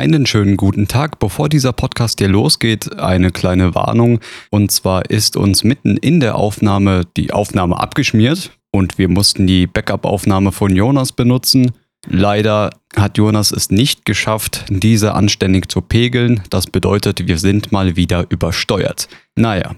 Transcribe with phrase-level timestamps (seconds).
[0.00, 1.18] Einen schönen guten Tag.
[1.18, 4.20] Bevor dieser Podcast hier losgeht, eine kleine Warnung.
[4.48, 9.66] Und zwar ist uns mitten in der Aufnahme die Aufnahme abgeschmiert und wir mussten die
[9.66, 11.72] Backup-Aufnahme von Jonas benutzen.
[12.08, 16.44] Leider hat Jonas es nicht geschafft, diese anständig zu pegeln.
[16.48, 19.06] Das bedeutet, wir sind mal wieder übersteuert.
[19.36, 19.74] Naja,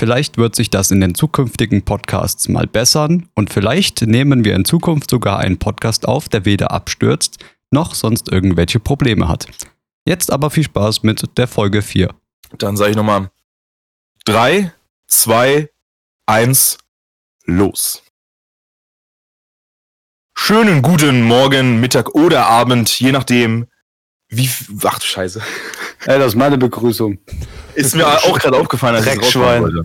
[0.00, 4.64] vielleicht wird sich das in den zukünftigen Podcasts mal bessern und vielleicht nehmen wir in
[4.64, 7.38] Zukunft sogar einen Podcast auf, der weder abstürzt
[7.70, 9.46] noch sonst irgendwelche Probleme hat.
[10.04, 12.14] Jetzt aber viel Spaß mit der Folge 4.
[12.58, 13.30] Dann sage ich nochmal
[14.24, 14.72] 3,
[15.06, 15.70] 2,
[16.26, 16.78] 1,
[17.44, 18.02] los.
[20.36, 23.66] Schönen guten Morgen, Mittag oder Abend, je nachdem,
[24.28, 24.50] wie.
[24.84, 25.42] Ach du Scheiße.
[26.06, 27.18] Ey, das ist meine Begrüßung.
[27.74, 29.84] Ist mir auch gerade aufgefallen, als Dreckschwein.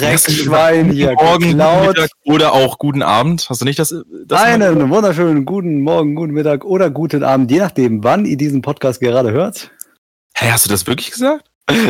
[0.00, 1.86] Dreckschwein hier Morgen, guten geklaut.
[1.88, 3.46] Mittag oder auch guten Abend.
[3.48, 3.94] Hast du nicht das?
[4.26, 8.62] das Einen wunderschönen guten Morgen, guten Mittag oder guten Abend, je nachdem, wann ihr diesen
[8.62, 9.70] Podcast gerade hört.
[10.36, 11.44] Hä, hast du das wirklich gesagt?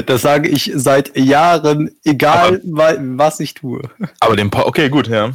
[0.06, 3.82] Das sage ich seit Jahren, egal wa- was ich tue.
[4.20, 5.32] Aber den po Okay, gut, ja.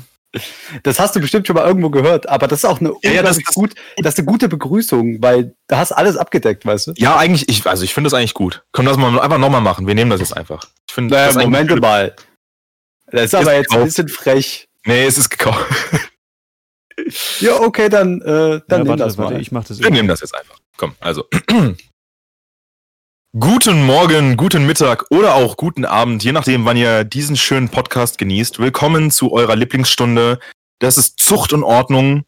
[0.83, 3.37] Das hast du bestimmt schon mal irgendwo gehört, aber das ist auch eine Ja, das-
[3.37, 6.93] das- gut, das ist eine gute Begrüßung, weil da hast alles abgedeckt, weißt du?
[6.95, 8.63] Ja, eigentlich, ich, also ich finde das eigentlich gut.
[8.71, 9.85] Können wir das mal einfach nochmal machen?
[9.87, 10.63] Wir nehmen das jetzt einfach.
[10.87, 12.15] Ich finde, Naja, Moment mal.
[13.11, 13.85] Das ist aber jetzt ein gekauft.
[13.85, 14.69] bisschen frech.
[14.85, 15.67] Nee, es ist gekauft.
[17.39, 19.41] Ja, okay, dann, äh, dann ja, nimm warte, das warte, mal.
[19.41, 20.59] ich mach das Wir nehmen das jetzt einfach.
[20.77, 21.25] Komm, also.
[23.39, 28.17] guten Morgen, guten Mittag oder auch guten Abend, je nachdem, wann ihr diesen schönen Podcast
[28.19, 28.59] genießt.
[28.59, 30.39] Willkommen zu eurer Lieblingsstunde.
[30.79, 32.23] Das ist Zucht und Ordnung.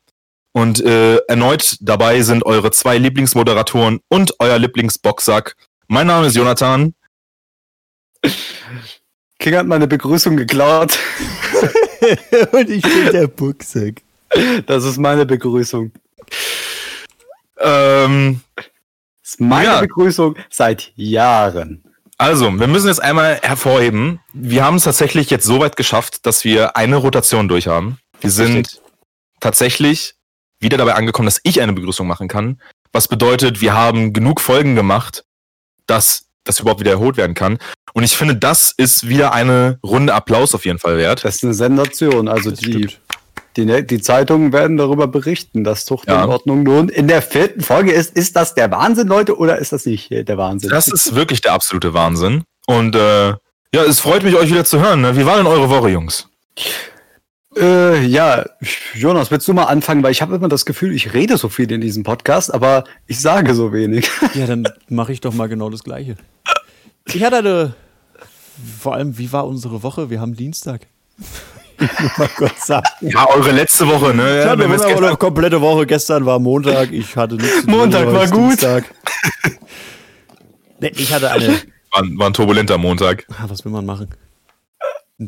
[0.53, 5.55] Und äh, erneut dabei sind eure zwei Lieblingsmoderatoren und euer Lieblingsboxsack.
[5.87, 6.95] Mein Name ist Jonathan.
[9.43, 10.97] King hat meine Begrüßung geklaut.
[12.53, 14.01] Und ich bin der Buchsack.
[14.65, 15.91] Das ist meine Begrüßung.
[17.59, 18.65] Ähm, Das
[19.33, 19.81] ist meine Ja.
[19.81, 21.83] Begrüßung seit Jahren.
[22.17, 26.45] Also, wir müssen jetzt einmal hervorheben, wir haben es tatsächlich jetzt so weit geschafft, dass
[26.45, 27.97] wir eine Rotation durch haben.
[28.21, 28.81] Wir sind
[29.41, 30.15] tatsächlich
[30.59, 32.61] wieder dabei angekommen, dass ich eine Begrüßung machen kann.
[32.93, 35.25] Was bedeutet, wir haben genug Folgen gemacht,
[35.85, 37.57] dass das überhaupt wiederholt werden kann.
[37.93, 41.23] Und ich finde, das ist wieder eine Runde Applaus auf jeden Fall wert.
[41.23, 42.27] Das ist eine Sensation.
[42.27, 42.89] Also die,
[43.55, 46.23] die, die Zeitungen werden darüber berichten, dass Zucht Ja.
[46.23, 48.15] in Ordnung nun in der vierten Folge ist.
[48.17, 50.69] Ist das der Wahnsinn, Leute, oder ist das nicht äh, der Wahnsinn?
[50.71, 52.43] Das ist wirklich der absolute Wahnsinn.
[52.65, 55.01] Und äh, ja, es freut mich, euch wieder zu hören.
[55.01, 55.15] Ne?
[55.17, 56.27] Wie war denn eure Woche, Jungs?
[57.57, 58.45] Äh, ja,
[58.93, 60.03] Jonas, willst du mal anfangen?
[60.03, 63.19] Weil ich habe immer das Gefühl, ich rede so viel in diesem Podcast, aber ich
[63.19, 64.09] sage so wenig.
[64.33, 66.15] Ja, dann mache ich doch mal genau das Gleiche.
[67.05, 67.73] Ich hatte eine.
[68.79, 70.09] Vor allem, wie war unsere Woche?
[70.09, 70.81] Wir haben Dienstag.
[72.17, 72.87] Mal kurz sagen.
[73.01, 74.41] Ja, eure letzte Woche, ne?
[74.43, 75.85] Ja, hatte wir wissen eine komplette Woche.
[75.85, 76.91] Gestern war Montag.
[76.91, 77.71] Ich hatte nichts zu tun.
[77.71, 78.51] Montag war gut.
[78.51, 78.85] Dienstag.
[80.79, 81.47] Nee, ich hatte eine.
[81.91, 83.25] war, war ein turbulenter Montag.
[83.29, 84.09] Ah, Was will man machen?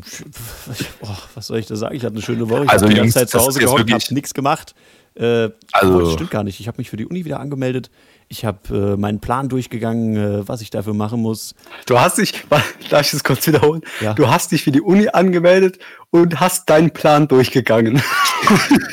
[1.00, 1.94] Oh, was soll ich da sagen?
[1.94, 2.64] Ich hatte eine schöne Woche.
[2.64, 4.74] Ich Also, habe die ganze Zeit zu Hause gehockt, habe nichts gemacht.
[5.14, 6.60] Äh, Also- oh, das stimmt gar nicht.
[6.60, 7.90] Ich habe mich für die Uni wieder angemeldet.
[8.28, 11.54] Ich habe äh, meinen Plan durchgegangen, äh, was ich dafür machen muss.
[11.86, 12.34] Du hast dich,
[12.90, 13.82] darf ich das kurz wiederholen?
[14.00, 14.12] Ja.
[14.14, 15.78] Du hast dich für die Uni angemeldet
[16.10, 18.02] und hast deinen Plan durchgegangen.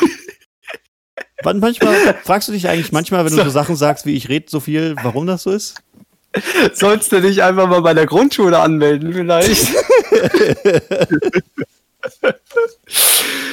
[1.44, 4.46] Wann manchmal fragst du dich eigentlich manchmal, wenn du so Sachen sagst, wie ich rede
[4.48, 5.75] so viel, warum das so ist?
[6.74, 9.74] Sollst du dich einfach mal bei der Grundschule anmelden, vielleicht?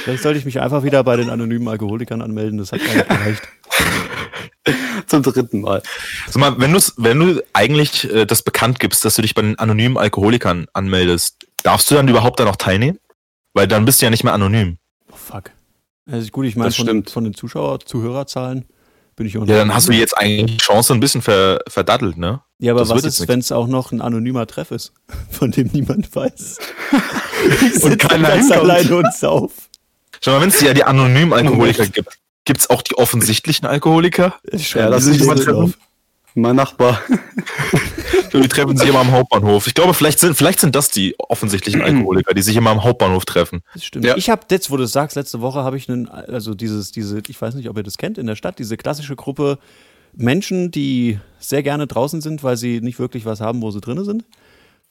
[0.04, 2.58] Vielleicht sollte ich mich einfach wieder bei den anonymen Alkoholikern anmelden.
[2.58, 3.42] Das hat gar nicht gereicht.
[5.06, 5.82] Zum dritten Mal.
[6.26, 9.58] Sag mal, wenn, wenn du eigentlich äh, das bekannt gibst, dass du dich bei den
[9.58, 12.98] anonymen Alkoholikern anmeldest, darfst du dann überhaupt da noch teilnehmen?
[13.54, 14.78] Weil dann bist du ja nicht mehr anonym.
[15.10, 15.50] Oh, fuck.
[16.10, 18.66] Also gut, ich meine, von, von den Zuschauer, Zuhörerzahlen
[19.20, 22.16] bin ich auch Ja, dann hast du jetzt eigentlich die Chance ein bisschen ver, verdattelt,
[22.16, 22.40] ne?
[22.58, 24.94] Ja, aber Das was ist, wenn es auch noch ein anonymer Treff ist,
[25.30, 26.58] von dem niemand weiß?
[27.76, 29.52] ich Und keiner ganz alleine und sauf.
[30.22, 34.36] Schau mal, wenn es ja die anonymen Alkoholiker gibt, gibt es auch die offensichtlichen Alkoholiker?
[34.44, 35.78] Ich Ja, das ist nicht jemand auf.
[36.34, 37.02] Mein Nachbar.
[38.32, 39.66] Die treffen sich immer am Hauptbahnhof.
[39.66, 43.24] Ich glaube, vielleicht sind, vielleicht sind das die offensichtlichen Alkoholiker, die sich immer am Hauptbahnhof
[43.24, 43.62] treffen.
[43.74, 44.04] Das stimmt.
[44.04, 44.16] Ja.
[44.16, 47.20] Ich habe jetzt, wo du es sagst, letzte Woche habe ich einen, also dieses, diese,
[47.28, 49.58] ich weiß nicht, ob ihr das kennt, in der Stadt, diese klassische Gruppe
[50.14, 54.04] Menschen, die sehr gerne draußen sind, weil sie nicht wirklich was haben, wo sie drinne
[54.04, 54.24] sind.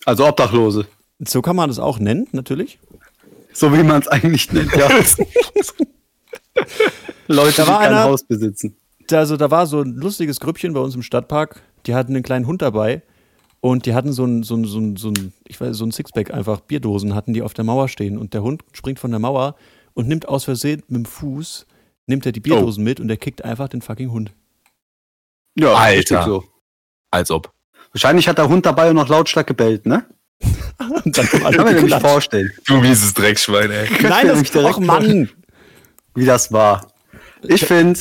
[0.06, 0.86] Also Obdachlose.
[1.20, 2.80] So kann man das auch nennen, natürlich.
[3.52, 4.88] So wie man es eigentlich nennt, ja.
[7.28, 8.76] Leute, Da die war kein einer- Haus besitzen.
[9.12, 12.46] Also da war so ein lustiges Grüppchen bei uns im Stadtpark, die hatten einen kleinen
[12.46, 13.02] Hund dabei
[13.62, 15.92] und die hatten so ein, so ein, so ein, so ein, ich weiß, so ein
[15.92, 19.20] Sixpack einfach, Bierdosen hatten die auf der Mauer stehen und der Hund springt von der
[19.20, 19.56] Mauer
[19.94, 21.66] und nimmt aus Versehen mit dem Fuß,
[22.08, 24.32] nimmt er die Bierdosen mit und der kickt einfach den fucking Hund.
[25.56, 26.24] Ja, Alter.
[26.24, 26.44] So.
[27.12, 27.52] Als ob.
[27.92, 30.06] Wahrscheinlich hat der Hund dabei noch lautstark gebellt, ne?
[31.04, 32.06] Und dann Kann man nämlich geklatscht.
[32.06, 33.90] vorstellen, Du mieses Dreckschwein, ey.
[34.04, 35.30] Nein, das nicht direkt Och Mann!
[36.16, 36.88] wie das war.
[37.44, 38.00] Ich finde,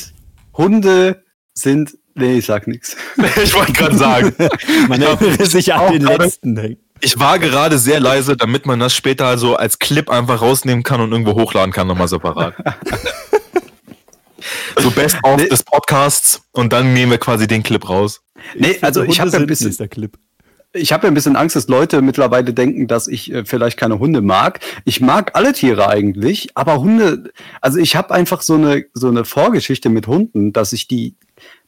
[0.54, 1.24] Hunde
[1.54, 1.96] sind.
[2.18, 2.96] Nee, ich sag nichts.
[3.42, 4.34] ich wollte gerade sagen.
[4.88, 6.76] Man erinnere sich an den letzten.
[7.00, 11.00] Ich war gerade sehr leise, damit man das später also als Clip einfach rausnehmen kann
[11.00, 12.54] und irgendwo hochladen kann, nochmal separat.
[14.78, 15.48] so best of Nee.
[15.48, 18.20] des Podcasts und dann nehmen wir quasi den Clip raus.
[18.56, 19.68] Nee, also Hunde ich habe ja ein bisschen.
[19.68, 20.12] nächster Clip.
[20.72, 23.98] Ich habe ja ein bisschen Angst, dass Leute mittlerweile denken, dass ich äh, vielleicht keine
[24.00, 24.60] Hunde mag.
[24.84, 27.30] Ich mag alle Tiere eigentlich, aber Hunde,
[27.60, 31.14] also ich habe einfach so eine so eine Vorgeschichte mit Hunden, dass ich die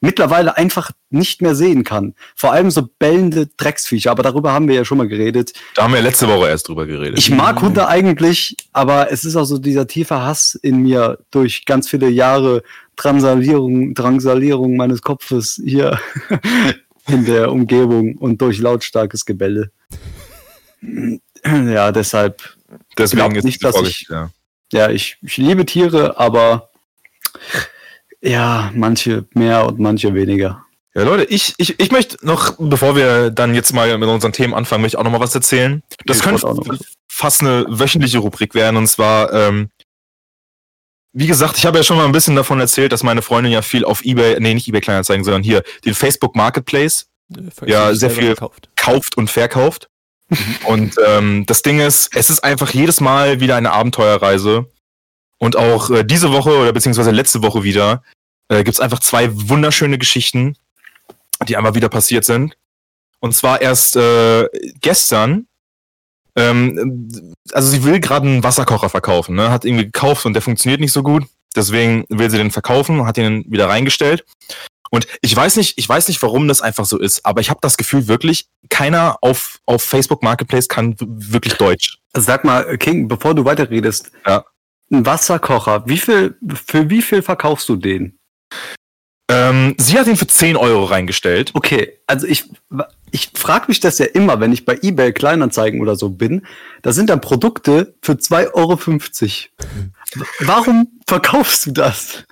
[0.00, 2.14] mittlerweile einfach nicht mehr sehen kann.
[2.34, 5.52] Vor allem so bellende Drecksviecher, aber darüber haben wir ja schon mal geredet.
[5.74, 7.18] Da haben wir letzte Woche erst drüber geredet.
[7.18, 11.64] Ich mag Hunde eigentlich, aber es ist auch so dieser tiefe Hass in mir durch
[11.64, 12.62] ganz viele Jahre
[12.96, 15.98] Drangsalierung, Drangsalierung meines Kopfes hier
[17.08, 19.70] in der Umgebung und durch lautstarkes Gebelle.
[21.44, 22.42] Ja, deshalb,
[22.96, 24.30] Deswegen ist nicht, dass Vorgeschichte, ja.
[24.72, 26.70] ja, ich, ich liebe Tiere, aber
[28.22, 30.64] ja, manche mehr und manche weniger.
[30.94, 34.54] Ja, Leute, ich, ich, ich möchte noch, bevor wir dann jetzt mal mit unseren Themen
[34.54, 35.82] anfangen, möchte ich auch noch mal was erzählen.
[36.04, 36.44] Das Ich könnte
[37.08, 38.76] fast eine wöchentliche Rubrik werden.
[38.76, 39.70] Und zwar, ähm,
[41.12, 43.62] wie gesagt, ich habe ja schon mal ein bisschen davon erzählt, dass meine Freundin ja
[43.62, 47.06] viel auf Ebay, nee, nicht Ebay Kleinanzeigen, sondern hier den Facebook Marketplace
[47.36, 48.68] Äh, Ja, sich sehr viel- Gekauft.
[48.76, 49.88] kauft und verkauft.
[50.66, 54.66] und ähm, das Ding ist, es ist einfach jedes Mal wieder eine Abenteuerreise.
[55.40, 58.02] Und auch äh, diese Woche oder beziehungsweise letzte Woche wieder
[58.48, 60.56] äh, gibt's einfach zwei wunderschöne Geschichten,
[61.48, 62.56] die einmal wieder passiert sind.
[63.20, 64.46] Und zwar erst äh,
[64.80, 65.46] gestern.
[66.36, 69.50] Ähm, also sie will gerade einen Wasserkocher verkaufen, ne?
[69.50, 71.24] Hat irgendwie gekauft und der funktioniert nicht so gut.
[71.56, 74.24] Deswegen will sie den verkaufen, hat ihn wieder reingestellt.
[74.90, 77.60] Und ich weiß nicht, ich weiß nicht, warum das einfach so ist, aber ich habe
[77.62, 81.98] das Gefühl wirklich, keiner auf, auf Facebook Marketplace kann wirklich Deutsch.
[82.16, 84.44] Sag mal, King, bevor du weiterredest, Ja.
[84.90, 88.18] Ein Wasserkocher, wie viel, für wie viel verkaufst du den?
[89.30, 91.52] Ähm, sie hat ihn für 10 Euro reingestellt.
[91.54, 92.50] Okay, also ich,
[93.12, 96.44] ich frage mich das ja immer, wenn ich bei eBay Kleinanzeigen oder so bin.
[96.82, 100.26] Da sind dann Produkte für 2,50 Euro.
[100.40, 102.24] Warum verkaufst du das?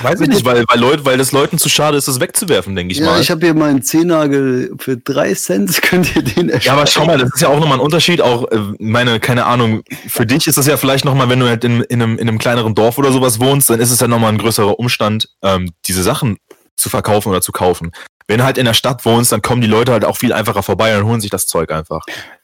[0.00, 2.92] Weiß ich nicht, weil, weil, Leute, weil das Leuten zu schade ist, das wegzuwerfen, denke
[2.92, 3.20] ich ja, mal.
[3.20, 6.60] ich habe hier meinen Zehennagel für drei Cent, könnt ihr den erstellen.
[6.62, 8.20] ja, aber schau mal, das ist ja auch nochmal ein Unterschied.
[8.20, 11.64] Auch äh, meine, keine Ahnung, für dich ist das ja vielleicht nochmal, wenn du halt
[11.64, 14.32] in, in, einem, in einem kleineren Dorf oder sowas wohnst, dann ist es ja nochmal
[14.32, 16.38] ein größerer Umstand, ähm, diese Sachen
[16.76, 17.92] zu verkaufen oder zu kaufen.
[18.26, 20.62] Wenn du halt in der Stadt wohnst, dann kommen die Leute halt auch viel einfacher
[20.62, 22.00] vorbei und holen sich das Zeug einfach.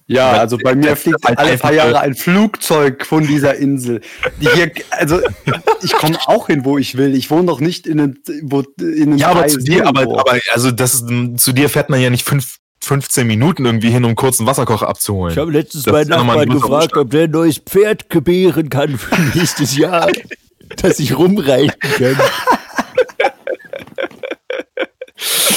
[0.07, 4.01] Ja, Weil- also bei mir fliegt halt alle paar Jahre ein Flugzeug von dieser Insel.
[4.41, 5.21] Die hier, also
[5.83, 7.15] ich komme auch hin, wo ich will.
[7.15, 10.39] Ich wohne doch nicht in einem, wo, in einem Ja, aber zu dir, aber, aber
[10.53, 11.05] also das ist,
[11.37, 14.89] zu dir fährt man ja nicht fünf, 15 Minuten irgendwie hin, um kurz einen Wasserkocher
[14.89, 15.33] abzuholen.
[15.33, 19.15] Ich habe letztens Das meinen Nachbarn gefragt, ob der ein neues Pferd gebären kann für
[19.39, 20.11] nächstes Jahr,
[20.83, 22.17] dass ich rumreiten kann.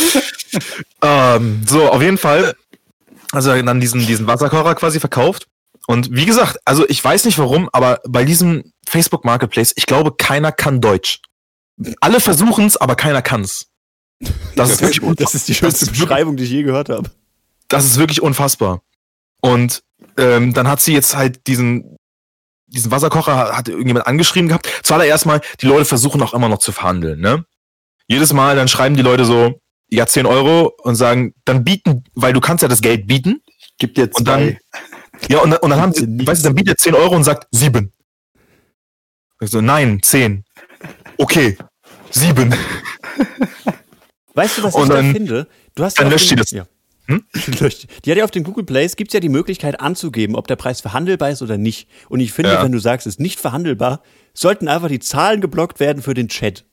[1.03, 2.55] Ähm, so, auf jeden Fall.
[3.31, 5.47] Also dann diesen, diesen Wasserkocher quasi verkauft.
[5.85, 10.13] Und wie gesagt, also ich weiß nicht warum, aber bei diesem Facebook Marketplace, ich glaube,
[10.15, 11.19] keiner kann Deutsch.
[11.99, 13.67] Alle versuchen es, aber keiner kann's.
[14.55, 15.25] Das ist wirklich, unfassbar.
[15.25, 17.09] Das ist die schönste Beschreibung, die ich je gehört habe.
[17.67, 18.81] das ist wirklich unfassbar.
[19.41, 19.81] Und
[20.15, 21.97] ähm, dann hat sie jetzt halt diesen,
[22.67, 24.69] diesen Wasserkocher, hat irgendjemand angeschrieben gehabt.
[24.83, 27.45] Zuallererst mal, die Leute versuchen auch immer noch zu verhandeln, ne?
[28.07, 29.59] Jedes Mal, dann schreiben die Leute so,
[29.93, 33.41] ja, 10 Euro und sagen, dann bieten, weil du kannst ja das Geld bieten.
[33.77, 34.57] gibt jetzt Und dann-
[35.29, 37.23] Ja, und, dann- und dann haben sie, weißt du, dann bietet er 10 Euro und
[37.23, 37.91] sagt 7.
[39.41, 40.43] Ich so, nein, 10.
[41.17, 41.57] Okay,
[42.11, 42.53] 7.
[44.35, 45.47] Weißt du, was Und ich da dann- finde?
[45.75, 46.51] Du hast dann ja löscht dem- die das.
[46.51, 46.65] Ja.
[47.07, 47.23] Hm?
[48.05, 50.79] Die hat ja auf dem Google Plays gibt's ja die Möglichkeit anzugeben, ob der Preis
[50.79, 51.89] verhandelbar ist oder nicht.
[52.09, 52.63] Und ich finde, Ja.
[52.63, 54.01] wenn du sagst, es ist nicht verhandelbar,
[54.33, 56.63] sollten einfach die Zahlen geblockt werden für den Chat.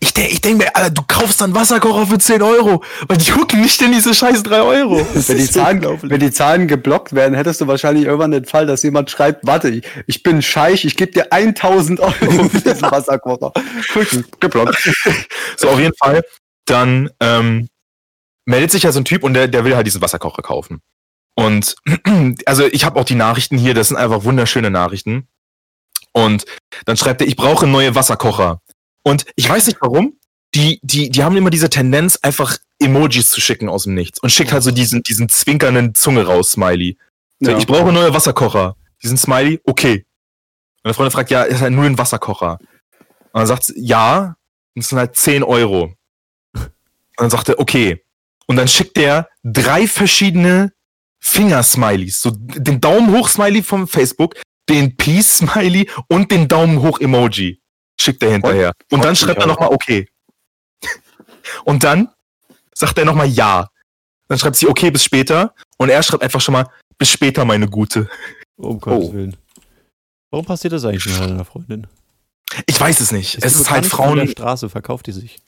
[0.00, 3.32] Ich, denk- ich denke mir, Alter, du kaufst dann Wasserkocher für 10 Euro, weil die
[3.32, 5.06] hucken nicht in diese scheiß 3 Euro.
[5.14, 8.82] Wenn die, Zahlen, wenn die Zahlen geblockt werden, hättest du wahrscheinlich irgendwann den Fall, dass
[8.82, 12.12] jemand schreibt, warte, ich, ich bin Scheich, ich gebe dir 1000 Euro
[12.48, 13.52] für diesen Wasserkocher.
[14.40, 14.76] geblockt.
[15.56, 16.22] So, auf jeden Fall.
[16.66, 17.68] Dann ähm,
[18.46, 20.80] meldet sich ja so ein Typ und der, der will halt diesen Wasserkocher kaufen.
[21.36, 21.76] Und
[22.46, 25.28] also ich habe auch die Nachrichten hier, das sind einfach wunderschöne Nachrichten.
[26.12, 26.44] Und
[26.86, 28.60] dann schreibt er, ich brauche neue Wasserkocher.
[29.04, 30.18] Und ich weiß nicht warum,
[30.54, 34.20] die, die, die haben immer diese Tendenz, einfach Emojis zu schicken aus dem Nichts.
[34.20, 36.98] Und schickt halt so diesen, diesen zwinkernden Zunge raus, Smiley.
[37.40, 37.58] So, Ja.
[37.58, 38.76] Ich brauche neue Wasserkocher.
[39.02, 40.06] Diesen Smiley, okay.
[40.82, 42.58] Und der Freund fragt, ja, ist halt nur ein Wasserkocher.
[43.32, 44.36] Und dann sagt ja,
[44.74, 45.94] das sind halt 10 Euro.
[47.16, 48.04] dann sagt er, okay.
[48.46, 50.72] Und dann schickt er drei verschiedene
[51.20, 52.20] Fingersmileys.
[52.20, 54.34] So den Daumen hoch Smiley vom Facebook,
[54.68, 57.60] den Peace Smiley und den Daumen hoch Emoji.
[58.00, 58.72] Schickt er hinterher.
[58.90, 60.08] Und dann schreibt er nochmal okay.
[61.64, 62.08] Und dann
[62.74, 63.68] sagt er nochmal ja.
[64.28, 65.54] Dann schreibt sie okay bis später.
[65.78, 66.66] Und er schreibt einfach schon mal
[66.98, 68.08] bis später, meine Gute.
[68.56, 69.12] Um Gottes Oh.
[69.12, 69.36] Willen.
[70.30, 71.86] Warum passiert das eigentlich mit deiner Freundin?
[72.66, 73.36] Ich weiß es nicht.
[73.42, 74.28] es die ist halt von der Frauen.
[74.28, 75.40] Straße, verkauft die sich.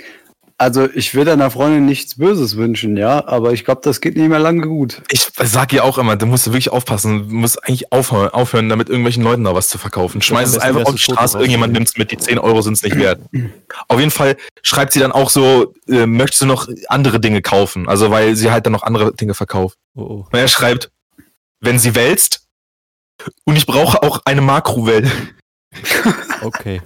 [0.59, 4.29] Also ich will deiner Freundin nichts Böses wünschen, ja, aber ich glaube, das geht nicht
[4.29, 5.03] mehr lange gut.
[5.11, 7.29] Ich sag ihr auch immer, da musst du wirklich aufpassen.
[7.29, 10.23] Du musst eigentlich aufhören, aufhören damit irgendwelchen Leuten da was zu verkaufen.
[10.23, 12.73] Schmeiß am es einfach auf die Straße, irgendjemand nimmt es mit, die 10 Euro sind
[12.73, 13.21] es nicht wert.
[13.89, 17.87] Auf jeden Fall schreibt sie dann auch so, äh, möchtest du noch andere Dinge kaufen?
[17.87, 19.77] Also weil sie halt dann noch andere Dinge verkauft.
[19.95, 20.27] Oh, oh.
[20.33, 20.91] Und er schreibt,
[21.61, 22.47] wenn sie wälzt
[23.45, 25.11] und ich brauche auch eine Makrowelle.
[26.43, 26.81] Okay.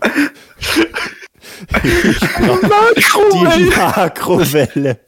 [1.84, 3.76] Die Makrowelle!
[3.76, 5.00] Makrowelle.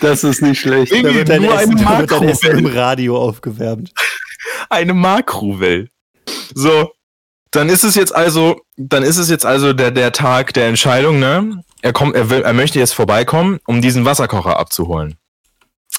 [0.00, 0.92] Das ist nicht schlecht.
[0.92, 2.80] Da wird dein nur Essen, eine da wird dein Essen im Makrowelle.
[2.80, 3.92] Radio aufgewärmt.
[4.68, 5.88] Eine Makrowelle.
[6.54, 6.92] So,
[7.50, 11.18] dann ist es jetzt also, dann ist es jetzt also der, der Tag der Entscheidung,
[11.18, 11.62] ne?
[11.82, 15.16] Er kommt, er will, er möchte jetzt vorbeikommen, um diesen Wasserkocher abzuholen.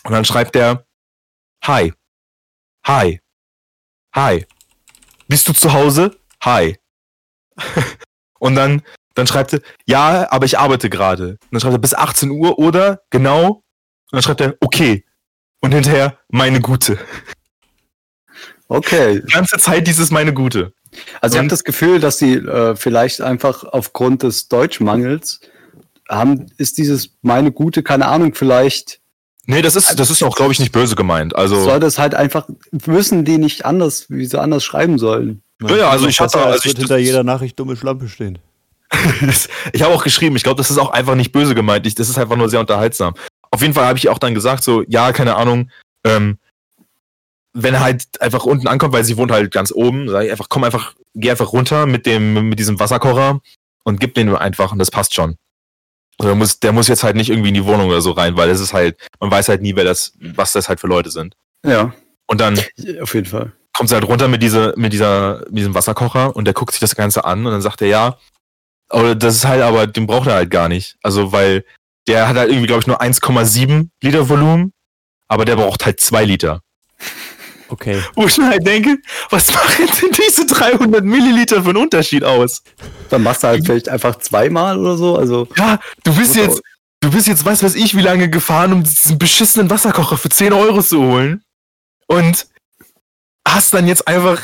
[0.04, 0.86] Und dann schreibt er,
[1.64, 1.94] Hi.
[2.86, 3.20] Hi.
[4.16, 4.46] Hi.
[5.28, 6.18] Bist du zu Hause?
[6.44, 6.78] Hi.
[8.40, 8.82] Und dann,
[9.22, 11.30] dann schreibt er, ja, aber ich arbeite gerade.
[11.30, 13.48] Und dann schreibt er bis 18 Uhr oder genau.
[13.50, 13.64] Und
[14.14, 15.06] dann schreibt er, okay.
[15.62, 16.98] Und hinterher, meine Gute.
[18.68, 19.22] Okay.
[19.28, 20.74] Die ganze Zeit dieses meine Gute.
[21.22, 25.40] Also ich habe das Gefühl, dass sie äh, vielleicht einfach aufgrund des Deutschmangels
[26.10, 29.00] haben, ist dieses meine Gute, keine Ahnung, vielleicht
[29.48, 31.36] Nee, das ist, das ist auch, glaube ich, nicht böse gemeint.
[31.36, 35.42] Also, soll das halt einfach, wissen die nicht anders, wie sie anders schreiben sollen.
[35.64, 38.38] Ja, ja, also ich hatte- also ich- wird hinter jeder Nachricht dumme Schlampe stehen.
[39.74, 41.86] ich habe auch geschrieben, ich glaube, das ist auch einfach nicht böse gemeint.
[41.88, 43.14] Ich, das ist einfach nur sehr unterhaltsam.
[43.52, 45.70] Auf jeden Fall habe ich auch dann gesagt, so, ja, keine Ahnung,
[46.06, 46.38] ähm,
[47.54, 50.48] wenn er halt einfach unten ankommt, weil sie wohnt halt ganz oben, sage ich einfach,
[50.50, 53.42] komm einfach, geh einfach runter mit dem, mit diesem Wasserkocher
[53.84, 55.36] und gib den einfach und das passt schon.
[56.18, 58.38] Also der muss, der muss jetzt halt nicht irgendwie in die Wohnung oder so rein,
[58.38, 61.12] weil das ist halt, man weiß halt nie, wer das, was das halt für Leute
[61.12, 61.36] sind.
[61.66, 61.94] Ja,
[62.28, 62.60] Und dann
[63.02, 63.52] auf jeden Fall.
[63.74, 66.80] kommt sie halt runter mit, diese, mit, dieser, mit diesem Wasserkocher und der guckt sich
[66.80, 68.18] das Ganze an und dann sagt er, ja,
[68.92, 70.98] aber das ist halt, aber den braucht er halt gar nicht.
[71.02, 71.66] Also, weil
[72.08, 74.74] der hat halt irgendwie, glaube ich, nur 1,7 Liter Volumen,
[75.28, 76.62] aber der braucht halt 2 Liter.
[77.70, 78.02] Okay.
[78.16, 78.98] Wo ich mir halt denke,
[79.30, 82.64] was machen denn diese 300 Milliliter für einen Unterschied aus?
[83.10, 85.16] Dann machst du halt vielleicht einfach zweimal oder so.
[85.16, 86.62] Also Ja, du bist jetzt,
[87.00, 90.54] du bist jetzt, weiß was ich, wie lange gefahren, um diesen beschissenen Wasserkocher für 10
[90.54, 91.44] Euro zu holen.
[92.08, 92.48] Und
[93.48, 94.42] hast dann jetzt einfach,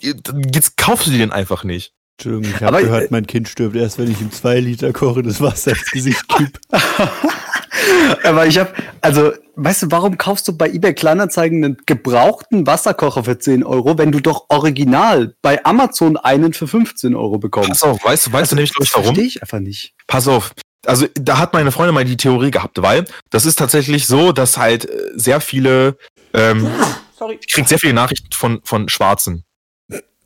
[0.00, 1.94] jetzt kaufst du dir den einfach nicht.
[2.20, 5.40] Entschuldigung, ich habe äh, gehört, mein Kind stirbt erst, wenn ich ihm zwei Liter kochendes
[5.40, 6.60] Wasser ins Gesicht kipp.
[8.24, 13.24] Aber ich habe, also, weißt du, warum kaufst du bei eBay Kleinanzeigen einen gebrauchten Wasserkocher
[13.24, 17.70] für 10 Euro, wenn du doch original bei Amazon einen für 15 Euro bekommst?
[17.70, 19.06] Pass auf, weißt du, weißt du nämlich, ich, warum?
[19.06, 19.94] Verstehe ich einfach nicht.
[20.06, 20.52] Pass auf.
[20.84, 24.58] Also, da hat meine Freundin mal die Theorie gehabt, weil das ist tatsächlich so, dass
[24.58, 25.96] halt äh, sehr viele,
[26.34, 26.68] ähm,
[27.18, 27.38] Sorry.
[27.40, 29.44] ich krieg sehr viele Nachrichten von, von Schwarzen.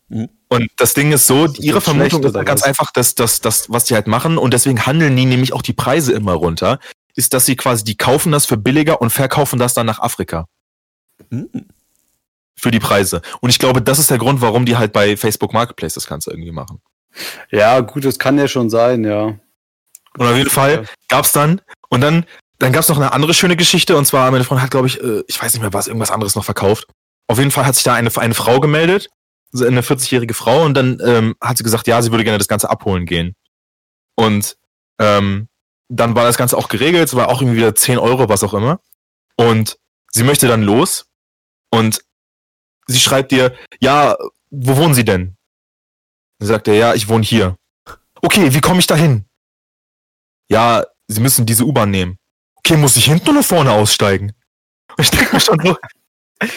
[0.08, 0.28] Mhm.
[0.54, 2.68] Und das Ding ist so, Ist ihre jetzt Vermutung ist ganz was?
[2.68, 5.72] einfach, dass das, das, was die halt machen, und deswegen handeln die nämlich auch die
[5.72, 6.78] Preise immer runter,
[7.16, 10.46] ist, dass sie quasi, die kaufen das für billiger und verkaufen das dann nach Afrika.
[11.30, 11.48] Mhm.
[12.56, 13.20] Für die Preise.
[13.40, 16.30] Und ich glaube, das ist der Grund, warum die halt bei Facebook Marketplace das Ganze
[16.30, 16.80] irgendwie machen.
[17.50, 19.34] Ja, gut, das kann ja schon sein, ja.
[20.16, 20.82] Und auf jeden Fall Ja.
[21.08, 22.24] gab's dann, und dann,
[22.58, 25.22] dann gab's noch eine andere schöne Geschichte, und zwar, meine Freundin hat, glaube ich, äh,
[25.26, 26.86] ich weiß nicht mehr was, irgendwas anderes noch verkauft.
[27.26, 29.08] Auf jeden Fall hat sich da eine, eine Frau gemeldet, so
[29.54, 32.70] eine 40-jährige Frau, und dann ähm, hat sie gesagt, ja, sie würde gerne das Ganze
[32.70, 33.36] abholen gehen.
[34.16, 34.56] Und
[34.98, 35.48] ähm,
[35.88, 38.54] dann war das Ganze auch geregelt, es war auch irgendwie wieder 10 Euro, was auch
[38.54, 38.80] immer.
[39.36, 39.78] Und
[40.10, 41.06] sie möchte dann los
[41.70, 42.04] und
[42.86, 44.16] sie schreibt dir, ja,
[44.50, 45.36] wo wohnen Sie denn?
[46.38, 47.56] Dann sagt er, ja, ich wohne hier.
[48.22, 49.26] Okay, wie komme ich da hin?
[50.48, 52.18] Ja, Sie müssen diese U-Bahn nehmen.
[52.56, 54.32] Okay, muss ich hinten oder vorne aussteigen?
[54.96, 55.76] Und ich denke mir schon so,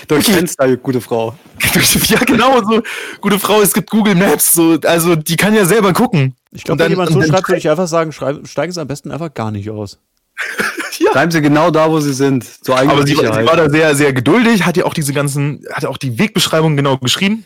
[0.08, 0.38] Durch Okay.
[0.38, 1.36] Fenster, gute Frau.
[2.08, 2.82] ja genau, so,
[3.22, 6.36] gute Frau, es gibt Google Maps, so, also die kann ja selber gucken.
[6.52, 8.88] Ich Und glaube, wenn jemand so schreibt, würde ich einfach sagen, schreib, steigen Sie am
[8.88, 10.00] besten einfach gar nicht aus.
[11.12, 12.44] Bleiben sie genau da, wo sie sind.
[12.64, 15.14] Zur eigenen Aber sie, war- sie war da sehr, sehr geduldig, hat ja auch diese
[15.14, 17.46] ganzen, hat ja auch die Wegbeschreibung genau geschrieben.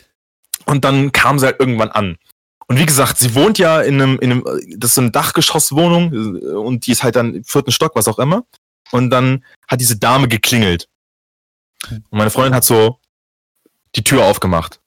[0.66, 2.18] Und dann kam sie halt irgendwann an.
[2.68, 4.46] Und wie gesagt, sie wohnt ja in einem, in einem,
[4.78, 8.08] das ist so eine Dachgeschosswohnung äh, und die ist halt dann im vierten Stock, was
[8.08, 8.44] auch immer.
[8.92, 10.88] Und dann hat diese Dame geklingelt.
[11.90, 13.00] Und meine Freundin hat so
[13.96, 14.82] die Tür aufgemacht.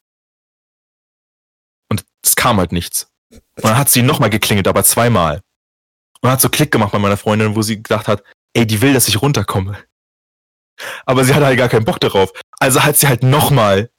[1.89, 3.11] Und es kam halt nichts.
[3.31, 5.43] Und dann hat sie nochmal geklingelt, aber zweimal.
[6.21, 8.23] Und hat so Klick gemacht bei meiner Freundin, wo sie gedacht hat,
[8.55, 9.79] ey, die will, dass ich runterkomme.
[11.05, 12.33] Aber sie hatte halt gar keinen Bock darauf.
[12.59, 13.91] Also hat sie halt nochmal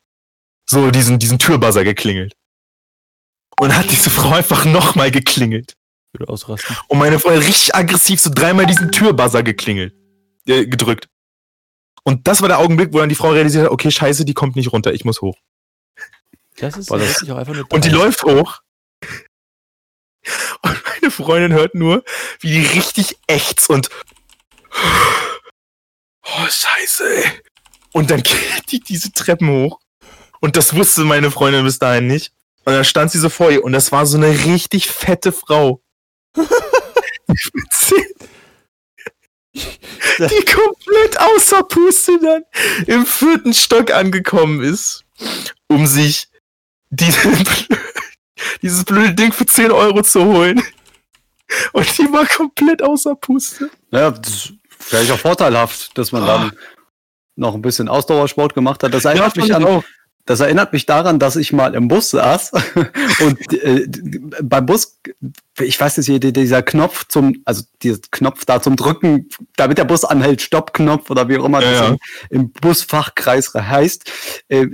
[0.65, 2.33] so diesen, diesen Türbuzzer geklingelt.
[3.59, 5.75] Und hat diese Frau einfach nochmal geklingelt.
[6.11, 6.75] Würde ausrasten.
[6.87, 9.93] Und meine Freundin richtig aggressiv so dreimal diesen Türbuzzer geklingelt.
[10.47, 11.07] Äh, gedrückt.
[12.07, 14.55] Und das war der Augenblick, wo dann die Frau realisiert hat, okay, scheiße, die kommt
[14.55, 15.37] nicht runter, ich muss hoch.
[16.57, 18.61] Das ist Boah, das- auch einfach nur Und die läuft hoch.
[20.61, 22.03] Und meine Freundin hört nur,
[22.39, 23.89] wie die richtig ächzt und
[26.23, 27.03] oh scheiße.
[27.23, 27.23] ey.
[27.93, 29.79] Und dann geht die diese Treppen hoch.
[30.39, 32.33] Und das wusste meine Freundin bis dahin nicht.
[32.65, 35.81] Und dann stand sie so vor ihr und das war so eine richtig fette Frau.
[36.35, 38.14] Mit zehn-
[40.19, 42.43] die komplett außer Puste dann
[42.87, 45.03] im vierten Stock angekommen ist,
[45.67, 46.27] um sich
[46.89, 47.19] diese,
[48.61, 50.61] dieses blöde Ding für 10 Euro zu holen.
[51.73, 53.69] Und die war komplett außer Puste.
[53.91, 56.51] Ja, das ist vielleicht auch vorteilhaft, dass man dann
[57.35, 58.93] noch ein bisschen Ausdauersport gemacht hat.
[58.93, 59.83] Das erinnert mich fand ich an, auch.
[60.27, 62.51] Das erinnert mich daran, dass ich mal im Bus saß
[63.21, 63.87] und äh,
[64.41, 64.99] beim Bus,
[65.59, 69.83] ich weiß nicht, die- dieser Knopf zum, also dieser Knopf da zum Drücken, damit der
[69.85, 71.95] Bus anhält, Stoppknopf oder wie auch immer Ja, das ja.
[72.31, 74.11] Im, Busfachkreis heißt.
[74.49, 74.67] Äh,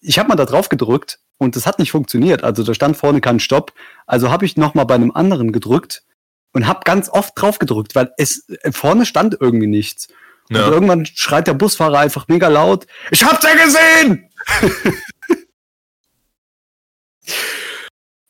[0.00, 2.44] ich habe mal da drauf gedrückt und das hat nicht funktioniert.
[2.44, 3.72] Also da stand vorne kein Stopp.
[4.06, 6.04] Also habe ich noch mal bei einem anderen gedrückt
[6.52, 10.06] und habe ganz oft drauf gedrückt, weil es äh, vorne stand irgendwie nichts.
[10.48, 10.68] Und Ja.
[10.68, 14.30] irgendwann schreit der Busfahrer einfach mega laut, ich hab's ja gesehen!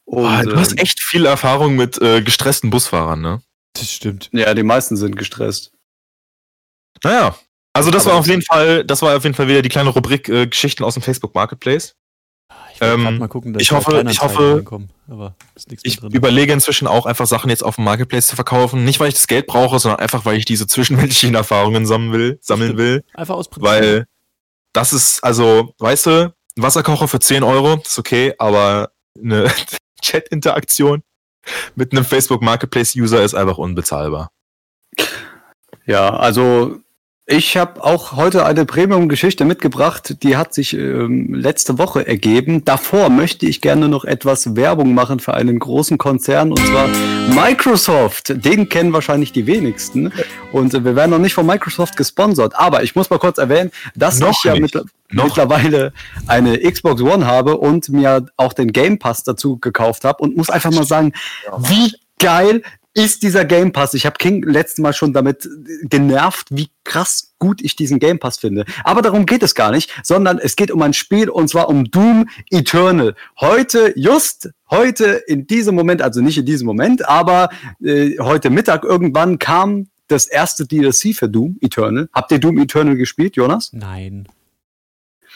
[0.07, 3.43] Boah, Und, du hast ähm, echt viel Erfahrung mit äh, gestressten Busfahrern, ne?
[3.75, 4.31] Das stimmt.
[4.33, 5.73] Ja, die meisten sind gestresst.
[7.03, 7.37] Naja.
[7.75, 9.91] Also das Aber war auf jeden Fall, das war auf jeden Fall wieder die kleine
[9.91, 11.95] Rubrik äh, Geschichten aus dem Facebook Marketplace.
[12.77, 16.53] Ich Ähm, mal gucken, dass ich hoffe- ich hoffe- reinkomme, aber ist nichts Ich überlege
[16.53, 18.85] inzwischen auch einfach Sachen jetzt auf dem Marketplace zu verkaufen.
[18.85, 22.39] Nicht, weil ich das Geld brauche, sondern einfach, weil ich diese zwischenmenschlichen Erfahrungen sammeln will,
[22.43, 23.03] sammeln will.
[23.15, 23.69] Einfach aus Prinzip.
[23.69, 24.07] Weil
[24.75, 29.51] das ist, also, weißt du, ein Wasserkocher für 10 Euro, ist okay, aber eine
[30.03, 31.03] Chat-Interaktion
[31.77, 34.31] mit einem Facebook Marketplace-User ist einfach unbezahlbar.
[35.87, 36.79] Ja, also
[37.29, 42.65] ich habe auch heute eine Premium-Geschichte mitgebracht, die hat sich ähm, letzte Woche ergeben.
[42.65, 46.87] Davor möchte ich gerne noch etwas Werbung machen für einen großen Konzern und zwar
[47.35, 48.45] Microsoft.
[48.45, 50.13] Den kennen wahrscheinlich die wenigsten
[50.53, 52.55] und äh, wir werden noch nicht von Microsoft gesponsert.
[52.55, 55.25] Aber ich muss mal kurz erwähnen, dass Noch ich ja mittler- Noch.
[55.25, 55.93] mittlerweile
[56.29, 60.49] eine Xbox One habe und mir auch den Game Pass dazu gekauft habe und muss
[60.49, 61.13] einfach mal sagen,
[61.59, 62.63] wie geil
[62.97, 63.93] ist dieser Game Pass.
[63.93, 65.47] Ich habe King letztes Mal schon damit
[65.83, 68.65] genervt, wie krass gut ich diesen Game Pass finde.
[68.85, 71.85] Aber darum geht es gar nicht, sondern es geht um ein Spiel und zwar um
[71.91, 73.15] Doom Eternal.
[73.39, 77.51] Heute, just heute in diesem Moment, also nicht in diesem Moment, aber
[77.85, 82.09] äh, heute Mittag irgendwann kam das erste DLC für Doom Eternal.
[82.15, 83.75] Habt ihr Doom Eternal gespielt, Jonas?
[83.75, 84.27] Nein.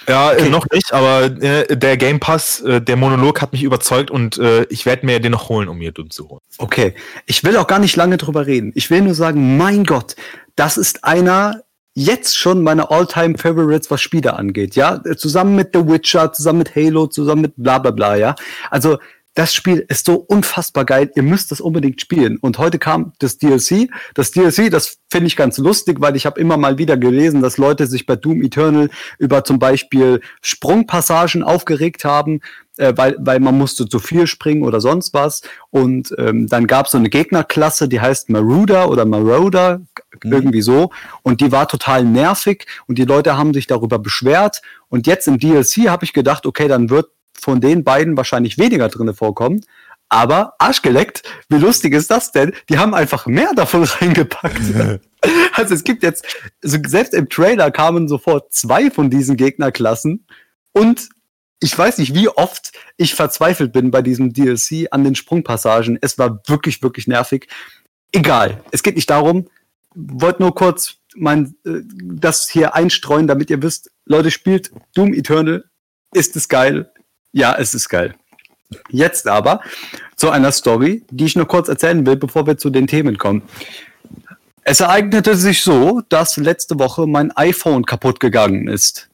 [0.09, 0.47] Ja, Okay.
[0.47, 4.39] äh, noch nicht, aber äh, der Game Pass, äh, der Monolog hat mich überzeugt und
[4.39, 6.41] äh, ich werde mir den noch holen, um mir Doom zu holen.
[6.59, 6.95] Okay,
[7.27, 8.73] ich will auch gar nicht lange drüber reden.
[8.75, 10.17] Ich will nur sagen, mein Gott,
[10.57, 11.63] das ist einer
[11.95, 15.01] jetzt schon meiner All-Time Favorites, was Spiele angeht, ja?
[15.17, 18.35] Zusammen mit The Witcher, zusammen mit Halo, zusammen mit bla bla bla, ja?
[18.71, 18.99] Also,
[19.35, 21.11] das Spiel ist so unfassbar geil.
[21.15, 22.37] Ihr müsst das unbedingt spielen.
[22.39, 23.89] Und heute kam das DLC.
[24.15, 27.57] Das DLC, das finde ich ganz lustig, weil ich habe immer mal wieder gelesen, dass
[27.57, 32.41] Leute sich bei Doom Eternal über zum Beispiel Sprungpassagen aufgeregt haben,
[32.77, 35.43] äh, weil, weil man musste zu viel springen oder sonst was.
[35.71, 39.81] Und ähm, dann gab es so eine Gegnerklasse, die heißt Marauder oder Marauder,
[40.25, 40.33] Mhm.
[40.33, 40.91] irgendwie so.
[41.23, 44.61] Und die war total nervig und die Leute haben sich darüber beschwert.
[44.89, 48.89] Und jetzt im DLC habe ich gedacht, okay, dann wird von den beiden wahrscheinlich weniger
[48.89, 49.65] drinne vorkommen.
[50.09, 52.53] Aber arschgeleckt, wie lustig ist das denn?
[52.69, 54.61] Die haben einfach mehr davon reingepackt.
[55.55, 56.27] also es gibt jetzt,
[56.63, 60.27] also selbst im Trailer kamen sofort zwei von diesen Gegnerklassen
[60.73, 61.09] und
[61.63, 65.99] ich weiß nicht, wie oft ich verzweifelt bin bei diesem DLC an den Sprungpassagen.
[66.01, 67.49] Es war wirklich, wirklich nervig.
[68.13, 69.49] Egal, es geht nicht darum.
[69.95, 75.65] Wollte nur kurz mein, äh, das hier einstreuen, damit ihr wisst, Leute, spielt Doom Eternal.
[76.15, 76.91] Ist es geil?
[77.33, 78.15] Ja, es ist geil.
[78.89, 79.61] Jetzt aber
[80.17, 83.43] zu einer Story, die ich nur kurz erzählen will, bevor wir zu den Themen kommen.
[84.63, 89.09] Es ereignete sich so, dass letzte Woche mein iPhone kaputt gegangen ist.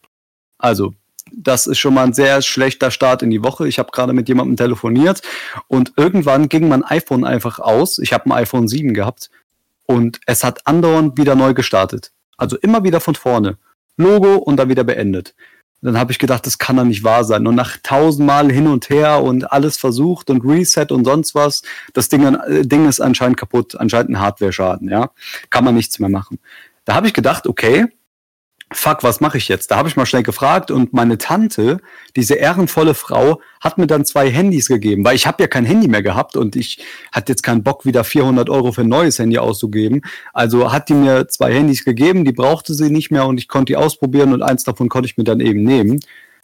[0.58, 0.94] Also,
[1.32, 3.68] das ist schon mal ein sehr schlechter Start in die Woche.
[3.68, 5.22] Ich habe gerade mit jemandem telefoniert
[5.68, 7.98] und irgendwann ging mein iPhone einfach aus.
[7.98, 9.30] Ich habe ein iPhone 7 gehabt
[9.84, 12.12] und es hat andauernd wieder neu gestartet.
[12.36, 13.58] Also immer wieder von vorne.
[13.96, 15.34] Logo und dann wieder beendet.
[15.86, 17.46] Dann habe ich gedacht, das kann doch nicht wahr sein.
[17.46, 21.62] Und nach tausendmal hin und her und alles versucht und Reset und sonst was,
[21.94, 25.10] das Ding, äh, Ding ist anscheinend kaputt, anscheinend ein Hardware-Schaden, ja.
[25.48, 26.40] Kann man nichts mehr machen.
[26.84, 27.86] Da habe ich gedacht, okay,
[28.76, 29.70] fuck, was mache ich jetzt?
[29.70, 31.78] Da habe ich mal schnell gefragt und meine Tante,
[32.14, 35.88] diese ehrenvolle Frau, hat mir dann zwei Handys gegeben, weil ich habe ja kein Handy
[35.88, 39.38] mehr gehabt und ich hatte jetzt keinen Bock, wieder 400 Euro für ein neues Handy
[39.38, 40.02] auszugeben.
[40.32, 43.72] Also hat die mir zwei Handys gegeben, die brauchte sie nicht mehr und ich konnte
[43.72, 46.00] die ausprobieren und eins davon konnte ich mir dann eben nehmen.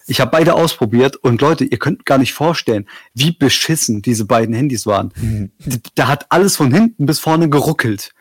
[0.07, 4.55] Ich habe beide ausprobiert und Leute, ihr könnt gar nicht vorstellen, wie beschissen diese beiden
[4.55, 5.13] Handys waren.
[5.17, 5.53] Mhm.
[5.95, 8.13] Da hat alles von hinten bis vorne geruckelt.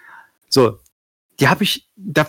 [0.50, 0.78] So,
[1.40, 2.28] die habe ich da,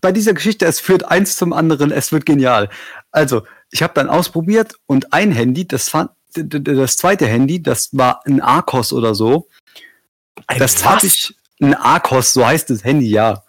[0.00, 2.68] bei dieser Geschichte, es führt eins zum anderen, es wird genial.
[3.10, 8.22] Also, ich habe dann ausprobiert und ein Handy, das fand das zweite Handy, das war
[8.26, 9.48] ein Arcos oder so.
[10.46, 13.42] Ein das habe ich ein Arcos, so heißt das Handy, ja.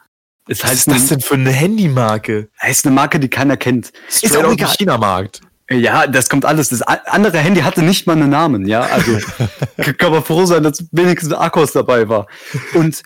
[0.48, 2.50] Es Was heißt ist das denn für eine Handymarke?
[2.62, 3.92] Heißt eine Marke, die keiner kennt.
[4.10, 4.74] Straight ist auch egal.
[4.76, 5.42] China-Markt.
[5.70, 6.70] Ja, das kommt alles.
[6.70, 8.82] Das andere Handy hatte nicht mal einen Namen, ja.
[8.82, 9.20] Also
[9.98, 12.26] kann man froh sein, dass wenigstens ein Akkus dabei war.
[12.74, 13.04] Und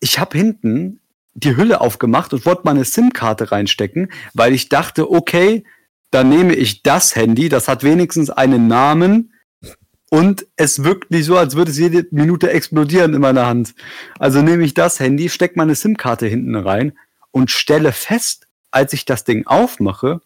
[0.00, 0.99] ich habe hinten
[1.34, 5.64] die Hülle aufgemacht und wollte meine SIM-Karte reinstecken, weil ich dachte, okay,
[6.10, 9.32] dann nehme ich das Handy, das hat wenigstens einen Namen
[10.10, 13.74] und es wirkt nicht so, als würde es jede Minute explodieren in meiner Hand.
[14.18, 16.98] Also nehme ich das Handy, stecke meine SIM-Karte hinten rein
[17.30, 20.20] und stelle fest, als ich das Ding aufmache,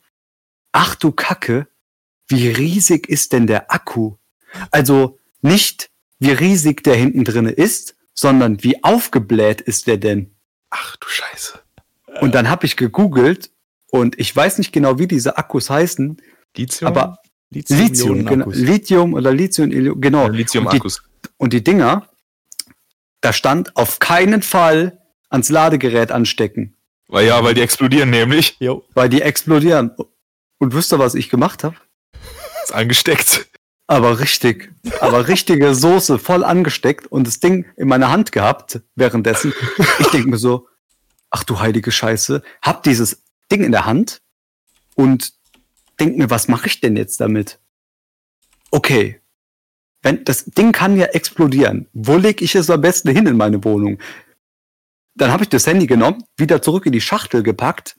[0.73, 1.69] ach du Kacke,
[2.29, 4.17] wie riesig ist denn der Akku?
[4.71, 10.34] Also nicht, wie riesig der hinten drinne ist, sondern wie aufgebläht ist der denn?
[10.77, 11.61] Ach du Scheiße.
[12.21, 13.51] Und dann habe ich gegoogelt
[13.91, 16.21] und ich weiß nicht genau, wie diese Akkus heißen.
[16.57, 16.89] Lithium?
[16.89, 17.19] Aber
[17.51, 20.27] Lithium, Lithium, genau, Lithium oder Lithium, genau.
[20.29, 20.99] Lithium-Akkus.
[20.99, 22.09] Und, und, die Dinger,
[23.21, 26.77] da stand auf keinen Fall ans Ladegerät anstecken.
[27.07, 28.57] Weil ja, weil die explodieren nämlich.
[28.59, 28.85] Jo.
[28.95, 29.93] Weil die explodieren.
[30.59, 31.77] Und wisst ihr, was ich gemacht habe?
[32.65, 33.47] Ist angesteckt.
[33.87, 39.53] Aber richtig, aber richtige Soße voll angesteckt und das Ding in meiner Hand gehabt währenddessen.
[39.99, 40.69] Ich denke mir so,
[41.31, 44.23] ach du heilige Scheiße, hab dieses Ding in der Hand
[44.95, 45.35] und
[46.01, 47.61] denk mir, was mache ich denn jetzt damit?
[48.71, 49.21] Okay,
[50.03, 51.89] wenn das Ding kann ja explodieren.
[51.93, 53.99] Wo lege ich es am besten hin in meine Wohnung?
[55.15, 57.97] Dann habe ich das Handy genommen, wieder zurück in die Schachtel gepackt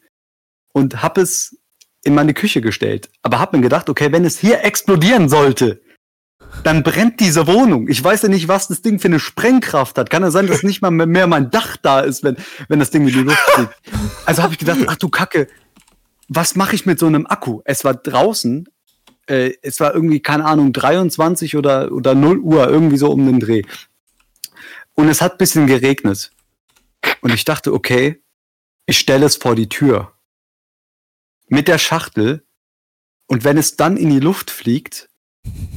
[0.74, 1.58] und habe es
[2.06, 3.10] in meine Küche gestellt.
[3.24, 5.82] Aber habe mir gedacht, okay, wenn es hier explodieren sollte,
[6.64, 7.88] dann brennt diese Wohnung.
[7.90, 10.10] Ich weiß ja nicht, was das Ding für eine Sprengkraft hat.
[10.10, 12.38] Kann ja sein, dass nicht mal mehr mein Dach da ist, wenn,
[12.70, 13.74] wenn das Ding in die Luft fliegt.
[14.26, 15.48] Also habe ich gedacht, ach du Kacke,
[16.30, 17.62] was mache ich mit so einem Akku?
[17.66, 18.70] Es war draußen,
[19.28, 23.40] äh, es war irgendwie, keine Ahnung, 23 oder, oder 0 Uhr, irgendwie so um den
[23.40, 23.64] Dreh.
[24.94, 26.32] Und es hat bisschen geregnet.
[27.22, 28.22] Und ich dachte, okay,
[28.86, 30.15] ich stelle es vor die Tür
[31.48, 32.46] mit der Schachtel
[33.28, 35.10] und wenn es dann in die Luft fliegt,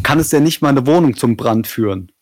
[0.02, 2.12] kann es ja nicht mal eine Wohnung zum Brand führen.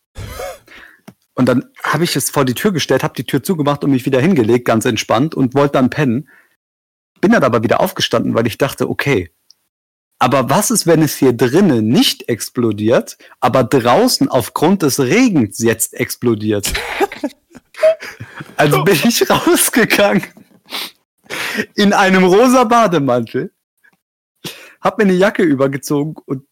[1.33, 4.05] Und dann habe ich es vor die Tür gestellt, habe die Tür zugemacht und mich
[4.05, 6.29] wieder hingelegt, ganz entspannt und wollte dann pennen.
[7.21, 9.31] Bin dann aber wieder aufgestanden, weil ich dachte, okay,
[10.19, 15.93] aber was ist, wenn es hier drinnen nicht explodiert, aber draußen aufgrund des Regens jetzt
[15.93, 16.73] explodiert?
[18.55, 20.23] also bin ich rausgegangen
[21.75, 23.51] in einem rosa Bademantel,
[24.81, 26.43] hab mir eine Jacke übergezogen und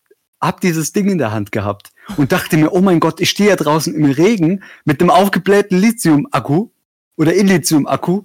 [0.41, 3.49] hab dieses Ding in der Hand gehabt und dachte mir, oh mein Gott, ich stehe
[3.49, 6.69] ja draußen im Regen mit einem aufgeblähten Lithium-Akku
[7.17, 8.23] oder Illithium-Akku.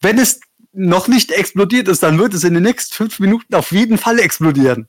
[0.00, 0.40] Wenn es
[0.72, 4.18] noch nicht explodiert ist, dann wird es in den nächsten fünf Minuten auf jeden Fall
[4.18, 4.88] explodieren.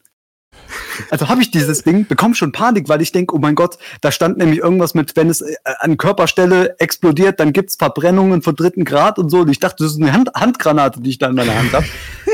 [1.10, 4.12] Also habe ich dieses Ding, bekomme schon Panik, weil ich denke, oh mein Gott, da
[4.12, 8.86] stand nämlich irgendwas mit, wenn es äh, an Körperstelle explodiert, dann gibt's Verbrennungen von dritten
[8.86, 9.40] Grad und so.
[9.40, 11.86] Und ich dachte, das ist eine Hand Handgranate, die ich da in meiner Hand habe.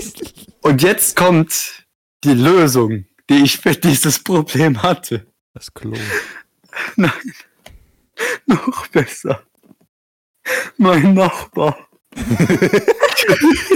[0.61, 1.85] und jetzt kommt
[2.23, 5.25] die Lösung, die ich für dieses Problem hatte.
[5.53, 5.93] Das Klo.
[6.95, 7.11] Nein,
[8.45, 9.43] noch besser.
[10.77, 11.77] Mein Nachbar.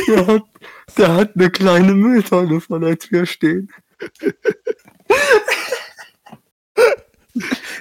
[0.08, 0.44] der, hat,
[0.98, 3.72] der hat eine kleine Mülltonne vor der Tür stehen.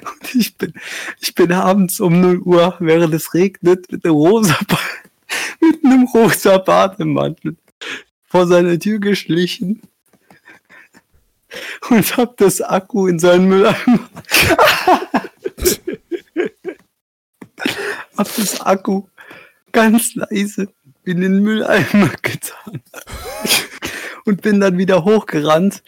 [0.03, 0.75] Und ich bin,
[1.21, 4.59] ich bin abends um 0 Uhr, während es regnet, mit einem rosa,
[5.61, 7.57] mit einem rosa Bademantel
[8.25, 9.83] vor seine Tür geschlichen
[11.89, 14.11] und hab das Akku in seinen Mülleimer.
[18.17, 19.09] hab das Akku
[19.73, 20.69] ganz leise
[21.05, 22.83] in den Mülleimer getan
[24.25, 25.83] und bin dann wieder hochgerannt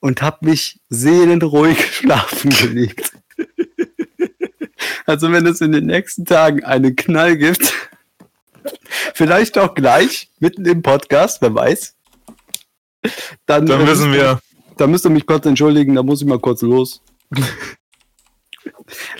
[0.00, 3.12] und habe mich seelenruhig schlafen gelegt.
[5.06, 7.72] Also wenn es in den nächsten Tagen einen Knall gibt,
[9.14, 11.94] vielleicht auch gleich mitten im Podcast, wer weiß,
[13.46, 14.40] Dann, Dann müssen wir.
[14.76, 17.02] Da müsst ihr mich kurz entschuldigen, da muss ich mal kurz los.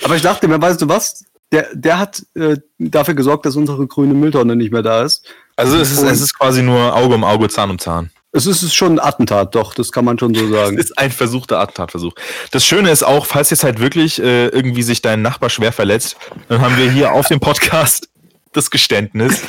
[0.02, 1.24] Aber ich dachte mir, weißt du was?
[1.52, 5.26] Der, der hat äh, dafür gesorgt, dass unsere grüne Mülltonne nicht mehr da ist.
[5.56, 8.10] Also es ist, es ist quasi nur Auge um Auge, Zahn um Zahn.
[8.32, 10.78] Es ist, es ist schon ein Attentat, doch, das kann man schon so Es sagen.
[10.78, 12.14] ist ein versuchter Attentatversuch.
[12.52, 16.16] Das Schöne ist auch, falls jetzt halt wirklich äh, irgendwie sich dein Nachbar schwer verletzt,
[16.48, 18.08] dann haben wir hier auf dem Podcast
[18.52, 19.42] das Geständnis.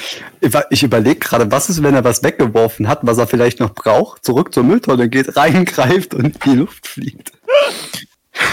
[0.70, 4.24] Ich, überlege gerade, was ist, wenn er was weggeworfen hat, was er vielleicht noch braucht,
[4.24, 7.32] zurück zur Mülltonne geht, reingreift und in die Luft fliegt.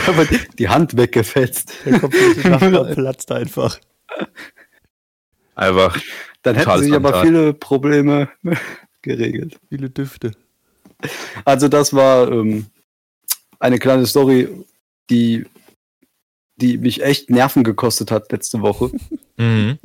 [0.07, 1.73] Aber die, die Hand weggefetzt.
[1.85, 3.79] Der komplette Nachbar platzt einfach.
[5.55, 5.99] Einfach.
[6.43, 8.29] Dann hätten sich aber viele Probleme
[9.09, 9.59] geregelt.
[9.69, 10.33] Viele Düfte.
[11.45, 12.67] Also das war ähm,
[13.59, 14.49] eine kleine Story,
[15.11, 15.47] die,
[16.57, 18.91] die mich echt Nerven gekostet hat letzte Woche.
[19.41, 19.79] Mhm.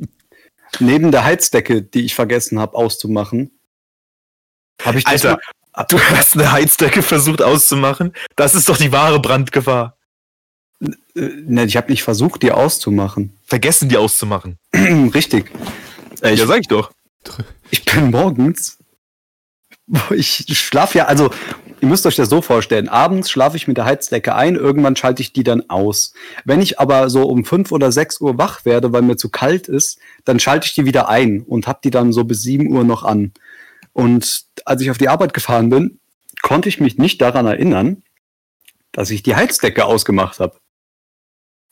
[0.80, 3.52] Neben der Heizdecke, die ich vergessen habe auszumachen,
[4.82, 5.40] habe ich das Alter,
[5.76, 8.12] mal- du hast eine Heizdecke versucht auszumachen.
[8.34, 9.96] Das ist doch die wahre Brandgefahr.
[11.14, 13.38] ne, ich habe nicht versucht, die auszumachen.
[13.46, 14.58] Vergessen, die auszumachen.
[14.74, 15.52] Richtig.
[16.20, 16.90] Äh, ich, ja, sag ich doch.
[17.70, 18.78] ich bin morgens,
[20.10, 21.30] ich schlafe ja, also
[21.80, 25.20] ihr müsst euch das so vorstellen, abends schlafe ich mit der Heizdecke ein, irgendwann schalte
[25.20, 26.14] ich die dann aus.
[26.44, 29.68] Wenn ich aber so um fünf oder sechs Uhr wach werde, weil mir zu kalt
[29.68, 32.84] ist, dann schalte ich die wieder ein und habe die dann so bis sieben Uhr
[32.84, 33.32] noch an.
[33.92, 36.00] Und als ich auf die Arbeit gefahren bin,
[36.42, 38.02] konnte ich mich nicht daran erinnern,
[38.92, 40.56] dass ich die Heizdecke ausgemacht habe.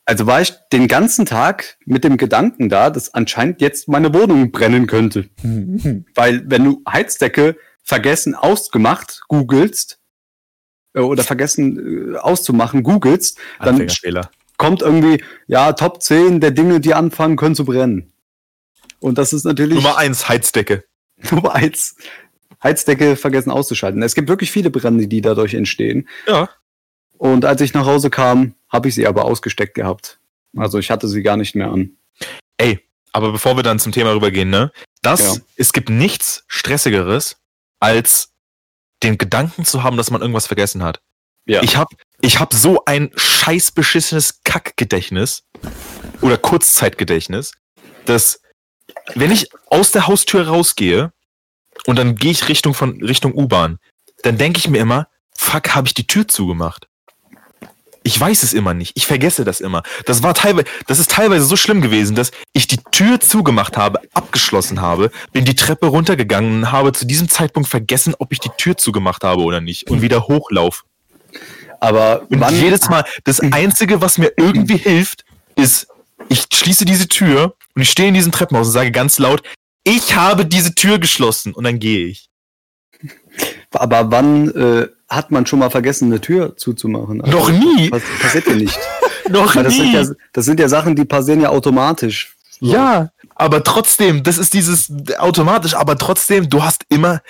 [0.05, 4.51] Also war ich den ganzen Tag mit dem Gedanken da, dass anscheinend jetzt meine Wohnung
[4.51, 5.29] brennen könnte.
[6.15, 9.99] Weil wenn du Heizdecke vergessen ausgemacht googelst
[10.95, 13.87] äh, oder vergessen äh, auszumachen googelst, dann
[14.59, 18.13] kommt irgendwie, ja, Top 10 der Dinge, die anfangen können zu brennen.
[19.01, 20.85] Und das ist natürlich Nummer eins, Heizdecke.
[21.31, 21.97] Nummer eins.
[22.63, 24.01] Heizdecke vergessen auszuschalten.
[24.03, 26.09] Es gibt wirklich viele Brände, die dadurch entstehen.
[26.29, 26.49] Ja.
[27.19, 30.21] Und als ich nach Hause kam, habe ich sie aber ausgesteckt gehabt.
[30.57, 31.97] Also ich hatte sie gar nicht mehr an.
[32.59, 32.81] Ey,
[33.13, 34.71] aber bevor wir dann zum Thema rübergehen, ne?
[35.03, 35.43] Das, Ja.
[35.57, 37.37] es gibt nichts Stressigeres,
[37.83, 38.33] als
[39.03, 41.01] den Gedanken zu haben, dass man irgendwas vergessen hat.
[41.45, 41.63] Ja.
[41.63, 41.89] Ich hab,
[42.21, 45.43] ich hab so ein scheiß beschissenes Kackgedächtnis
[46.21, 47.53] oder Kurzzeitgedächtnis,
[48.05, 48.41] dass
[49.17, 51.13] wenn ich aus der Haustür rausgehe
[51.87, 53.79] und dann gehe ich Richtung von Richtung U-Bahn,
[54.23, 56.87] dann denke ich mir immer, fuck, habe ich die Tür zugemacht?
[58.05, 58.93] Ich weiß es immer nicht.
[58.97, 59.83] Ich vergesse das immer.
[60.07, 64.01] Das war teilweise, das ist teilweise so schlimm gewesen, dass ich die Tür zugemacht habe,
[64.13, 68.51] abgeschlossen habe, bin die Treppe runtergegangen und habe zu diesem Zeitpunkt vergessen, ob ich die
[68.57, 70.85] Tür zugemacht habe oder nicht und wieder hochlauf.
[71.81, 75.25] Aber Und wann, jedes Mal, das Einzige, was mir irgendwie hilft,
[75.57, 75.89] ist,
[76.29, 79.43] ich schließe diese Tür und ich stehe in diesem Treppenhaus und sage ganz laut,
[79.85, 82.29] ich habe diese Tür geschlossen und dann gehe ich.
[83.73, 87.21] aber wann äh, hat man schon mal vergessen, eine Tür zuzumachen?
[87.21, 87.91] Also, Noch nie.
[87.91, 88.79] pass passiert ja nicht.
[89.29, 89.95] Noch Weil das, sind nie.
[89.95, 92.37] ja, das sind ja Sachen, die passieren ja automatisch.
[92.61, 92.73] So.
[92.73, 97.23] Ja, aber trotzdem, das ist dieses automatisch, aber trotzdem, du hast immer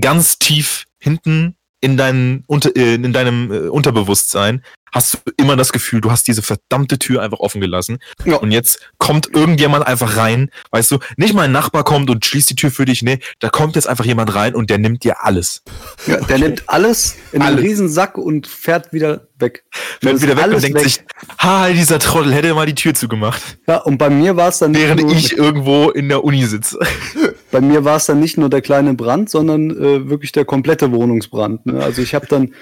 [0.00, 4.64] ganz tief hinten in, dein, unter, äh, in deinem äh, Unterbewusstsein
[4.94, 7.98] hast du immer das Gefühl, du hast diese verdammte Tür einfach offen gelassen.
[8.24, 8.36] Ja.
[8.36, 12.50] Und jetzt kommt irgendjemand einfach rein, weißt du, nicht mal ein Nachbar kommt und schließt
[12.50, 15.24] die Tür für dich, nee, da kommt jetzt einfach jemand rein und der nimmt dir
[15.24, 15.62] alles.
[16.06, 17.64] Ja, der nimmt alles in einen Alles.
[17.64, 19.64] riesen Sack und fährt wieder weg.
[19.70, 21.00] Fährt Das wieder weg und denkt sich,
[21.38, 24.70] ha, dieser Trottel hätte mal die Tür zugemacht, Ja, und bei mir war es dann
[24.70, 26.78] nicht während nur, ich irgendwo in der Uni sitze.
[27.50, 30.92] bei mir war es dann nicht nur der kleine Brand, sondern äh, wirklich der komplette
[30.92, 31.66] Wohnungsbrand.
[31.66, 31.82] Ne?
[31.82, 32.54] Also ich habe dann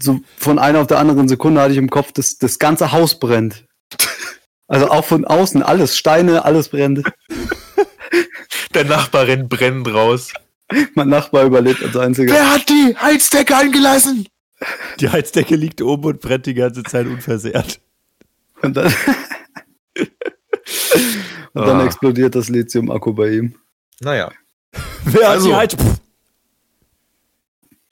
[0.00, 3.18] so von einer auf der anderen Sekunde hatte ich im Kopf, dass das ganze Haus
[3.18, 3.64] brennt.
[4.66, 7.02] Also auch von außen alles Steine, alles brennt.
[8.72, 10.32] Der Nachbar rennt brennend raus.
[10.94, 12.32] Mein Nachbar überlebt als einziger.
[12.32, 14.26] Wer hat die Heizdecke eingelassen?
[15.00, 17.78] Die Heizdecke liegt oben und brennt die ganze Zeit unversehrt.
[18.62, 18.86] Und dann,
[21.52, 21.84] und dann Ah.
[21.84, 23.54] explodiert das Lithium-Akku bei ihm.
[24.00, 24.32] Naja.
[25.04, 25.94] Wer Also- hat die Heiz...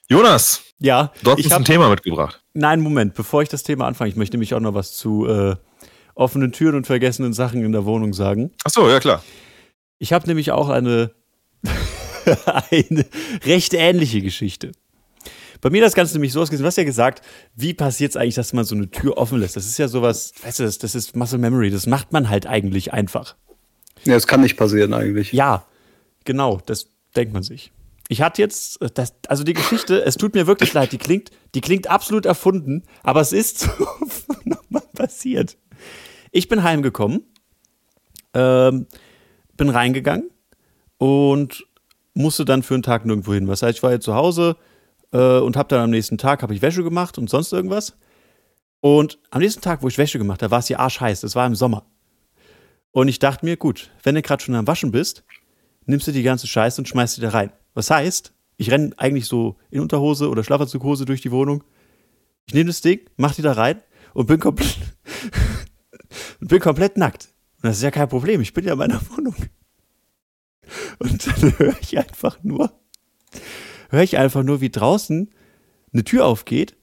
[0.09, 2.43] Jonas, Ja, du hast ich uns ein Thema mitgebracht.
[2.53, 5.55] Nein, Moment, bevor ich das Thema anfange, ich möchte nämlich auch noch was zu äh,
[6.15, 8.51] offenen Türen und vergessenen Sachen in der Wohnung sagen.
[8.63, 9.23] Ach so, ja klar.
[9.99, 11.11] Ich habe nämlich auch eine,
[12.71, 13.05] eine
[13.45, 14.73] recht ähnliche Geschichte.
[15.61, 17.23] Bei mir das Ganze nämlich so ausgesehen, du hast ja gesagt,
[17.55, 19.55] wie passiert es eigentlich, dass man so eine Tür offen lässt?
[19.55, 22.45] Das ist ja sowas, weißt du, das, das ist Muscle Memory, das macht man halt
[22.45, 23.35] eigentlich einfach.
[24.03, 25.31] Ja, das kann nicht passieren eigentlich.
[25.31, 25.65] Ja,
[26.25, 27.71] genau, das denkt man sich.
[28.09, 31.31] Ich hatte jetzt, äh, das, also die Geschichte, es tut mir wirklich leid, die klingt,
[31.55, 33.87] die klingt absolut erfunden, aber es ist so
[34.43, 35.57] nochmal passiert.
[36.31, 37.23] Ich bin heimgekommen,
[38.33, 38.87] ähm,
[39.55, 40.29] bin reingegangen
[40.97, 41.65] und
[42.13, 43.47] musste dann für einen Tag nirgendwo hin.
[43.47, 44.57] Was heißt, ich war jetzt zu Hause
[45.11, 47.97] äh, und habe dann am nächsten Tag habe ich Wäsche gemacht und sonst irgendwas.
[48.81, 51.21] Und am nächsten Tag, wo ich Wäsche gemacht habe, war es hier arschheiß.
[51.21, 51.85] Das war im Sommer.
[52.91, 55.23] Und ich dachte mir, gut, wenn du gerade schon am Waschen bist,
[55.85, 57.51] nimmst du die ganze Scheiße und schmeißt sie da rein.
[57.73, 61.63] Was heißt, ich renne eigentlich so in Unterhose oder Schlafanzughose durch die Wohnung.
[62.45, 63.81] Ich nehme das Ding, mach die da rein
[64.13, 64.77] und bin komplett,
[66.39, 67.29] bin komplett nackt.
[67.57, 69.35] Und das ist ja kein Problem, ich bin ja in meiner Wohnung.
[70.99, 72.71] Und dann höre ich einfach nur,
[73.89, 75.33] höre ich einfach nur, wie draußen
[75.91, 76.75] eine Tür aufgeht.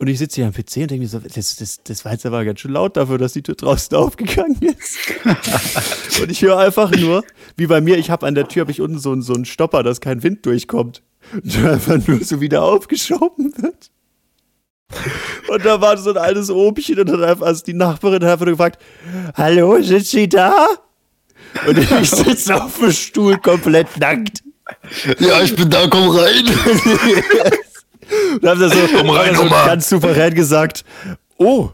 [0.00, 2.24] Und ich sitze hier am PC und denke mir so, das, das, das war jetzt
[2.24, 4.98] aber ganz schön laut dafür, dass die Tür draußen aufgegangen ist.
[6.22, 7.22] und ich höre einfach nur,
[7.58, 9.82] wie bei mir, ich habe an der Tür, habe ich unten so, so einen Stopper,
[9.82, 11.02] dass kein Wind durchkommt.
[11.34, 13.90] Und einfach nur so wieder aufgeschoben wird.
[15.48, 18.46] Und da war so ein altes Obchen und hat einfach, also die Nachbarin hat einfach
[18.46, 18.80] nur gefragt,
[19.34, 20.66] hallo, sind Sie da?
[21.66, 24.42] Und ich sitze auf dem Stuhl komplett nackt.
[25.18, 26.46] Ja, ich bin da, komm rein.
[28.40, 30.84] Und haben da so, Komm rein, so ganz souverän gesagt,
[31.36, 31.70] oh,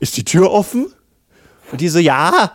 [0.00, 0.92] ist die Tür offen?
[1.70, 2.52] Und die so, ja,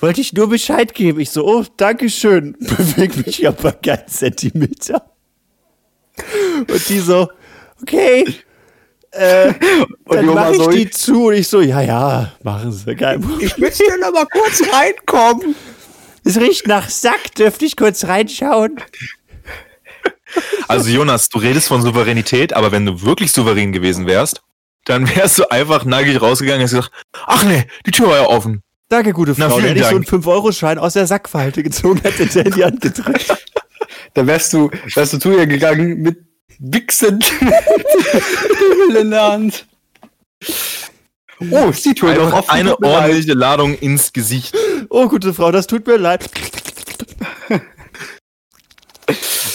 [0.00, 1.20] wollte ich nur Bescheid geben.
[1.20, 2.56] Ich so, oh, danke schön.
[2.60, 5.10] Beweg mich aber keinen Zentimeter.
[6.58, 7.28] Und die so,
[7.80, 8.24] okay.
[9.12, 9.52] Äh,
[10.06, 11.26] dann die Oma mache ich die zu.
[11.26, 12.94] Und ich so, ja, ja, machen Sie.
[12.96, 13.24] Kein.
[13.40, 15.54] Ich müsste dann aber kurz reinkommen.
[16.24, 17.34] Es riecht nach Sack.
[17.36, 18.80] Dürfte ich kurz reinschauen?
[20.68, 24.42] Also Jonas, du redest von Souveränität, aber wenn du wirklich souverän gewesen wärst,
[24.84, 26.90] dann wärst du einfach nackig rausgegangen und hast gesagt,
[27.26, 28.62] ach nee, die Tür war ja offen.
[28.88, 29.56] Danke, gute Na, Frau.
[29.58, 32.80] Dann hätte ich so einen 5-Euro-Schein aus der Sackfalte gezogen, hätte der in die Hand
[32.80, 33.26] gedrückt.
[34.14, 36.18] Da wärst du, wärst du zu ihr gegangen mit
[36.58, 37.18] Wichsen
[38.98, 39.66] in der Hand.
[41.50, 42.50] Oh, ist die Tür doch Einfach offen.
[42.50, 44.54] eine ordentliche Ladung ins Gesicht.
[44.90, 46.28] Oh, gute Frau, das tut mir leid.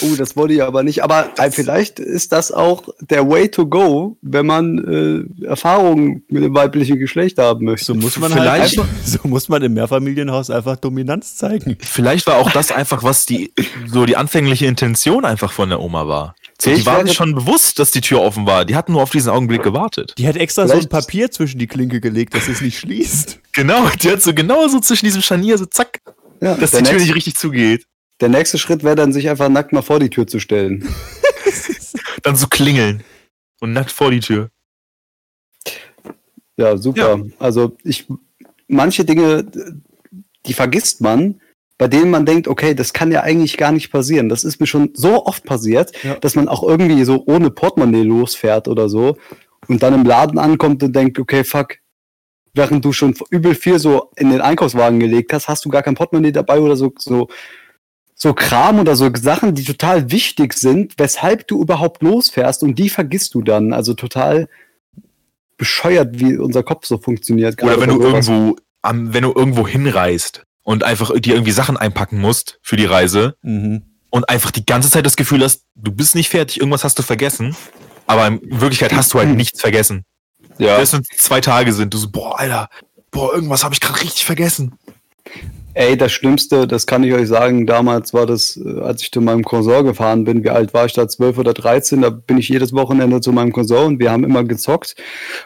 [0.02, 1.04] Oh, das wollte ich aber nicht.
[1.04, 6.44] Aber äh, vielleicht ist das auch der Way to go, wenn man äh, Erfahrungen mit
[6.44, 7.86] dem weiblichen Geschlecht haben möchte.
[7.86, 11.78] So muss man Vielleicht- halt einfach, so muss man im Mehrfamilienhaus einfach Dominanz zeigen.
[11.82, 13.52] Vielleicht war auch das einfach, was die
[13.88, 16.36] so die anfängliche Intention einfach von der Oma war.
[16.60, 18.66] So, die waren schon bewusst, dass die Tür offen war.
[18.66, 20.14] Die hatten nur auf diesen Augenblick gewartet.
[20.18, 23.40] Die hat extra so ein Vielleicht- Papier zwischen die Klinke gelegt, dass es nicht schließt.
[23.54, 26.02] Genau, die hat so genau so zwischen diesem Scharnier so zack,
[26.42, 27.86] Ja, dass die Tür nächste, nicht richtig zugeht.
[28.20, 30.88] Der nächste Schritt wäre dann, sich einfach nackt mal vor die Tür zu stellen.
[32.24, 33.04] Dann so klingeln
[33.62, 34.50] und nackt vor die Tür.
[36.58, 37.22] Ja, super.
[37.40, 38.08] Also ich,
[38.68, 39.46] manche Dinge,
[40.46, 41.40] die vergisst man,
[41.78, 44.30] bei denen man denkt, okay, das kann ja eigentlich gar nicht passieren.
[44.30, 46.16] Das ist mir schon so oft passiert, Ja.
[46.16, 49.18] dass man auch irgendwie so ohne Portemonnaie losfährt oder so
[49.68, 51.76] und dann im Laden ankommt und denkt, okay, fuck,
[52.54, 55.94] während du schon übel viel so in den Einkaufswagen gelegt hast, hast du gar kein
[55.94, 57.28] Portemonnaie dabei oder so, so,
[58.20, 62.90] so Kram oder so Sachen, die total wichtig sind, weshalb du überhaupt losfährst und die
[62.90, 63.74] vergisst du dann.
[63.74, 64.50] Also total
[65.56, 67.62] bescheuert, wie unser Kopf so funktioniert.
[67.62, 71.78] Oder gerade wenn du irgendwo, am, wenn du irgendwo hinreist und einfach dir irgendwie Sachen
[71.78, 73.84] einpacken musst für die Reise Mhm.
[74.10, 77.04] und einfach die ganze Zeit das Gefühl hast, du bist nicht fertig, irgendwas hast du
[77.04, 77.56] vergessen.
[78.08, 80.06] Aber in Wirklichkeit hast du halt nichts vergessen.
[80.58, 80.78] Ja.
[80.78, 82.70] Wenn es zwei Tage sind, du so, boah, Alter,
[83.12, 84.74] boah, irgendwas habe ich gerade richtig vergessen.
[85.80, 89.22] Ey, das Schlimmste, das kann ich euch sagen, damals war das, äh, als ich zu
[89.22, 92.50] meinem Cousin gefahren bin, wie alt war ich da, 12 oder 13, da bin ich
[92.50, 94.96] jedes Wochenende zu meinem Cousin und wir haben immer gezockt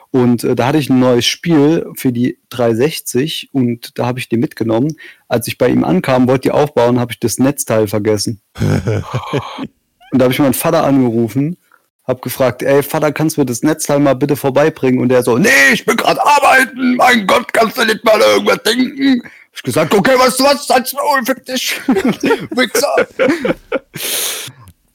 [0.09, 4.29] und äh, da hatte ich ein neues Spiel für die 360 und da habe ich
[4.29, 4.95] die mitgenommen.
[5.27, 8.39] Als ich bei ihm ankam, wollte die aufbauen, habe ich das Netzteil vergessen.
[8.61, 8.63] und
[10.13, 11.57] da habe ich meinen Vater angerufen,
[12.07, 15.01] habe gefragt, ey Vater, kannst du mir das Netzteil mal bitte vorbeibringen?
[15.01, 18.63] Und der so, nee, ich bin gerade arbeiten, mein Gott, kannst du nicht mal irgendwas
[18.63, 19.21] denken?
[19.51, 21.79] Hab ich gesagt, okay, weißt du was, als Maul, fick dich.
[21.87, 23.07] Wichser.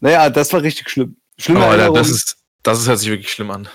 [0.01, 1.17] naja, das war richtig schlimm.
[1.39, 3.69] Schlimme Oh, Alter, das ist, das ist, hört sich wirklich schlimm an.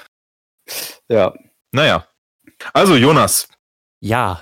[1.09, 1.33] ja.
[1.71, 2.05] Naja.
[2.73, 3.47] Also, Jonas,
[4.01, 4.41] Ja,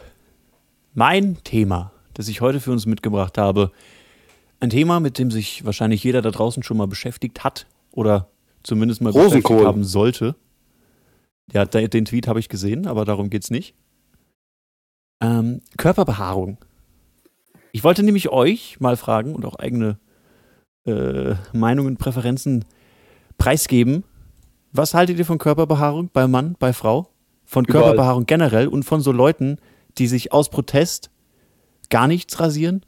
[0.94, 3.72] mein Thema, das ich heute für uns mitgebracht habe,
[4.60, 8.30] ein Thema, mit dem sich wahrscheinlich jeder da draußen schon mal beschäftigt hat oder
[8.64, 9.40] zumindest mal Rosenkohl.
[9.40, 10.36] beschäftigt haben sollte.
[11.54, 13.74] Ja, den Tweet habe ich gesehen, aber darum geht's nicht.
[15.22, 16.58] Ähm, Körperbehaarung.
[17.72, 20.00] Ich wollte nämlich euch mal fragen und auch eigene
[20.86, 22.66] äh, Meinungen, Präferenzen
[23.38, 24.04] preisgeben.
[24.72, 27.10] Was haltet ihr von Körperbehaarung bei Mann, bei Frau?
[27.46, 27.84] Von Überall.
[27.84, 29.58] Körperbehaarung generell und von so Leuten,
[29.98, 31.10] die sich aus Protest
[31.90, 32.86] gar nichts rasieren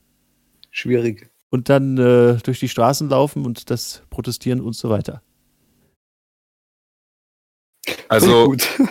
[0.69, 1.31] Schwierig.
[1.49, 5.21] und dann äh, durch die Straßen laufen und das protestieren und so weiter.
[8.07, 8.89] also, Find ich gut.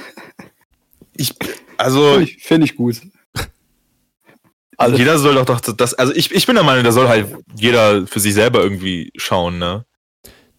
[1.17, 1.35] ich,
[1.79, 3.01] also, Finde ich, find ich gut.
[4.81, 7.29] Also jeder soll doch doch das, also ich, ich bin der Meinung, da soll halt
[7.55, 9.85] jeder für sich selber irgendwie schauen, ne?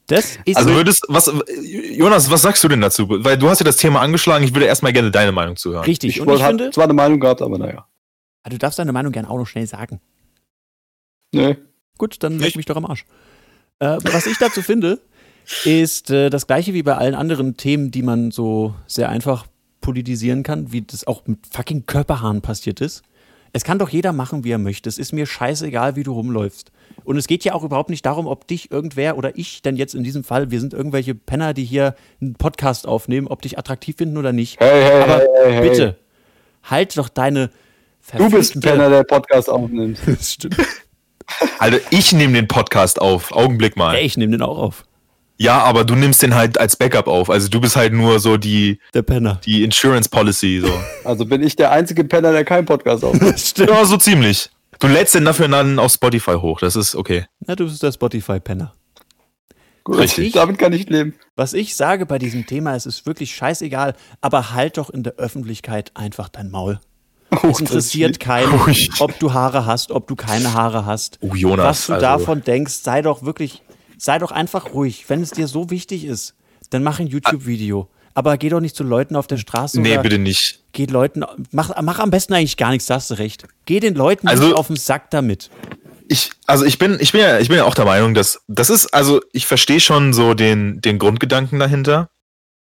[0.07, 1.31] Das ist Also würdest, was,
[1.91, 3.07] Jonas, was sagst du denn dazu?
[3.09, 5.85] Weil du hast ja das Thema angeschlagen, ich würde erstmal gerne deine Meinung zuhören.
[5.85, 6.09] richtig.
[6.15, 7.87] Ich, Und ich wollte- finde, hab zwar eine Meinung gehabt, aber naja.
[8.43, 10.01] Ah, du darfst deine Meinung gerne auch noch schnell sagen.
[11.33, 11.57] Nee.
[11.97, 13.05] Gut, dann leg mich doch am Arsch.
[13.79, 14.99] Äh, was ich dazu finde,
[15.63, 19.45] ist äh, das gleiche wie bei allen anderen Themen, die man so sehr einfach
[19.79, 23.01] politisieren kann, wie das auch mit fucking Körperhaaren passiert ist.
[23.53, 24.87] Es kann doch jeder machen, wie er möchte.
[24.87, 26.71] Es ist mir scheißegal, wie du rumläufst.
[27.03, 29.95] Und es geht ja auch überhaupt nicht darum, ob dich irgendwer oder ich denn jetzt
[29.95, 33.97] in diesem Fall, wir sind irgendwelche Penner, die hier einen Podcast aufnehmen, ob dich attraktiv
[33.97, 34.59] finden oder nicht.
[34.59, 35.69] Hey, hey, Aber hey, hey, hey.
[35.69, 35.97] bitte,
[36.63, 37.49] halt doch deine
[38.17, 39.99] Du bist ein Penner, der Podcast aufnimmt.
[40.05, 40.57] Das stimmt.
[41.59, 43.95] Also ich nehme den Podcast auf, Augenblick mal.
[43.95, 44.83] Ja, ich nehme den auch auf.
[45.41, 47.29] Ja, aber du nimmst den halt als Backup auf.
[47.31, 49.39] Also du bist halt nur so die, Der Penner.
[49.43, 50.71] die Insurance Policy, so.
[51.03, 53.33] Also bin ich der einzige Penner, der keinen Podcast aufnimmt.
[53.33, 53.69] Das stimmt.
[53.69, 54.49] ja, so ziemlich.
[54.79, 57.25] Du lädst den dafür dann auf Spotify hoch, das ist okay.
[57.47, 58.73] Na, du bist der Spotify-Penner.
[59.83, 60.33] Gut, Richtig.
[60.33, 61.15] Damit kann ich leben.
[61.35, 65.13] Was ich sage bei diesem Thema, es ist wirklich scheißegal, aber halt doch in der
[65.15, 66.79] Öffentlichkeit einfach dein Maul.
[67.31, 68.89] Oh, Es interessiert keinen, Ui.
[68.99, 71.17] ob du Haare hast, ob du keine Haare hast.
[71.21, 73.63] Oh, Jonas, Was du also- davon denkst, sei doch wirklich,
[74.01, 75.05] sei doch einfach ruhig.
[75.09, 76.33] Wenn es dir so wichtig ist,
[76.71, 77.87] dann mach ein YouTube-Video.
[78.13, 80.59] Aber geh doch nicht zu Leuten auf der Straße Nee, bitte nicht.
[80.73, 83.45] geh Leuten, mach, mach am besten eigentlich gar nichts, da hast du recht.
[83.65, 85.49] Geh den Leuten Also- nicht auf den Sack damit.
[86.09, 88.69] Ich, also ich bin, ich bin ja, ich bin ja auch der Meinung, dass das
[88.69, 92.09] ist, also ich verstehe schon so den, den Grundgedanken dahinter.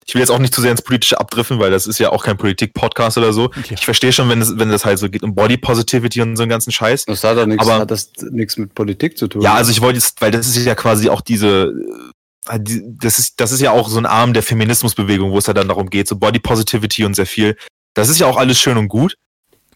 [0.09, 2.25] Ich will jetzt auch nicht zu sehr ins Politische abdriften, weil das ist ja auch
[2.25, 3.51] kein Politik-Podcast oder so.
[3.55, 3.63] Ja.
[3.73, 6.45] Ich verstehe schon, wenn es, wenn das halt so geht um Body Positivity und so
[6.45, 7.05] einen ganzen Scheiß.
[7.05, 9.43] Das hat doch nichts, Aber- hat das nichts mit Politik zu tun.
[9.43, 11.75] Ja, also ich wollte jetzt, weil das ist ja quasi auch diese,
[12.49, 15.53] äh, das ist, das ist ja auch so ein Arm der Feminismusbewegung, wo es ja
[15.53, 17.59] dann darum geht, so Body Positivity und sehr viel.
[17.93, 19.15] Das ist ja auch alles schön und gut.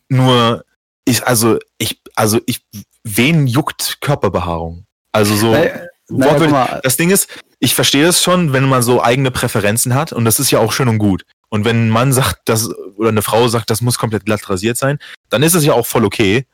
[0.09, 0.65] Nur,
[1.05, 2.63] ich, also, ich, also, ich,
[3.05, 4.87] wen juckt Körperbehaarung?
[5.13, 5.73] Also so, Naja,
[6.09, 7.29] naja, das Ding ist,
[7.65, 10.73] ich verstehe es schon, wenn man so eigene Präferenzen hat und das ist ja auch
[10.73, 11.25] schön und gut.
[11.49, 14.77] Und wenn ein Mann sagt, das, oder eine Frau sagt, das muss komplett glatt rasiert
[14.77, 14.99] sein,
[15.31, 16.45] dann ist es ja auch voll okay.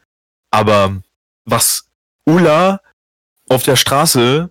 [0.50, 1.00] Aber
[1.46, 1.86] was
[2.26, 2.80] Ulla
[3.48, 4.50] auf der Straße,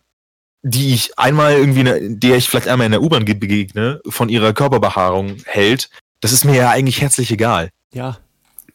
[0.63, 4.29] die ich einmal irgendwie, ne, der ich vielleicht einmal in der U-Bahn ge- begegne, von
[4.29, 5.89] ihrer Körperbehaarung hält,
[6.21, 7.69] das ist mir ja eigentlich herzlich egal.
[7.93, 8.17] Ja,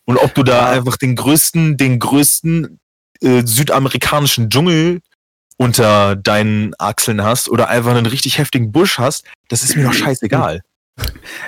[0.04, 2.78] Und ob du da einfach den größten, den größten
[3.22, 5.00] äh, südamerikanischen Dschungel
[5.56, 9.94] unter deinen Achseln hast oder einfach einen richtig heftigen Busch hast, das ist mir doch
[9.94, 10.60] scheißegal.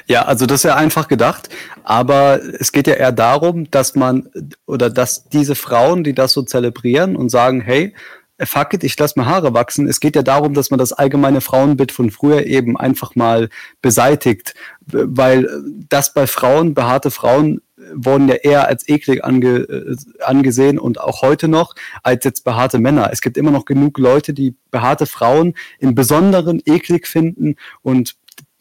[0.07, 1.51] Ja, also das ist ja einfach gedacht,
[1.83, 4.29] aber es geht ja eher darum, dass man
[4.67, 7.95] oder dass diese Frauen, die das so zelebrieren und sagen, hey,
[8.41, 9.89] fuck it, ich lass mir Haare wachsen.
[9.89, 13.49] Es geht ja darum, dass man das allgemeine Frauenbild von früher eben einfach mal
[13.81, 14.55] beseitigt,
[14.87, 15.49] weil
[15.89, 17.61] das bei Frauen, behaarte Frauen
[17.93, 22.79] wurden ja eher als eklig ange, äh, angesehen und auch heute noch als jetzt behaarte
[22.79, 23.11] Männer.
[23.13, 28.17] Es gibt immer noch genug Leute, die behaarte Frauen im Besonderen eklig finden und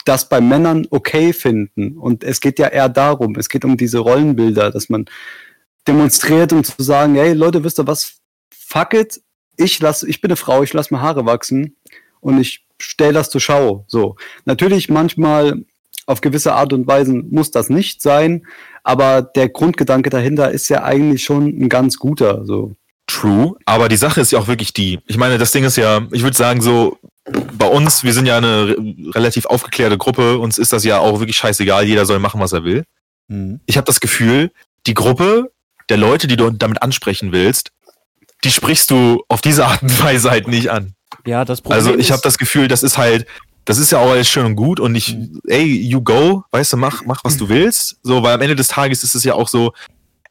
[0.05, 1.97] das bei Männern okay finden.
[1.97, 5.05] Und es geht ja eher darum, es geht um diese Rollenbilder, dass man
[5.87, 8.17] demonstriert, um zu sagen, hey Leute, wisst ihr was,
[8.51, 9.21] fuck it,
[9.57, 11.77] ich, lass, ich bin eine Frau, ich lasse mir Haare wachsen
[12.21, 13.85] und ich stelle das zur Schau.
[13.87, 14.15] So.
[14.45, 15.63] Natürlich manchmal
[16.05, 18.45] auf gewisse Art und Weise muss das nicht sein,
[18.83, 22.45] aber der Grundgedanke dahinter ist ja eigentlich schon ein ganz guter.
[22.45, 22.75] So.
[23.07, 24.99] True, aber die Sache ist ja auch wirklich die.
[25.07, 26.97] Ich meine, das Ding ist ja, ich würde sagen, so
[27.57, 28.75] bei uns, wir sind ja eine re-
[29.13, 32.63] relativ aufgeklärte Gruppe, uns ist das ja auch wirklich scheißegal, jeder soll machen, was er
[32.63, 32.83] will.
[33.27, 33.59] Mhm.
[33.65, 34.51] Ich habe das Gefühl,
[34.87, 35.51] die Gruppe
[35.89, 37.71] der Leute, die du damit ansprechen willst,
[38.43, 40.93] die sprichst du auf diese Art und Weise halt nicht an.
[41.25, 43.25] ja, das Problem Also ich habe das Gefühl, das ist halt,
[43.65, 46.77] das ist ja auch alles schön und gut und ich, ey, you go, weißt du,
[46.77, 47.97] mach, mach was du willst.
[48.03, 49.73] So, weil am Ende des Tages ist es ja auch so,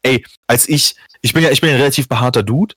[0.03, 2.75] ey, als ich, ich bin ja, ich bin ja ein relativ behaarter Dude.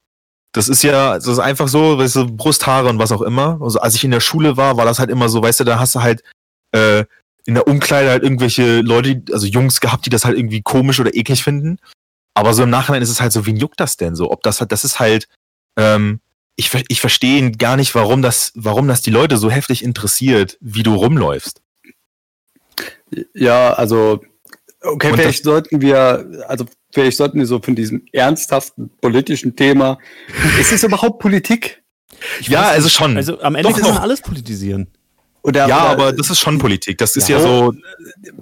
[0.52, 3.58] Das ist ja, das ist einfach so, weißt du, Brusthaare und was auch immer.
[3.60, 5.78] Also als ich in der Schule war, war das halt immer so, weißt du, da
[5.78, 6.22] hast du halt
[6.72, 7.04] äh,
[7.44, 11.14] in der Umkleide halt irgendwelche Leute, also Jungs gehabt, die das halt irgendwie komisch oder
[11.14, 11.78] eklig finden.
[12.34, 14.30] Aber so im Nachhinein ist es halt so, wen juckt das denn so?
[14.30, 15.28] Ob das halt, das ist halt,
[15.78, 16.20] ähm,
[16.56, 20.82] ich, ich verstehe gar nicht, warum das, warum das die Leute so heftig interessiert, wie
[20.82, 21.62] du rumläufst.
[23.34, 24.22] Ja, also,
[24.80, 29.98] okay, Und vielleicht sollten wir, also vielleicht sollten wir so von diesem ernsthaften politischen Thema,
[30.58, 31.82] ist es überhaupt Politik?
[32.42, 32.94] ja, weiß also nicht.
[32.94, 33.16] schon.
[33.16, 34.88] Also am Ende Doch, kann man alles politisieren.
[35.46, 36.98] Oder, ja, oder, aber das ist schon Politik.
[36.98, 37.36] Das ist Ja.
[37.38, 37.72] ja, so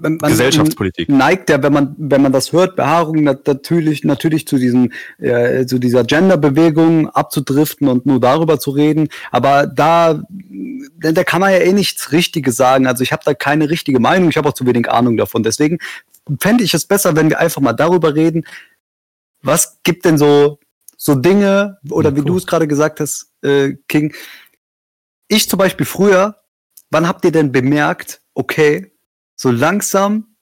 [0.00, 1.09] man- man- Gesellschaftspolitik.
[1.11, 5.66] neigt ja, wenn man, wenn man das hört, Behaarung nat- natürlich, natürlich zu diesem, äh,
[5.66, 9.09] zu dieser Gender-Bewegung abzudriften und nur darüber zu reden.
[9.30, 10.22] Aber da,
[10.98, 12.86] da da kann man ja eh nichts Richtiges sagen.
[12.86, 15.42] Also ich habe da keine richtige Meinung, ich habe auch zu wenig Ahnung davon.
[15.42, 15.78] Deswegen
[16.40, 18.44] fände ich es besser, wenn wir einfach mal darüber reden,
[19.42, 20.59] was gibt denn so,
[20.96, 22.26] so Dinge, oder Ja, wie cool.
[22.26, 24.14] du es gerade gesagt hast, äh, King,
[25.28, 26.36] ich zum Beispiel früher,
[26.91, 28.93] wann habt ihr denn bemerkt, okay,
[29.37, 30.37] so langsam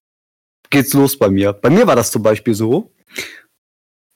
[0.71, 1.53] geht's los bei mir?
[1.53, 2.93] Bei mir war das zum Beispiel so.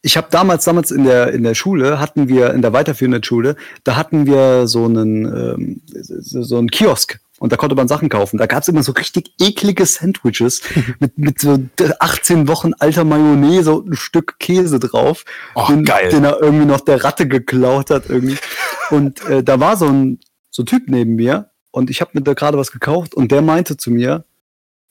[0.03, 3.57] Ich habe damals, damals in der in der Schule hatten wir in der weiterführenden Schule,
[3.83, 8.39] da hatten wir so einen ähm, so einen Kiosk und da konnte man Sachen kaufen.
[8.39, 10.63] Da gab's immer so richtig eklige Sandwiches
[11.01, 11.59] mit mit so
[11.99, 15.25] 18 Wochen alter Mayonnaise und ein Stück Käse drauf,
[15.57, 16.11] Oh, den, geil.
[16.11, 18.37] den er irgendwie noch der Ratte geklaut hat irgendwie.
[18.91, 20.21] Und äh, da war so ein
[20.51, 23.43] so ein Typ neben mir und ich habe mir da gerade was gekauft und der
[23.43, 24.25] meinte zu mir,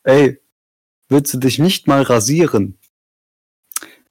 [0.04, 0.40] ey,
[1.10, 2.78] willst du dich nicht mal rasieren?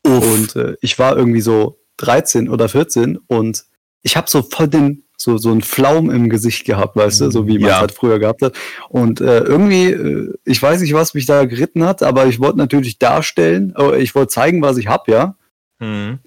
[0.02, 3.64] Und äh, ich war irgendwie so 13 oder 14 und
[4.02, 7.46] ich habe so voll den so so einen Flaum im Gesicht gehabt, weißt du, so
[7.46, 7.78] wie man es Ja.
[7.80, 8.56] halt früher gehabt hat.
[8.88, 12.58] Und äh, irgendwie, äh, ich weiß nicht, was mich da geritten hat, aber ich wollte
[12.58, 15.36] natürlich darstellen, äh, ich wollte zeigen, was ich hab, ja.
[15.78, 16.18] Mhm.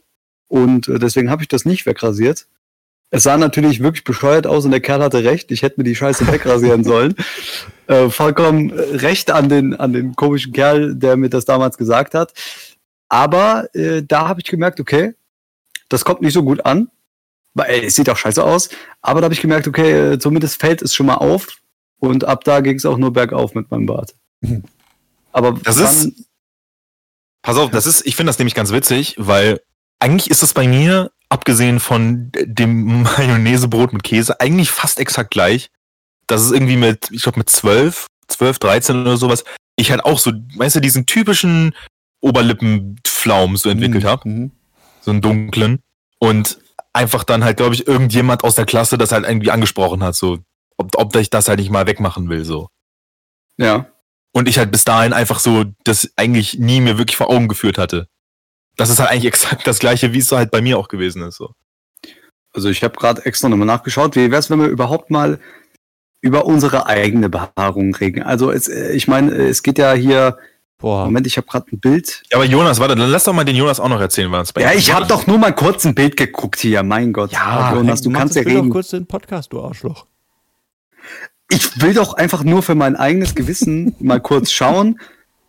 [0.48, 2.48] Und äh, deswegen habe ich das nicht wegrasiert.
[3.10, 5.52] Es sah natürlich wirklich bescheuert aus und der Kerl hatte recht.
[5.52, 7.16] Ich hätte mir die Scheiße wegrasieren sollen.
[7.90, 12.16] Äh, vollkommen äh, recht an den, an den komischen Kerl, der mir das damals gesagt
[12.16, 12.34] hat.
[13.08, 15.14] Aber äh, da habe ich gemerkt, okay,
[15.88, 16.90] das kommt nicht so gut an.
[17.54, 18.68] Weil, ey, es sieht auch scheiße aus.
[19.02, 21.48] Aber da habe ich gemerkt, okay, äh, zumindest fällt es schon mal auf.
[22.00, 24.14] Und ab da ging es auch nur bergauf mit meinem Bart.
[25.32, 26.12] Aber Das ist-
[27.42, 29.62] Pass auf, das ist, ich finde das nämlich ganz witzig, weil
[30.00, 35.70] eigentlich ist das bei mir, abgesehen von dem Mayonnaisebrot mit Käse, eigentlich fast exakt gleich.
[36.28, 39.44] Das ist irgendwie mit, ich glaube mit 12, 12, 13 oder sowas,
[39.78, 41.74] ich halt auch so, weißt du, diesen typischen
[42.22, 44.52] Oberlippenflaum so entwickelt habe, Mhm.
[45.02, 45.80] so einen dunklen.
[46.20, 46.60] Und
[46.94, 50.40] einfach dann halt, glaube ich, irgendjemand aus der Klasse das halt irgendwie angesprochen hat, so,
[50.78, 52.70] ob, ob ich das halt nicht mal wegmachen will, so.
[53.58, 53.88] ja.
[54.34, 57.80] Und ich halt bis dahin einfach so das eigentlich nie mir wirklich vor Augen geführt
[57.80, 58.08] hatte.
[58.78, 61.36] Das ist halt eigentlich exakt das gleiche, wie es halt bei mir auch gewesen ist.
[61.36, 61.52] So.
[62.54, 64.16] Also ich habe gerade extra nochmal nachgeschaut.
[64.16, 65.40] Wie wäre es, wenn wir überhaupt mal
[66.22, 68.24] über unsere eigene Behaarung reden?
[68.24, 70.38] Also es, äh, ich meine, es geht ja hier.
[70.80, 71.06] Boah.
[71.06, 72.22] Moment, ich habe gerade ein Bild.
[72.32, 74.62] Ja, aber Jonas, warte, dann lass doch mal den Jonas auch noch erzählen, was bei
[74.62, 76.84] Ja, ich habe doch nur mal kurz ein Bild geguckt hier.
[76.84, 77.32] Mein Gott.
[77.32, 78.72] Ja, Jonas, du kannst ja Bild doch reden.
[78.72, 80.06] kurz den Podcast, du Arschloch.
[81.50, 85.00] Ich will doch einfach nur für mein eigenes Gewissen mal kurz schauen.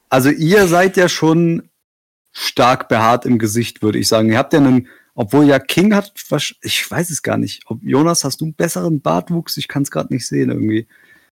[0.08, 1.67] Also ihr seid ja schon
[2.32, 4.30] stark behaart im Gesicht, würde ich sagen.
[4.30, 6.12] Ihr habt ja einen, obwohl ja King hat,
[6.62, 7.62] ich weiß es gar nicht.
[7.66, 9.56] Ob Jonas, hast du einen besseren Bartwuchs?
[9.56, 10.86] Ich kann es gerade nicht sehen irgendwie.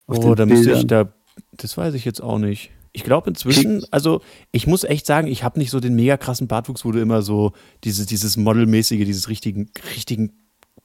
[0.06, 1.12] Oh, da müsste ich da.
[1.52, 2.70] Das weiß ich jetzt auch nicht.
[2.92, 4.20] Ich glaube inzwischen, also
[4.50, 7.22] ich muss echt sagen, ich habe nicht so den mega krassen Bartwuchs, wo du immer
[7.22, 7.52] so
[7.84, 10.32] dieses, dieses Modelmäßige, dieses richtigen, richtigen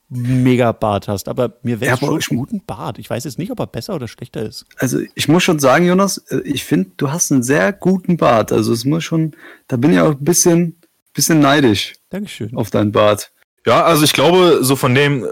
[0.09, 1.27] Mega-Bart hast.
[1.27, 2.99] Aber mir wäre Ja, es schon ich- einen guten Bart.
[2.99, 4.65] Ich weiß jetzt nicht, ob er besser oder schlechter ist.
[4.77, 8.51] Also ich muss schon sagen, Jonas, äh, ich finde, du hast einen sehr guten Bart.
[8.51, 9.33] Also es muss schon,
[9.67, 10.77] da bin ich auch ein bisschen,
[11.13, 12.55] bisschen neidisch Dankeschön.
[12.55, 13.31] auf deinen Bart.
[13.65, 15.27] Ja, also ich glaube, so von dem äh,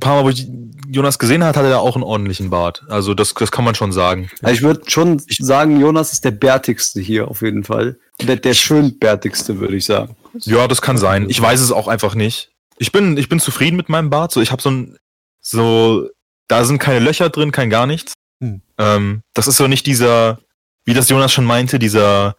[0.00, 0.48] paar Mal, wo ich
[0.88, 2.82] Jonas gesehen hat, hat er da auch einen ordentlichen Bart.
[2.88, 4.30] Also das, das kann man schon sagen.
[4.42, 7.98] Also ich würde schon sagen, Jonas ist der bärtigste hier auf jeden Fall.
[8.22, 10.16] Der, der schön bärtigste, würde ich sagen.
[10.40, 11.28] Ja, das kann sein.
[11.28, 12.52] Ich weiß es auch einfach nicht.
[12.78, 14.32] Ich bin, ich bin zufrieden mit meinem Bart.
[14.32, 14.98] So, ich habe so ein,
[15.40, 16.08] so,
[16.48, 18.14] da sind keine Löcher drin, kein gar nichts.
[18.42, 18.62] Hm.
[18.78, 20.40] Ähm, das ist so nicht dieser,
[20.84, 22.36] wie das Jonas schon meinte, dieser,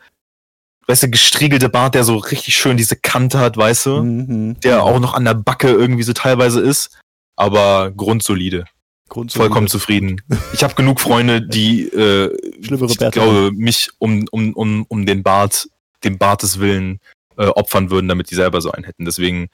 [0.87, 4.59] weißt du, gestriegelte Bart, der so richtig schön diese Kante hat, weißt du, Mhm.
[4.59, 6.99] der auch noch an der Backe irgendwie so teilweise ist,
[7.35, 8.65] aber grundsolide.
[9.09, 9.47] Grundsolide.
[9.47, 10.21] Vollkommen zufrieden.
[10.53, 15.05] Ich habe genug Freunde, die, äh, Schlimmere ich Bärte glaube, mich um, um, um, um
[15.05, 15.67] den Bart,
[16.03, 16.99] dem Bartes willen
[17.37, 19.05] äh, opfern würden, damit die selber so einen hätten.
[19.05, 19.49] Deswegen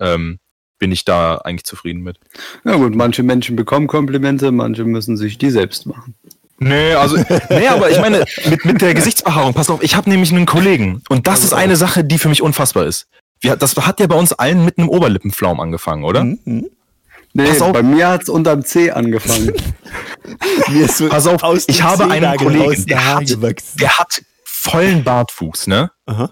[0.00, 0.38] ähm,
[0.78, 2.18] bin ich da eigentlich zufrieden mit.
[2.64, 6.14] Na gut, manche Menschen bekommen Komplimente, manche müssen sich die selbst machen.
[6.58, 7.16] Nee, also,
[7.50, 11.02] nee, aber ich meine, mit, mit der Gesichtsbehaarung, pass auf, ich habe nämlich einen Kollegen
[11.08, 13.08] und das ist eine Sache, die für mich unfassbar ist.
[13.40, 16.24] Wir, das hat ja bei uns allen mit einem Oberlippenflaum angefangen, oder?
[16.24, 16.38] Mhm.
[16.44, 16.70] Mhm.
[17.34, 17.74] Nee, Pass auf.
[17.74, 19.52] bei mir hat's unterm C angefangen.
[20.68, 23.36] Mir ist so Pass auf, ich habe einen Kollegen, der hat,
[23.78, 25.90] der hat vollen Bartwuchs, ne?
[26.06, 26.30] Aha.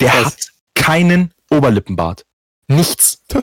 [0.00, 0.24] Der Was?
[0.24, 0.36] hat
[0.74, 2.24] keinen Oberlippenbart.
[2.68, 3.22] Nichts.
[3.28, 3.42] Da-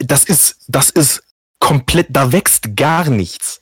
[0.00, 1.22] Das ist, das ist
[1.58, 3.60] komplett, da wächst gar nichts.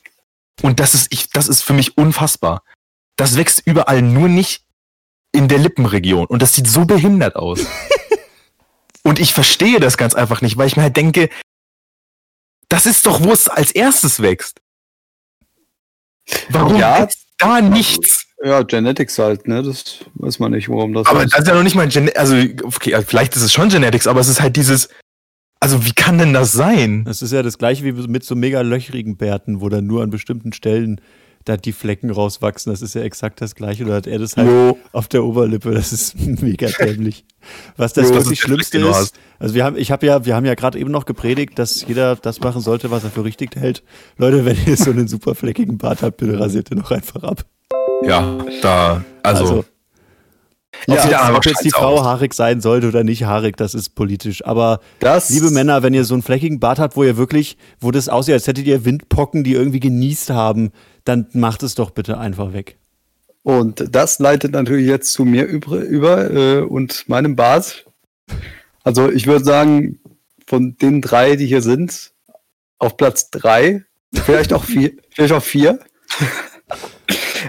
[0.63, 2.63] Und das ist, ich, das ist für mich unfassbar.
[3.17, 4.65] Das wächst überall, nur nicht
[5.33, 6.27] in der Lippenregion.
[6.27, 7.61] Und das sieht so behindert aus.
[9.03, 11.31] Und ich verstehe das ganz einfach nicht, weil ich mir halt denke,
[12.69, 14.61] das ist doch, wo es als erstes wächst.
[16.51, 17.01] Warum Ja.
[17.03, 18.27] wächst da nichts?
[18.43, 19.63] Ja, Genetics halt, ne?
[19.63, 21.33] Das weiß man nicht, warum das Aber ist.
[21.33, 24.07] das ist ja noch nicht mal Gen also okay, also vielleicht ist es schon Genetics,
[24.07, 24.89] aber es ist halt dieses
[25.61, 27.05] also wie kann denn das sein?
[27.05, 30.11] Das ist ja das gleiche wie mit so mega löchrigen Bärten, wo dann nur an
[30.11, 31.01] bestimmten Stellen
[31.45, 32.73] da die Flecken rauswachsen.
[32.73, 33.85] Das ist ja exakt das gleiche.
[33.85, 34.79] Oder hat er das halt Jo.
[34.93, 35.73] auf der Oberlippe?
[35.73, 37.25] Das ist mega dämlich.
[37.77, 40.07] Was das Jo, das wirklich ist der Schlimmste du ist, also wir haben, ich habe
[40.07, 43.11] ja, wir haben ja gerade eben noch gepredigt, dass jeder das machen sollte, was er
[43.11, 43.83] für richtig hält.
[44.17, 47.45] Leute, wenn ihr so einen super fleckigen Bart habt, bitte rasiert den noch einfach ab.
[48.03, 49.65] Ja, da, also,
[50.87, 52.05] Ja, sieht ob einfach jetzt die Frau aus.
[52.05, 54.45] haarig sein sollte oder nicht haarig, das ist politisch.
[54.45, 57.91] Aber Das, liebe Männer, wenn ihr so einen fleckigen Bart habt, wo ihr wirklich, wo
[57.91, 60.71] das aussieht, als hättet ihr Windpocken, die irgendwie genießt haben,
[61.05, 62.79] dann macht es doch bitte einfach weg.
[63.43, 67.87] Und das leitet natürlich jetzt zu mir über, über äh, und meinem Bart.
[68.85, 69.99] Also ich würde sagen,
[70.47, 72.13] von den drei, die hier sind,
[72.79, 75.79] auf Platz drei, vielleicht auch vier, vielleicht auch vier.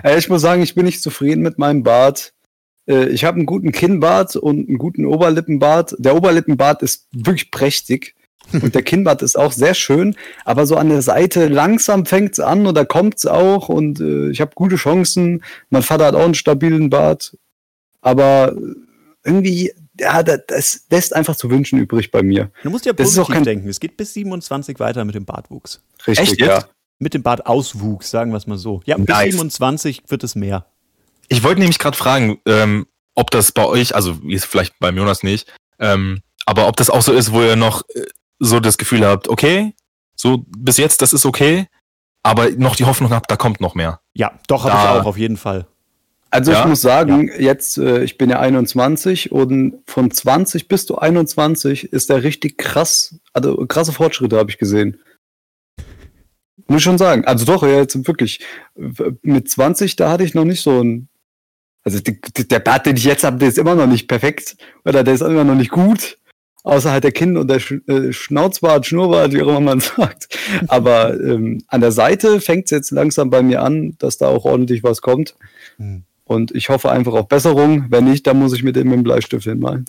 [0.03, 2.33] Äh, ich muss sagen, ich bin nicht zufrieden mit meinem Bart.
[2.87, 5.95] Äh, ich habe einen guten Kinnbart und einen guten Oberlippenbart.
[5.99, 8.15] Der Oberlippenbart ist wirklich prächtig.
[8.51, 12.39] Und der Kinnbart ist auch sehr schön, aber so an der Seite langsam fängt es
[12.39, 15.43] an oder kommt es auch und äh, ich habe gute Chancen.
[15.69, 17.37] Mein Vater hat auch einen stabilen Bart,
[18.01, 18.55] aber
[19.23, 22.49] irgendwie, ja, das, das lässt einfach zu wünschen übrig bei mir.
[22.63, 23.69] Du musst ja Das ist positiv auch kein- denken.
[23.69, 25.81] Es geht bis 27 weiter mit dem Bartwuchs.
[26.07, 26.65] Richtig, Echt ja.
[26.99, 28.81] Mit dem Bartauswuchs, sagen wir es mal so.
[28.85, 29.31] Ja, bis Nice.
[29.31, 30.65] 27 wird es mehr.
[31.29, 35.51] Ich wollte nämlich gerade fragen, ähm, ob das bei euch, also vielleicht beim Jonas nicht,
[35.79, 38.05] ähm, aber ob das auch so ist, wo ihr noch äh,
[38.39, 39.73] so das Gefühl habt, okay,
[40.15, 41.67] so bis jetzt, das ist okay,
[42.23, 44.01] aber noch die Hoffnung habt, da kommt noch mehr.
[44.13, 45.67] Ja, doch, habe ich auch, auf jeden Fall.
[46.31, 46.61] Also Ja?
[46.61, 51.91] ich muss sagen, jetzt, äh, ich bin ja 21 und von 20 bis zu 21
[51.91, 54.99] ist der richtig krass, also krasse Fortschritte habe ich gesehen.
[56.67, 57.25] Muss ich schon sagen.
[57.25, 58.39] Also doch, ja, jetzt wirklich.
[59.21, 61.09] Mit 20, da hatte ich noch nicht so ein.
[61.83, 64.57] Also die, der Bart, den ich jetzt habe, der ist immer noch nicht perfekt.
[64.85, 66.17] Oder der ist immer noch nicht gut.
[66.63, 70.37] Außer halt der Kinn und der Sch äh, Schnauzbart, Schnurrbart, wie auch immer man sagt.
[70.67, 74.45] Aber ähm, an der Seite fängt es jetzt langsam bei mir an, dass da auch
[74.45, 75.35] ordentlich was kommt.
[75.77, 76.03] Hm.
[76.25, 77.85] Und ich hoffe einfach auf Besserung.
[77.89, 79.85] Wenn nicht, dann muss ich mit dem mit dem Bleistift hinmalen.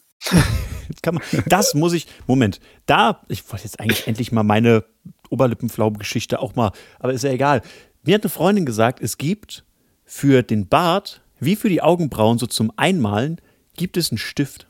[0.89, 4.85] Jetzt kann man, das muss ich, Moment, da, ich wollte jetzt eigentlich endlich mal meine
[5.31, 7.63] Oberlippenflaum-Geschichte auch mal, aber ist ja egal.
[8.03, 9.65] Mir hat eine Freundin gesagt, es gibt
[10.05, 13.41] für den Bart, wie für die Augenbrauen, so zum Einmalen,
[13.77, 14.67] gibt es einen Stift.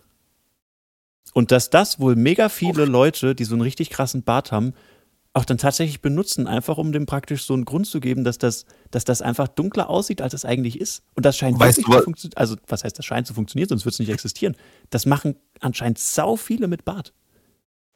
[1.33, 4.75] Und dass das wohl mega viele Leute, die so einen richtig krassen Bart haben,
[5.33, 8.67] auch dann tatsächlich benutzen, einfach um dem praktisch so einen Grund zu geben, dass das,
[8.91, 11.03] dass das einfach dunkler aussieht, als es eigentlich ist.
[11.15, 12.37] Und das scheint Weißt wirklich zu funktionieren.
[12.37, 14.57] Also, was heißt, das scheint zu funktionieren, sonst wird es nicht existieren.
[14.91, 17.13] Das machen anscheinend sau viele mit Bart.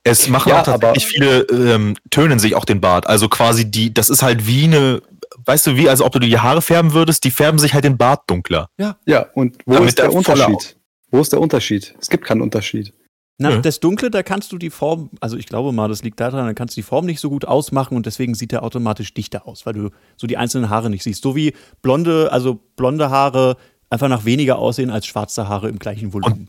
[0.05, 3.07] Es machen Ja, auch tatsächlich viele, ähm, tönen sich auch den Bart.
[3.07, 5.03] Also quasi die, das ist halt wie eine,
[5.47, 7.97] weißt du, wie, als ob du die Haare färben würdest, die färben sich halt den
[7.97, 8.69] Bart dunkler.
[8.79, 10.77] Ja, und wo Damit ist der der Unterschied?
[11.11, 11.95] Wo ist der Unterschied?
[12.01, 12.93] Es gibt keinen Unterschied.
[13.39, 13.63] Na, Nö.
[13.63, 16.55] das Dunkle, da kannst du die Form, also ich glaube mal, das liegt daran, da
[16.55, 19.67] kannst du die Form nicht so gut ausmachen und deswegen sieht er automatisch dichter aus,
[19.67, 21.23] weil du so die einzelnen Haare nicht siehst.
[21.23, 21.53] So wie
[21.83, 23.57] blonde, also blonde Haare
[23.91, 26.49] einfach nach weniger aussehen als schwarze Haare im gleichen Volumen.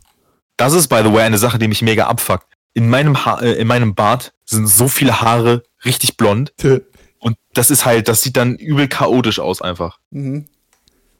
[0.58, 2.55] Das ist, by the way, eine Sache, die mich mega abfuckt.
[2.76, 6.54] In meinem, ha äh, in meinem Bart sind so viele Haare richtig blond
[7.20, 9.98] und das ist halt, das sieht dann übel chaotisch aus einfach.
[10.12, 10.46] Mhm.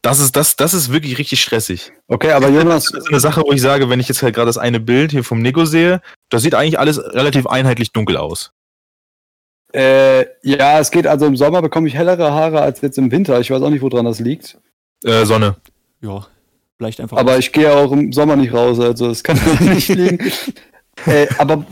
[0.04, 1.92] Das ist, das, das ist wirklich richtig stressig.
[2.08, 4.46] Okay, aber Jonas, Das ist eine Sache, wo ich sage, wenn ich jetzt halt gerade
[4.46, 6.00] das eine Bild hier vom Nico sehe,
[6.30, 8.52] das sieht eigentlich alles relativ einheitlich dunkel aus.
[9.74, 13.40] äh, ja, es geht also im Sommer bekomme ich hellere Haare als jetzt im Winter.
[13.40, 14.58] Ich weiß auch nicht, woran das liegt.
[15.04, 15.56] Äh, Sonne.
[16.02, 16.28] Ja,
[16.78, 17.18] vielleicht einfach.
[17.18, 20.32] Aber ich gehe auch im Sommer nicht raus, also es kann nicht liegen.
[21.06, 21.66] Äh, aber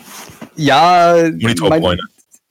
[0.56, 2.02] ja, Monitorbräune.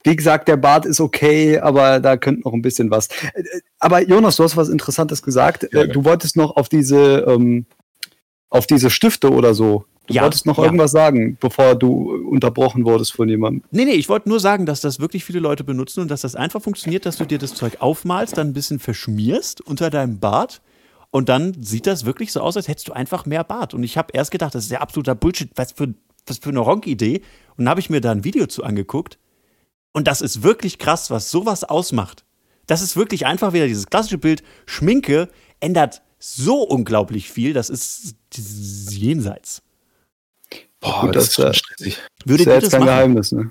[0.04, 3.08] wie gesagt, der Bart ist okay, aber da könnte noch ein bisschen was.
[3.34, 3.42] Äh,
[3.78, 5.68] Aber Jonas, du hast was Interessantes gesagt.
[5.72, 7.66] Ja, Äh, du wolltest noch auf diese, ähm,
[8.50, 9.84] auf diese Stifte oder so.
[10.08, 10.64] Du Ja, wolltest noch ja.
[10.64, 13.62] irgendwas sagen, bevor du unterbrochen wurdest von jemandem.
[13.70, 16.34] Nee, nee, ich wollte nur sagen, dass das wirklich viele Leute benutzen und dass das
[16.34, 20.60] einfach funktioniert, dass du dir das Zeug aufmalst, dann ein bisschen verschmierst unter deinem Bart
[21.12, 23.74] und dann sieht das wirklich so aus, als hättest du einfach mehr Bart.
[23.74, 25.94] Und ich habe erst gedacht, das ist ja absoluter Bullshit, was für,
[26.26, 27.22] was für eine Ronk-Idee.
[27.56, 29.18] Und dann habe ich mir da ein Video zu angeguckt
[29.92, 32.24] und das ist wirklich krass, was sowas ausmacht.
[32.66, 34.42] Das ist wirklich einfach wieder dieses klassische Bild.
[34.66, 35.28] Schminke
[35.60, 38.16] ändert so unglaublich viel, das ist
[38.90, 39.62] jenseits.
[40.80, 41.98] Boah, Gut, das, das, ist schon stressig.
[42.24, 42.88] Würdet ist ja ihr jetzt das kein machen?
[42.88, 43.50] Geheimnis, ne?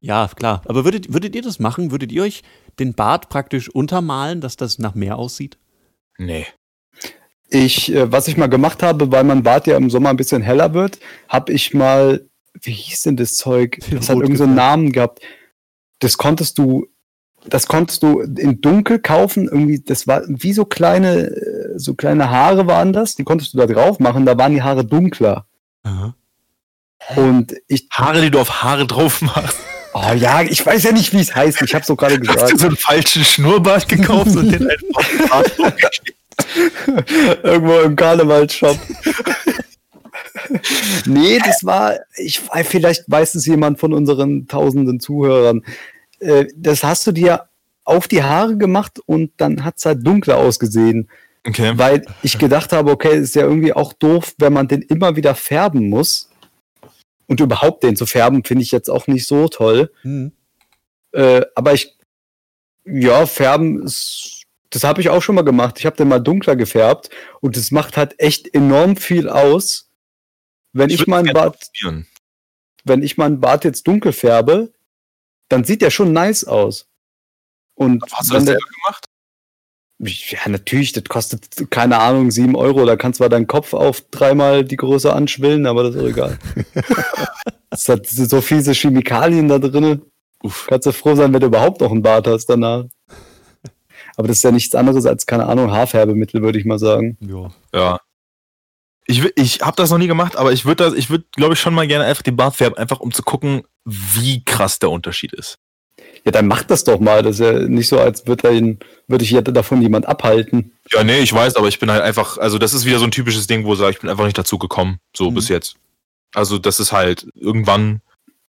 [0.00, 0.62] Ja, klar.
[0.66, 1.90] Aber würdet, würdet ihr das machen?
[1.90, 2.42] Würdet ihr euch
[2.78, 5.58] den Bart praktisch untermalen, dass das nach mehr aussieht?
[6.16, 6.46] Nee.
[7.50, 10.42] Ich, äh, was ich mal gemacht habe, weil mein Bart ja im Sommer ein bisschen
[10.42, 10.98] heller wird,
[11.28, 12.26] habe ich mal,
[12.62, 13.78] wie hieß denn das Zeug?
[13.90, 14.54] Das hat irgendeinen so einen.
[14.54, 15.20] Namen gehabt.
[15.98, 16.86] Das konntest du,
[17.44, 19.46] das konntest du in Dunkel kaufen.
[19.46, 23.16] Irgendwie, das war wie so kleine, äh, so kleine Haare waren das.
[23.16, 24.26] Die konntest du da drauf machen.
[24.26, 25.46] Da waren die Haare dunkler.
[27.16, 29.58] Und ich, Haare, die du auf Haare drauf machst.
[29.94, 31.62] Oh ja, ich weiß ja nicht, wie es heißt.
[31.62, 32.60] Ich habe so gerade Hast du gesagt.
[32.60, 34.70] so einen falschen Schnurrbart gekauft und den
[35.30, 35.72] einfach
[37.42, 38.78] Irgendwo im Karnevalshop.
[41.06, 45.64] nee, das war, ich vielleicht weiß es jemand von unseren tausenden Zuhörern.
[46.20, 47.48] Äh, Das hast du dir
[47.84, 51.08] auf die Haare gemacht und dann hat es halt dunkler ausgesehen.
[51.46, 51.72] Okay.
[51.76, 55.34] Weil ich gedacht habe, okay, ist ja irgendwie auch doof, wenn man den immer wieder
[55.34, 56.28] färben muss.
[57.26, 59.92] Und überhaupt den zu färben, finde ich jetzt auch nicht so toll.
[60.02, 60.32] Hm.
[61.12, 61.96] Äh, aber ich,
[62.84, 64.39] ja, färben ist,
[64.70, 65.78] das habe ich auch schon mal gemacht.
[65.78, 67.10] Ich habe den mal dunkler gefärbt
[67.40, 69.90] und das macht halt echt enorm viel aus.
[70.72, 71.70] Wenn ich, würd meinen Bart,
[72.84, 74.72] wenn ich meinen Bart jetzt dunkel färbe,
[75.48, 76.86] dann sieht der schon nice aus.
[77.74, 79.06] Und Hast du das der, selber gemacht?
[79.98, 82.86] ja, natürlich, das kostet, keine Ahnung, sieben Euro.
[82.86, 86.38] Da kannst du deinen Kopf auf dreimal die Größe anschwillen, aber das ist auch egal.
[87.70, 90.02] es hat so fiese Chemikalien da drin.
[90.68, 92.84] Kannst du froh sein, wenn du überhaupt noch einen Bart hast danach.
[94.20, 97.16] Aber das ist ja nichts anderes als, keine Ahnung, Haarfärbemittel, würde ich mal sagen.
[97.22, 97.50] Ja.
[97.74, 98.00] Ja.
[99.06, 101.72] Ich, ich habe das noch nie gemacht, aber ich würde ich würde, glaube ich, schon
[101.72, 105.56] mal gerne einfach den Bart färben, einfach um zu gucken, wie krass der Unterschied ist.
[106.26, 107.22] Ja, dann mach das doch mal.
[107.22, 110.72] Das ist ja nicht so, als würde ihn, würde ich davon jemand abhalten.
[110.92, 113.10] Ja, nee, ich weiß, aber ich bin halt einfach, also das ist wieder so ein
[113.10, 115.34] typisches Ding, wo ich sage, ich bin einfach nicht dazu gekommen, so Mhm.
[115.34, 115.76] bis jetzt.
[116.34, 118.02] Also das ist halt irgendwann,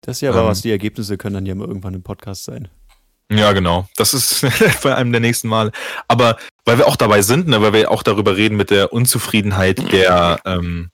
[0.02, 0.48] Das ist ja aber Ähm.
[0.48, 2.68] was, die Ergebnisse können dann ja mal irgendwann im Podcast sein.
[3.30, 4.46] Ja genau, das ist
[4.84, 5.72] bei einem der nächsten Mal.
[6.08, 9.92] Aber weil wir auch dabei sind, ne, weil wir auch darüber reden mit der Unzufriedenheit
[9.92, 10.92] der, ähm,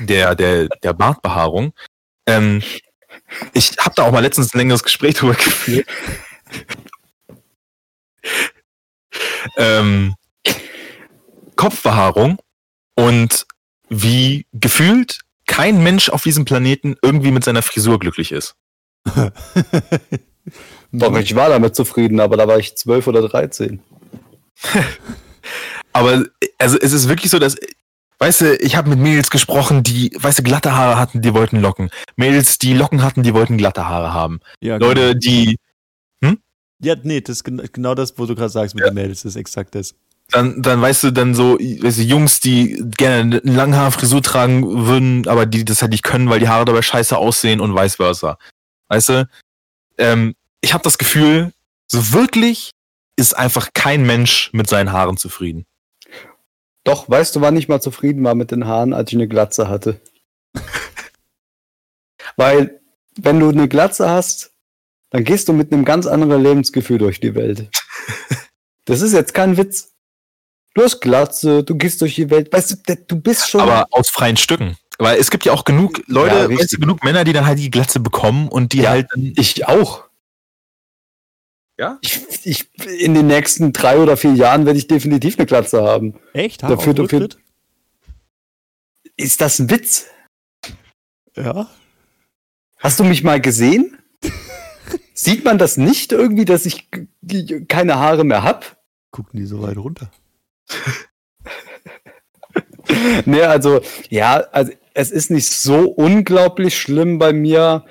[0.00, 1.72] der, der, der Bartbehaarung.
[2.26, 2.62] Ähm,
[3.52, 5.86] ich habe da auch mal letztens ein längeres Gespräch drüber geführt.
[9.56, 10.14] ähm,
[11.56, 12.38] Kopfbehaarung
[12.94, 13.46] und
[13.88, 18.54] wie gefühlt kein Mensch auf diesem Planeten irgendwie mit seiner Frisur glücklich ist.
[20.92, 23.80] Doch, ich war damit zufrieden, aber da war ich zwölf oder dreizehn.
[25.92, 26.24] Aber
[26.58, 27.56] also es ist wirklich so, dass,
[28.18, 31.60] weißt du, ich habe mit Mädels gesprochen, die, weißt du, glatte Haare hatten, die wollten
[31.60, 31.90] Locken.
[32.16, 34.40] Mädels, die Locken hatten, die wollten glatte Haare haben.
[34.60, 35.56] ja, Leute, die
[36.80, 38.90] Ja, nee, das ist gen- genau das, wo du gerade sagst mit Ja.
[38.90, 39.94] den Mädels, das ist exakt das.
[40.30, 45.26] dann, dann weißt du, dann so, weißt du, Jungs, die gerne eine Langhaarfrisur tragen würden,
[45.26, 48.38] aber die das halt nicht können, weil die Haare dabei scheiße aussehen und vice versa.
[48.88, 49.28] Weißt du?
[49.96, 51.52] Ähm, ich habe das Gefühl,
[51.86, 52.70] so wirklich
[53.16, 55.64] ist einfach kein Mensch mit seinen Haaren zufrieden.
[56.84, 59.68] Doch, weißt du, wann ich mal zufrieden war mit den Haaren, als ich eine Glatze
[59.68, 60.00] hatte?
[62.36, 62.80] Weil,
[63.16, 64.52] wenn du eine Glatze hast,
[65.10, 67.68] dann gehst du mit einem ganz anderen Lebensgefühl durch die Welt.
[68.84, 69.92] Das ist jetzt kein Witz.
[70.72, 72.50] Du hast Glatze, du gehst durch die Welt.
[72.50, 73.60] Weißt du, du bist schon.
[73.60, 74.78] Aber aus freien Stücken.
[74.98, 77.58] Weil es gibt ja auch genug Leute, Ja, weißt du, genug Männer, die dann halt
[77.58, 78.88] die Glatze bekommen und die Ja.
[78.88, 79.34] halt dann.
[79.36, 80.07] ich auch.
[81.78, 81.98] Ja?
[82.02, 82.68] Ich, ich,
[83.00, 86.14] in den nächsten drei oder vier Jahren werde ich definitiv eine Glatze haben.
[86.32, 86.62] Echt?
[86.62, 87.38] Dafür- dafür- Haarausrücktritt?
[89.16, 90.06] Ist das ein Witz?
[91.36, 91.68] Ja.
[92.78, 93.96] Hast du mich mal gesehen?
[95.14, 96.88] Sieht man das nicht irgendwie, dass ich
[97.68, 98.76] keine Haare mehr hab?
[99.10, 100.10] Gucken die so weit runter.
[103.26, 107.84] Nee, also, ja, also es ist nicht so unglaublich schlimm bei mir.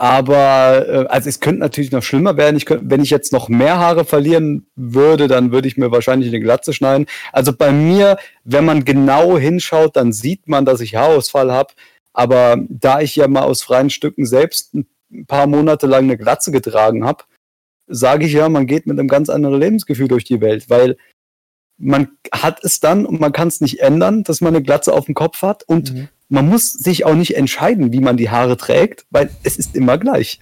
[0.00, 2.56] Aber, äh, also es könnte natürlich noch schlimmer werden.
[2.56, 6.28] Ich könnt, wenn ich jetzt noch mehr Haare verlieren würde, dann würde ich mir wahrscheinlich
[6.28, 7.06] eine Glatze schneiden.
[7.32, 11.74] Also bei mir, wenn man genau hinschaut, dann sieht man, dass ich Haarausfall habe.
[12.12, 14.86] Aber da ich ja mal aus freien Stücken selbst ein
[15.26, 17.24] paar Monate lang eine Glatze getragen habe,
[17.88, 20.96] sage ich ja, man geht mit einem ganz anderen Lebensgefühl durch die Welt, weil
[21.76, 25.06] man hat es dann und man kann es nicht ändern, dass man eine Glatze auf
[25.06, 26.08] dem Kopf hat und Mhm.
[26.28, 29.98] Man muss sich auch nicht entscheiden, wie man die Haare trägt, weil es ist immer
[29.98, 30.40] gleich.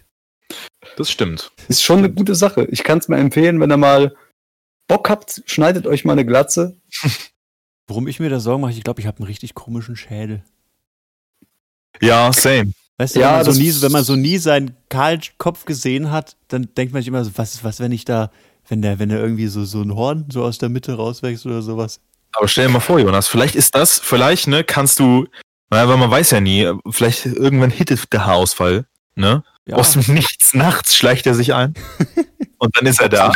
[0.96, 1.50] Das stimmt.
[1.68, 2.66] Ist schon eine gute Sache.
[2.70, 4.16] Ich kann es mir empfehlen, wenn ihr mal
[4.88, 6.76] Bock habt, schneidet euch mal eine Glatze.
[7.88, 10.42] Warum ich mir da Sorgen mache, ich glaube, ich habe einen richtig komischen Schädel.
[12.00, 12.72] Ja, same.
[12.98, 16.10] Weißt du, Ja, wenn, man so nie, wenn man so nie seinen kahlen Kopf gesehen
[16.10, 18.30] hat, dann denkt man sich immer so, was, was, wenn ich da,
[18.68, 21.62] wenn der, wenn der irgendwie so, so ein Horn so aus der Mitte rauswächst oder
[21.62, 22.00] sowas.
[22.32, 25.26] Aber stell dir mal vor, Jonas, vielleicht ist das, vielleicht, ne, kannst du,
[25.70, 29.42] naja, weil man weiß ja nie, vielleicht irgendwann hittet der Haarausfall, ne?
[29.66, 31.74] Ja, Aus dem Nichts nachts schleicht er sich ein.
[32.58, 33.32] und dann ist er da.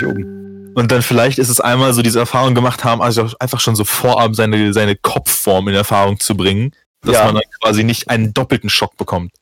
[0.74, 3.85] Und dann vielleicht ist es einmal so diese Erfahrung gemacht haben, also einfach schon so
[3.85, 6.70] vorab seine, seine Kopfform in Erfahrung zu bringen,
[7.03, 7.24] dass Ja.
[7.24, 9.33] man dann quasi nicht einen doppelten Schock bekommt.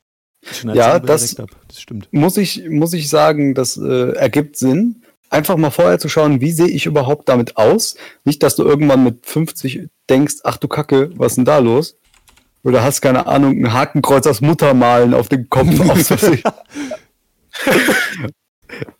[0.63, 1.35] Ja, das-.
[1.35, 2.07] Das stimmt.
[2.11, 5.03] Muss ich, muss ich sagen, das äh, ergibt Sinn.
[5.29, 7.95] Einfach mal vorher zu schauen, wie sehe ich überhaupt damit aus?
[8.23, 11.97] Nicht, dass du irgendwann mit 50 denkst, ach du Kacke, was ist denn da los?
[12.63, 16.11] Oder hast, keine Ahnung, ein Hakenkreuz aus Muttermalen auf dem Kopf aus.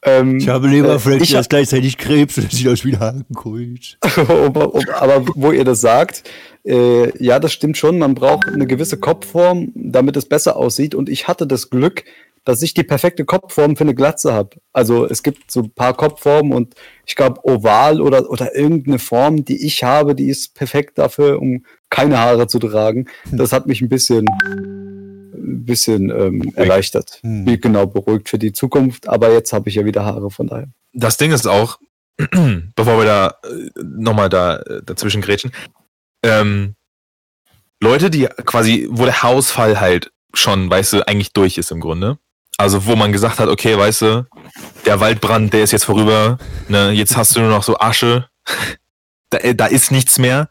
[0.03, 2.99] Ähm, Ich habe äh, Leberflecken, ich ist gleichzeitig Krebs und das sieht aus wie ein
[2.99, 3.97] Hakenkreuz.
[4.28, 6.24] aber, aber wo ihr das sagt,
[6.66, 7.99] äh, ja, das stimmt schon.
[7.99, 10.95] Man braucht eine gewisse Kopfform, damit es besser aussieht.
[10.95, 12.03] Und ich hatte das Glück,
[12.45, 14.57] dass ich die perfekte Kopfform für eine Glatze habe.
[14.74, 16.74] Also es gibt so ein paar Kopfformen und
[17.05, 21.66] ich glaube oval oder, oder irgendeine Form, die ich habe, die ist perfekt dafür, um
[21.90, 23.08] keine Haare zu tragen.
[23.32, 27.20] Das hat mich ein bisschen, ein bisschen ähm, erleichtert.
[27.22, 27.46] Hm.
[27.46, 29.08] Wie genau beruhigt für die Zukunft.
[29.08, 30.68] Aber jetzt habe ich ja wieder Haare, von daher.
[30.94, 31.80] Das Ding ist auch,
[32.76, 35.52] bevor wir da äh, nochmal da äh, dazwischen grätschen,
[36.24, 36.76] ähm,
[37.82, 42.18] Leute, die quasi, wo der Haarausfall halt schon, weißt du, eigentlich durch ist im Grunde.
[42.58, 44.28] Also wo man gesagt hat, okay, weißt du,
[44.86, 46.38] der Waldbrand, der ist jetzt vorüber,
[46.68, 48.28] ne, jetzt hast du nur noch so Asche,
[49.30, 50.50] da, äh, da ist nichts mehr.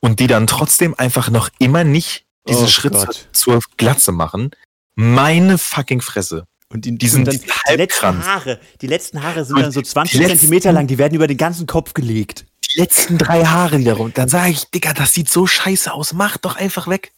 [0.00, 3.28] Und die dann trotzdem einfach noch immer nicht diesen Oh Schritt Gott.
[3.32, 4.50] zur Glatze machen.
[4.94, 6.46] Meine fucking Fresse.
[6.72, 8.24] Und die, Diesen- und dann die letzten.
[8.24, 11.14] Haare, die letzten Haare sind Und dann so die 20 letzten- Zentimeter lang, die werden
[11.14, 12.46] über den ganzen Kopf gelegt.
[12.72, 14.14] die letzten drei Haare wiederum.
[14.14, 16.12] Dann sage ich, Digga, das sieht so scheiße aus.
[16.12, 17.12] Mach doch einfach weg.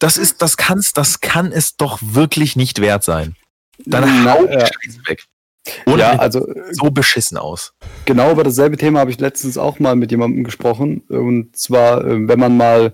[0.00, 3.36] Das ist, das kann's, das kann es doch wirklich nicht wert sein.
[3.84, 4.66] Dann Na, hau die ja.
[4.66, 5.24] Scheiße weg.
[5.86, 7.74] Oder ja, also so beschissen aus.
[8.04, 11.02] Genau über dasselbe Thema habe ich letztens auch mal mit jemandem gesprochen.
[11.08, 12.92] Und zwar, äh, wenn man mal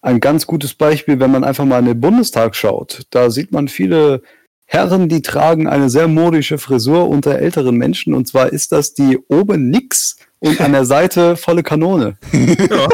[0.00, 3.68] ein ganz gutes Beispiel, wenn man einfach mal in den Bundestag schaut, da sieht man
[3.68, 4.22] viele
[4.66, 8.14] Herren, die tragen eine sehr modische Frisur unter älteren Menschen.
[8.14, 12.18] Und zwar ist das die oben nix und an der Seite volle Kanone.
[12.32, 12.88] Ja.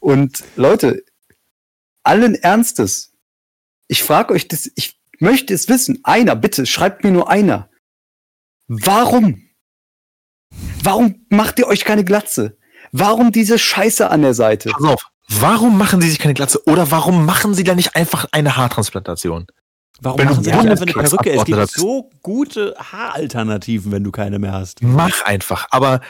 [0.00, 1.04] Und Leute,
[2.02, 3.12] allen Ernstes,
[3.86, 6.00] ich frage euch das, ich möchte es wissen.
[6.02, 7.69] Einer, bitte, schreibt mir nur einer.
[8.72, 9.42] Warum?
[10.84, 12.56] Warum macht ihr euch keine Glatze?
[12.92, 14.70] Warum diese Scheiße an der Seite?
[14.70, 15.06] Pass auf.
[15.28, 16.62] Warum machen sie sich keine Glatze?
[16.66, 19.46] Oder warum machen sie da nicht einfach eine Haartransplantation?
[20.00, 21.30] Warum Wenn du machen sie nicht einfach eine Perücke?
[21.30, 24.82] Es gibt so gute Haaralternativen, wenn du keine mehr hast.
[24.82, 25.66] Mach einfach.
[25.70, 26.00] Aber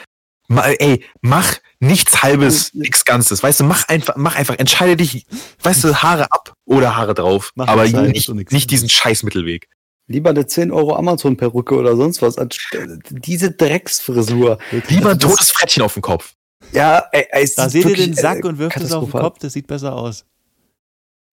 [0.49, 3.43] ma- ey, mach nichts halbes, nichts Ganzes.
[3.43, 5.27] Weißt du, mach einfach, mach einfach, entscheide dich,
[5.63, 7.53] weißt du, Haare ab oder Haare drauf.
[7.55, 9.69] Mach aber nicht, und nichts nicht diesen scheiß Mittelweg.
[10.11, 12.37] Lieber eine 10 Euro Amazon-Perücke oder sonst was.
[12.37, 12.59] als
[13.11, 14.59] diese Drecksfrisur.
[14.89, 16.35] Lieber ein Das- totes Frettchen auf dem Kopf.
[16.73, 19.11] Ja, ey, ey, es Da ist seht ihr den Sack äh, und wirft es auf
[19.11, 19.21] den.
[19.21, 20.25] Kopf, das sieht besser aus.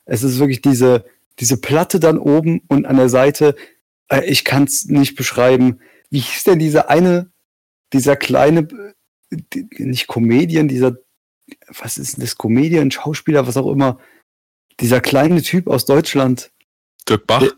[0.05, 1.05] Es ist wirklich diese,
[1.39, 3.55] diese Platte dann oben und an der Seite.
[4.09, 5.79] Äh, ich kann es nicht beschreiben.
[6.11, 7.31] Wie hieß denn dieser eine,
[7.93, 8.67] dieser kleine,
[9.31, 10.97] die- nicht Comedian, dieser,
[11.79, 13.99] was ist denn das, Comedian, Schauspieler, was auch immer.
[14.79, 16.51] Dieser kleine Typ aus Deutschland.
[17.09, 17.41] Dirk Bach.
[17.41, 17.49] Äh,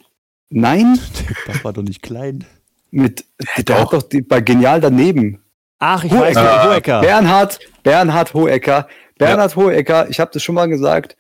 [0.50, 1.00] Nein,
[1.48, 2.46] Der Bach war doch nicht klein.
[2.92, 3.26] mit,
[3.58, 3.80] der doch.
[3.80, 5.44] hat doch die, bei Genial daneben.
[5.80, 6.26] Ach, ich Hohecker.
[6.44, 7.02] weiß nicht, Hohecker.
[7.02, 8.88] Bernhard, Bernhard Hohecker.
[9.18, 11.16] Bernhard Hohecker, ich habe das schon mal gesagt,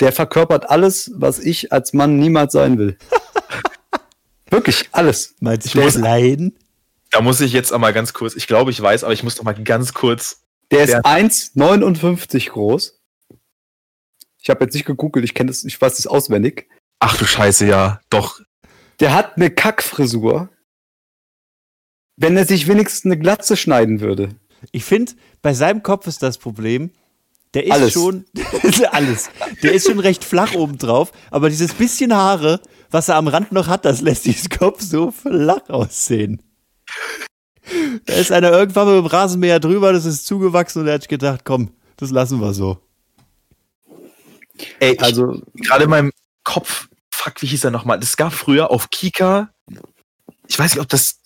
[0.00, 2.98] der verkörpert alles, was ich als Mann niemals sein will.
[4.50, 5.34] Wirklich alles.
[5.40, 6.52] Meinst Ich du muss- klein?
[7.10, 9.44] Da muss ich jetzt einmal ganz kurz, ich glaube, ich weiß, aber ich muss doch
[9.44, 10.42] mal ganz kurz.
[10.72, 13.00] Der ist Der- 1,59 groß.
[14.42, 16.68] Ich habe jetzt nicht gegoogelt, ich kenne das, ich weiß das auswendig.
[16.98, 18.40] Ach du Scheiße, ja, doch.
[19.04, 20.48] Der hat eine Kackfrisur.
[22.16, 24.30] Wenn er sich wenigstens eine Glatze schneiden würde.
[24.72, 26.90] Ich finde, bei seinem Kopf ist das Problem,
[27.52, 27.92] der ist Alles.
[27.92, 28.24] schon
[28.92, 29.28] alles.
[29.62, 33.66] Der ist schon recht flach obendrauf, aber dieses bisschen Haare, was er am Rand noch
[33.68, 36.42] hat, das lässt diesen Kopf so flach aussehen.
[38.06, 41.42] Da ist einer irgendwann mit dem Rasenmäher drüber, das ist zugewachsen und er hat gedacht,
[41.44, 42.78] komm, das lassen wir so.
[44.80, 46.10] Ey, also Also, gerade in meinem
[46.42, 46.88] Kopf,
[47.24, 47.98] fuck, wie hieß er nochmal?
[48.00, 49.50] Es gab früher auf Kika,
[50.46, 51.20] ich weiß nicht, ob das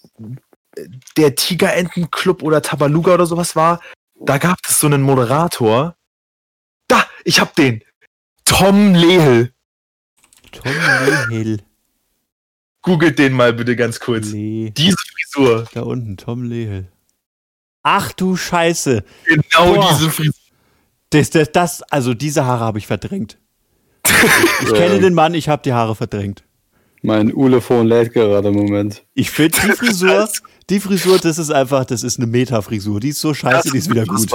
[0.76, 0.86] äh,
[1.16, 3.80] der Tigerentenclub oder Tabaluga oder sowas war.
[4.20, 5.96] Da gab es so einen Moderator.
[6.88, 7.82] Da, ich hab den.
[8.44, 9.52] Tom Lehel.
[10.52, 10.72] Tom
[11.28, 11.62] Lehel.
[12.82, 14.28] Googelt den mal bitte ganz kurz.
[14.28, 15.68] Le Diese Frisur.
[15.74, 16.90] da unten, Tom Lehel.
[17.82, 19.04] Ach du Scheiße.
[19.24, 19.88] Genau Boah.
[19.90, 20.34] diese Frisur.
[21.10, 23.38] Das, das, das, also diese Haare habe ich verdrängt.
[24.62, 26.42] Ich kenne den Mann, ich habe die Haare verdrängt.
[27.02, 29.04] mein Ulefon lädt gerade im Moment.
[29.14, 30.28] Ich finde die Frisur,
[30.70, 33.00] die Frisur, das ist einfach, das ist eine Meta-Frisur.
[33.00, 34.28] Die ist so scheiße, die ist wieder gut.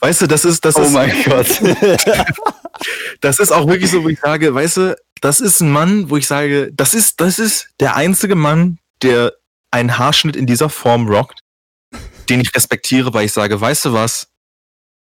[0.00, 1.46] Weißt du, das ist, das Oh ist, mein Gott.
[3.20, 6.16] das ist auch wirklich so, wo ich sage, weißt du, das ist ein Mann, wo
[6.16, 9.32] ich sage, das ist, das ist der einzige Mann, der
[9.70, 11.40] einen Haarschnitt in dieser Form rockt,
[12.28, 14.28] den ich respektiere, weil ich sage, weißt du was?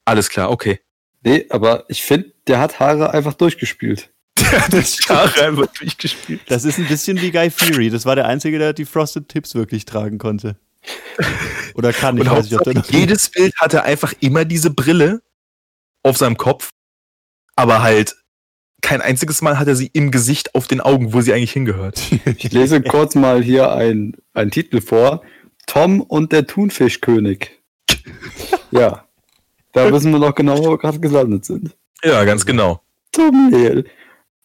[0.05, 0.79] Alles klar, okay.
[1.27, 4.11] Nee, aber ich finde, der hat Haare einfach durchgespielt.
[4.39, 6.41] Der hat die Haare einfach durchgespielt.
[6.47, 7.91] Das ist ein bisschen wie Guy Fury.
[7.91, 10.57] Das war der Einzige, der die Frosted Tips wirklich tragen konnte.
[11.75, 12.91] Oder kann, ich weiß ob der noch.
[12.91, 15.23] jedes Bild hatte einfach immer diese Brille
[16.05, 16.69] auf seinem Kopf,
[17.57, 18.15] aber halt
[18.81, 22.01] kein einziges Mal hat er sie im Gesicht auf den Augen, wo sie eigentlich hingehört.
[22.37, 25.23] Ich lese kurz mal hier ein, ein Titel vor.
[25.67, 27.51] Tom und der Thunfischkönig.
[28.71, 29.06] Ja.
[29.77, 31.77] Da wissen wir noch genau, wo wir gerade gelandet sind.
[32.03, 32.81] Ja, ganz genau.
[33.13, 33.85] Tom Lehl.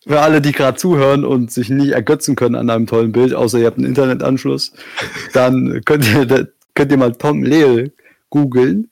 [0.05, 3.57] Für alle, die gerade zuhören und sich nicht ergötzen können an einem tollen Bild, außer
[3.57, 4.73] ihr habt einen Internetanschluss,
[5.32, 7.93] dann könnt ihr, könnt ihr mal Tom Lehl
[8.29, 8.89] googeln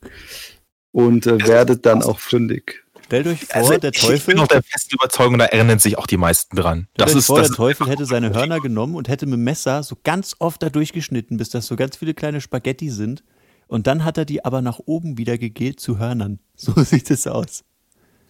[0.94, 2.86] und äh, werdet dann auch fündig.
[3.08, 5.98] Stellt euch vor, Also, der Ich Teufel, bin noch der festen Überzeugung, da erinnern sich
[5.98, 6.88] auch die meisten dran.
[6.94, 9.34] stellt Das euch ist, vor, das der Teufel hätte seine Hörner genommen und hätte mit
[9.34, 13.24] dem Messer so ganz oft da durchgeschnitten, bis das so ganz viele kleine Spaghetti sind.
[13.70, 16.40] Und dann hat er die aber nach oben wieder gegelt zu Hörnern.
[16.56, 17.64] So sieht es aus.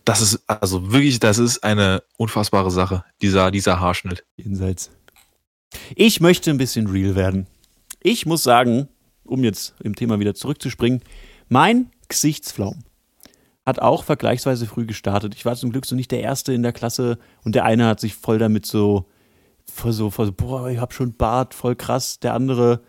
[0.05, 4.23] das ist, also wirklich, das ist eine unfassbare Sache, dieser, dieser Haarschnitt.
[4.37, 4.91] Jenseits.
[5.95, 7.47] Ich möchte ein bisschen real werden.
[8.03, 8.87] Ich muss sagen,
[9.23, 11.01] um jetzt im Thema wieder zurückzuspringen,
[11.47, 12.83] mein Gesichtsflaum
[13.65, 15.33] hat auch vergleichsweise früh gestartet.
[15.35, 17.99] Ich war zum Glück so nicht der Erste in der Klasse und der eine hat
[17.99, 19.05] sich voll damit so,
[19.71, 22.19] voll so, voll so boah, ich hab schon Bart, voll krass.
[22.19, 22.81] Der andere,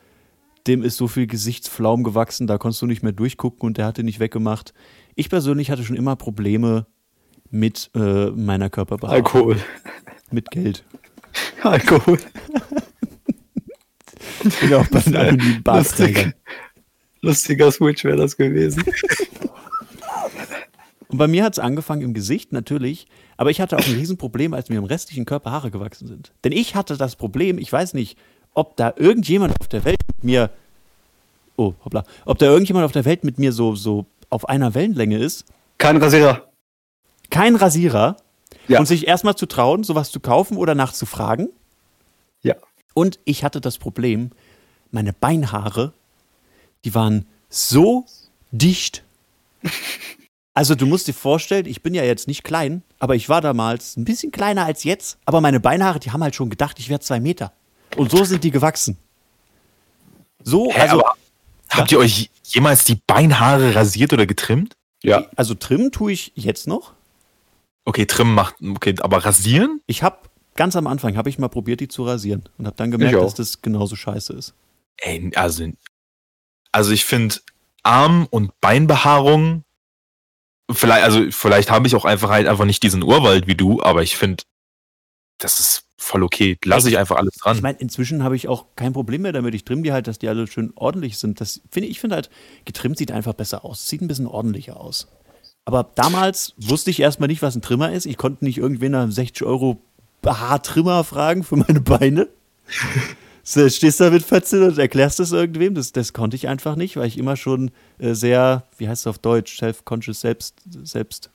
[0.66, 4.02] dem ist so viel Gesichtsflaum gewachsen, da konntest du nicht mehr durchgucken und der hatte
[4.02, 4.74] nicht weggemacht.
[5.14, 6.86] Ich persönlich hatte schon immer Probleme
[7.50, 9.56] mit äh, meiner Körperbehaarung, Alkohol.
[10.30, 10.84] mit Geld.
[11.62, 12.18] Alkohol.
[14.44, 15.62] Ich bin auch bei den anonymen.
[15.64, 16.34] Lustig,
[17.20, 18.84] lustiger Switch wäre das gewesen.
[21.08, 23.06] Und bei mir hat es angefangen im Gesicht, natürlich.
[23.36, 26.32] Aber ich hatte auch ein Riesenproblem, als mir im restlichen Körper Haare gewachsen sind.
[26.44, 28.16] Denn ich hatte das Problem, ich weiß nicht,
[28.54, 30.50] ob da irgendjemand auf der Welt mit mir.
[31.56, 32.04] Oh, hoppla.
[32.24, 35.44] Ob da irgendjemand auf der Welt mit mir so, so auf einer Wellenlänge ist.
[35.78, 36.48] Kein Rasierer.
[37.30, 38.16] Kein Rasierer.
[38.68, 38.78] Ja.
[38.78, 41.48] Und sich erstmal zu trauen, sowas zu kaufen oder nachzufragen.
[42.42, 42.54] Ja.
[42.94, 44.30] Und ich hatte das Problem,
[44.90, 45.92] meine Beinhaare,
[46.84, 48.04] die waren so
[48.50, 49.04] dicht.
[50.52, 53.96] Also du musst dir vorstellen, ich bin ja jetzt nicht klein, aber ich war damals
[53.96, 55.16] ein bisschen kleiner als jetzt.
[55.24, 57.52] Aber meine Beinhaare, die haben halt schon gedacht, ich wäre zwei Meter.
[57.96, 58.96] Und so sind die gewachsen.
[60.42, 61.16] So, Hä, also, aber
[61.68, 64.76] habt ihr euch jemals die Beinhaare rasiert oder getrimmt?
[65.02, 65.26] Ja.
[65.34, 66.92] also trimmen tue ich jetzt noch.
[67.86, 69.80] Okay, trimmen macht, okay, aber rasieren?
[69.86, 70.18] Ich habe
[70.56, 73.34] ganz am Anfang habe ich mal probiert, die zu rasieren und habe dann gemerkt, dass
[73.34, 74.52] das genauso scheiße ist.
[74.98, 75.66] Ey, also,
[76.70, 77.36] also ich finde
[77.82, 79.64] Arm- und Beinbehaarung,
[80.70, 84.02] vielleicht, also vielleicht habe ich auch einfach halt einfach nicht diesen Urwald wie du, aber
[84.02, 84.44] ich finde,
[85.38, 86.56] das ist voll okay.
[86.64, 87.56] Lass ich einfach alles dran.
[87.56, 89.54] Ich meine, inzwischen habe ich auch kein Problem mehr damit.
[89.54, 91.40] Ich trimme die halt, dass die alle schön ordentlich sind.
[91.40, 92.30] Das finde ich finde halt,
[92.64, 93.86] getrimmt sieht einfach besser aus.
[93.86, 95.08] Sieht ein bisschen ordentlicher aus.
[95.64, 98.06] Aber damals wusste ich erstmal nicht, was ein Trimmer ist.
[98.06, 99.80] Ich konnte nicht irgendwen nach einem 60 Euro
[100.24, 102.28] Haartrimmer fragen für meine Beine.
[103.42, 105.74] So, stehst da mit 14 und erklärst das irgendwem.
[105.74, 109.06] Das, das konnte ich einfach nicht, weil ich immer schon äh, sehr, wie heißt es
[109.06, 111.30] auf Deutsch, self-conscious, selbst, selbst,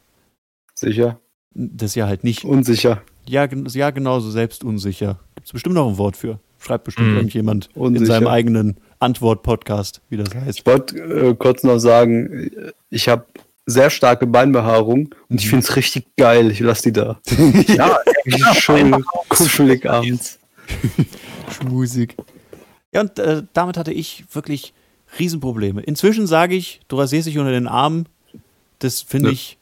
[0.76, 1.20] Sicher.
[1.56, 2.46] das ja halt nicht.
[2.46, 3.02] Unsicher.
[3.28, 5.20] Ja, ja genauso selbstunsicher.
[5.36, 6.40] Gibt es bestimmt noch ein Wort für.
[6.60, 7.16] Schreibt bestimmt Mhm.
[7.18, 8.06] irgendjemand in Unsicher.
[8.08, 10.60] seinem eigenen Antwort-Podcast, wie das heißt.
[10.60, 12.50] Ich wollte äh, kurz noch sagen,
[12.90, 13.26] ich habe
[13.68, 16.52] sehr starke Beinbehaarung und ich finde es richtig geil.
[16.52, 17.20] Ich lasse die da.
[17.68, 17.98] ja,
[18.54, 18.96] Schön
[19.30, 20.40] kuschelig abends.
[21.52, 22.16] Schmusig.
[22.94, 24.74] Ja, und äh, damit hatte ich wirklich
[25.20, 25.82] Riesenprobleme.
[25.82, 28.08] Inzwischen sage ich, du rasierst dich unter den Armen.
[28.80, 29.34] Das finde Ja.
[29.34, 29.58] ich,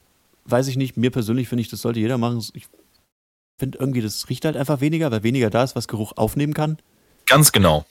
[0.46, 2.42] weiß ich nicht, mir persönlich finde ich, das sollte jeder machen.
[2.54, 2.66] Ich
[3.58, 6.78] finde irgendwie, das riecht halt einfach weniger, weil weniger da ist, was Geruch aufnehmen kann.
[7.26, 7.84] ganz genau.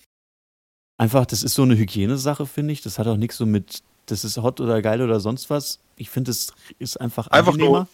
[0.98, 2.82] Einfach, das ist so eine Hygienesache, finde ich.
[2.82, 5.80] Das hat auch nichts so mit, das ist hot oder geil oder sonst was.
[5.96, 7.78] Ich finde, es ist einfach Einfach angenehmer.
[7.80, 7.88] nur-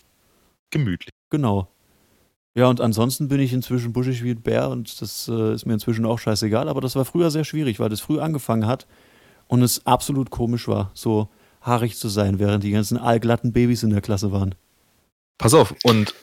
[0.71, 1.09] Gemütlich.
[1.31, 1.69] Genau.
[2.55, 5.73] Ja, und ansonsten bin ich inzwischen buschig wie ein Bär und das äh, ist mir
[5.73, 6.67] inzwischen auch scheißegal.
[6.67, 8.85] Aber das war früher sehr schwierig, weil das früh angefangen hat
[9.47, 11.29] und es absolut komisch war, so
[11.61, 14.55] haarig zu sein, während die ganzen allglatten Babys in der Klasse waren.
[15.37, 16.13] Pass auf, und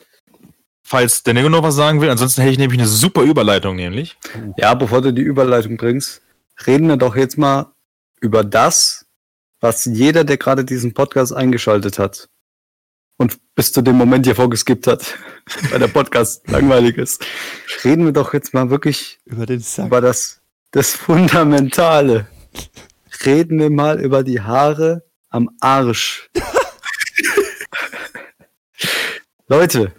[0.87, 4.17] falls der Nego noch was sagen will, ansonsten hätte ich nämlich eine super Überleitung, nämlich.
[4.55, 6.21] Ja, bevor du die Überleitung bringst,
[6.65, 7.73] reden wir doch jetzt mal
[8.21, 9.05] über das,
[9.59, 12.29] was jeder, der gerade diesen Podcast eingeschaltet hat
[13.17, 15.17] und bis zu dem Moment hier vorgeskippt hat,
[15.71, 17.25] weil der Podcast langweilig ist.
[17.83, 19.87] Reden wir doch jetzt mal wirklich Über den Sack.
[19.87, 20.39] über das,
[20.71, 22.27] das Fundamentale.
[23.25, 26.29] Reden wir mal über die Haare am Arsch.
[29.49, 29.93] Leute,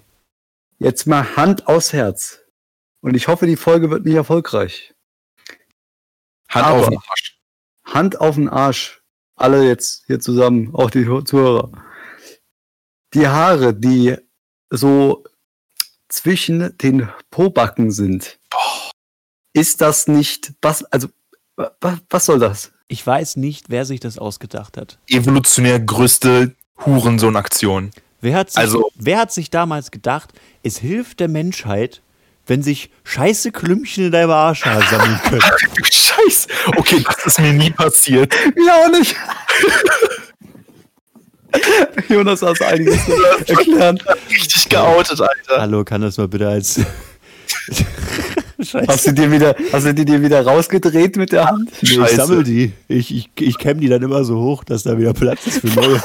[0.79, 2.41] jetzt mal Hand aufs Herz.
[3.01, 4.95] Und ich hoffe, die Folge wird nicht erfolgreich.
[6.49, 7.41] Hand Aber- auf den Arsch.
[7.85, 9.03] Hand auf den Arsch.
[9.37, 11.70] Alle jetzt hier zusammen, auch die Zuhörer.
[13.14, 14.16] Die Haare, die
[14.70, 15.24] so
[16.09, 18.39] zwischen den Pobacken sind.
[19.53, 21.09] Ist das nicht, was, also,
[21.57, 22.72] wa- wa- was soll das?
[22.89, 24.99] Ich weiß nicht, wer sich das ausgedacht hat.
[25.09, 26.55] Evolutionär größte
[26.85, 27.93] Hurensohn-Aktion.
[28.20, 30.30] Wer hat, sich, Also- wer hat sich damals gedacht,
[30.62, 32.02] es hilft der Menschheit,
[32.46, 35.42] wenn sich scheiße Klümpchen in deinem Arschhaar sammeln können?
[35.92, 36.48] Scheiße.
[36.76, 38.34] Okay, das ist mir nie passiert.
[38.66, 39.14] Ja, auch nicht.
[42.08, 43.12] Jonas hast einiges zu
[43.46, 43.98] erklären.
[44.30, 45.60] Richtig geoutet, Alter.
[45.60, 46.80] Hallo, kann das mal bitte als.
[48.60, 48.86] Scheiße.
[48.88, 51.70] Hast du dir wieder, hast du die dir wieder rausgedreht mit der Hand?
[51.80, 52.72] Nee, ich sammel die.
[52.88, 55.68] Ich, ich, ich kämme die dann immer so hoch, dass da wieder Platz ist für
[55.68, 56.02] neue.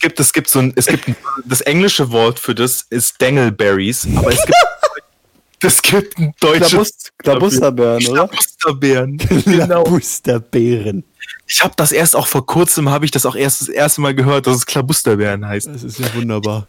[0.00, 3.20] Es gibt, es gibt so ein, es gibt ein, das englische Wort für das ist
[3.20, 4.56] Dangleberries, aber es gibt,
[5.62, 8.14] es gibt ein deutsches Klabust, Klabusterbeeren, oder?
[8.28, 9.18] Klabusterbeeren.
[9.44, 9.84] Genau.
[9.84, 11.04] Busterbeeren.
[11.46, 14.14] Ich habe das erst auch vor kurzem, habe ich das auch erst das erste Mal
[14.14, 15.66] gehört, dass es Klabusterbeeren heißt.
[15.68, 16.66] Das ist ja wunderbar.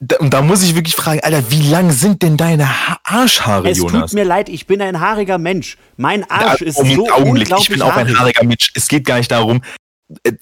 [0.00, 3.70] Da, und da muss ich wirklich fragen, Alter, wie lang sind denn deine ha Arschhaare,
[3.70, 4.10] Es Jonas?
[4.10, 5.78] tut mir leid, ich bin ein haariger Mensch.
[5.96, 7.42] Mein Arsch ist Augenblick, so Augenblick.
[7.44, 8.18] unglaublich Ich bin auch ein haarig.
[8.18, 8.72] haariger Mensch.
[8.74, 9.62] Es geht gar nicht darum,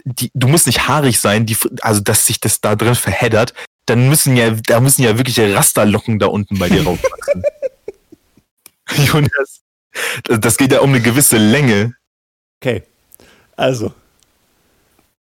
[0.05, 3.55] die, du musst nicht haarig sein, die, also dass sich das da drin verheddert.
[3.87, 7.43] Dann müssen ja, da müssen ja wirkliche Rasterlocken da unten bei dir raufwachsen.
[9.07, 9.61] Jonas,
[10.25, 11.95] das- geht ja um eine gewisse Länge.
[12.61, 12.83] Okay,
[13.57, 13.93] also.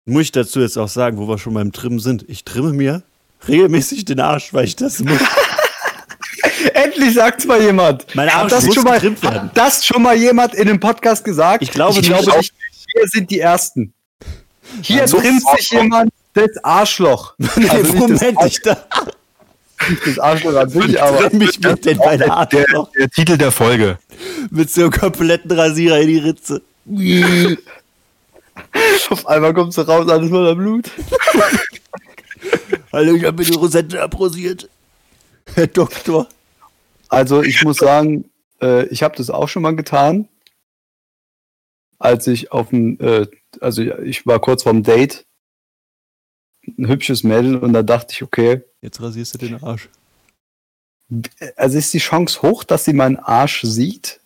[0.06, 2.26] Muss ich dazu jetzt auch sagen, wo wir schon beim Trimmen sind.
[2.30, 3.04] Ich trimme mir
[3.48, 5.20] regelmäßig den Arsch, weil ich das muss.
[6.74, 8.16] Endlich sagt's mal jemand.
[8.16, 9.22] Mein Arsch hat das muss schon mal, werden.
[9.24, 11.62] hat das schon mal jemand in einem Podcast gesagt?
[11.62, 12.24] Ich glaube ich nicht.
[12.24, 12.54] glaube nicht.
[12.94, 13.94] Hier sind die Ersten.
[14.82, 17.34] Hier Also, trimmt sich jemand das Arschloch.
[17.40, 18.78] Also nicht Moment, ich da
[20.06, 23.98] das Arschloch an sich, aber mich mit den beiden Der, Arschloch der Titel der Folge.
[24.50, 26.62] mit so einem kompletten Rasierer in die Ritze.
[29.10, 30.90] auf einmal kommst du raus, alles voller Blut.
[32.92, 34.70] Hallo, ich habe mir die Rosette abrasiert.
[35.54, 36.28] Herr Doktor.
[37.10, 38.26] Also ich muss sagen,
[38.62, 40.28] äh, ich habe das auch schon mal getan,
[42.00, 43.28] als ich auf dem, äh,
[43.62, 45.26] also ich war kurz vorm Date,
[46.78, 49.90] ein hübsches Mädel und da dachte ich, okay, Jetzt rasierst du den Arsch.
[51.56, 54.20] also ist die Chance hoch, dass sie meinen Arsch sieht?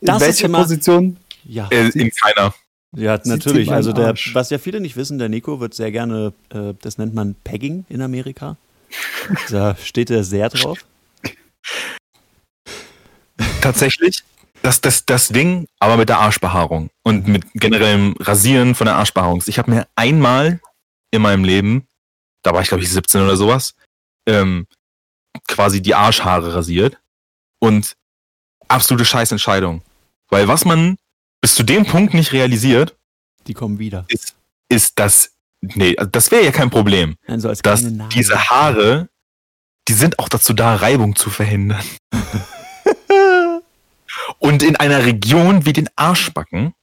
[0.00, 1.16] In Das ist welcher immer- Position?
[1.44, 1.68] Ja.
[1.70, 2.54] Äh, in keiner.
[2.96, 3.72] Ja, Sieht natürlich.
[3.72, 4.34] Also der, Arsch?
[4.34, 7.84] was ja viele nicht wissen, der Nico wird sehr gerne, äh, das nennt man Pegging
[7.88, 8.56] in Amerika.
[9.50, 10.84] Da steht er sehr drauf.
[13.60, 14.22] Tatsächlich.
[14.64, 19.42] Das, das, das Ding, aber mit der Arschbehaarung und mit generellem Rasieren von der Arschbehaarung.
[19.44, 20.58] Ich habe mir einmal
[21.10, 21.86] in meinem Leben,
[22.42, 23.74] da war ich glaube ich 17 oder sowas,
[24.26, 24.66] ähm,
[25.48, 26.98] quasi die Arschhaare rasiert
[27.58, 27.94] und
[28.66, 29.82] absolute Scheißentscheidung.
[30.30, 30.96] Weil was man
[31.42, 32.96] bis zu dem Punkt nicht realisiert,
[33.46, 34.06] Die kommen wieder.
[34.08, 34.34] ist,
[34.70, 37.84] ist dass, nee, also das wäre ja kein Problem, Nein, so als dass
[38.14, 39.10] diese Haare,
[39.88, 41.84] die sind auch dazu da, Reibung zu verhindern.
[44.38, 46.74] Und in einer Region wie den Arschbacken,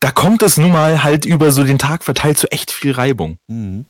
[0.00, 3.38] da kommt es nun mal halt über so den Tag verteilt zu echt viel Reibung.
[3.46, 3.86] Mhm.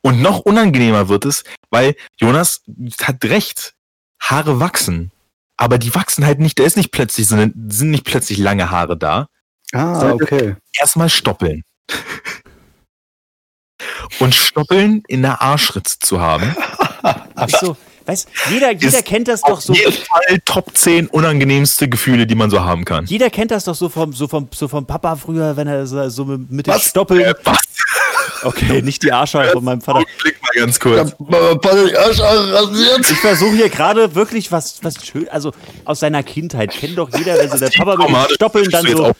[0.00, 2.62] Und noch unangenehmer wird es, weil Jonas
[3.02, 3.74] hat recht,
[4.20, 5.10] Haare wachsen.
[5.56, 8.96] Aber die wachsen halt nicht, da ist nicht plötzlich, sind, sind nicht plötzlich lange Haare
[8.96, 9.28] da.
[9.72, 10.54] Ah, okay.
[10.80, 11.64] Erstmal stoppeln.
[14.20, 16.54] Und stoppeln in der Arschritze zu haben.
[17.46, 17.76] Ist so,
[18.08, 19.74] weißt, jeder, jeder Ist kennt das doch Auf so.
[19.74, 23.04] jeden Fall Top 10 unangenehmste Gefühle, die man so haben kann.
[23.06, 26.08] Jeder kennt das doch so vom, so vom, so vom Papa früher, wenn er so,
[26.08, 26.86] so mit den Was?
[26.86, 27.20] Stoppeln.
[27.20, 27.58] Äh, was?
[28.42, 30.04] Okay, nicht die Arschhaare von meinem Vater.
[30.22, 31.14] Blick mal ganz kurz.
[33.10, 35.52] Ich versuche hier gerade wirklich was, was schön, also
[35.84, 39.12] aus seiner Kindheit kennt doch jeder, wenn so der Papa mit den Stoppeln dann so,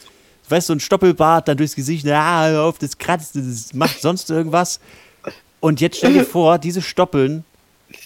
[0.48, 4.00] weißt du, so ein Stoppelbart dann durchs Gesicht, ja, hör auf, das kratzt, das macht
[4.00, 4.80] sonst irgendwas.
[5.60, 7.44] Und jetzt stell dir vor, diese Stoppeln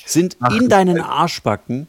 [0.06, 1.86] sind in deinen Arschbacken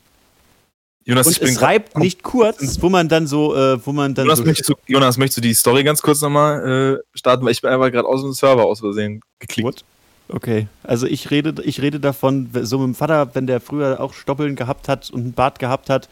[1.05, 4.25] Jonas, und ich es reibt nicht kurz, wo man dann so, äh, wo man dann
[4.25, 7.43] Jonas, so, möchtest du, Jonas, möchtest du die Story ganz kurz nochmal äh, starten?
[7.43, 9.84] Weil ich bin einfach gerade aus dem Server aus Versehen geklickt.
[10.30, 14.13] Okay, also ich rede, ich rede davon, so mit dem Vater, wenn der früher auch
[14.13, 16.07] Stoppeln gehabt hat und einen Bart gehabt hat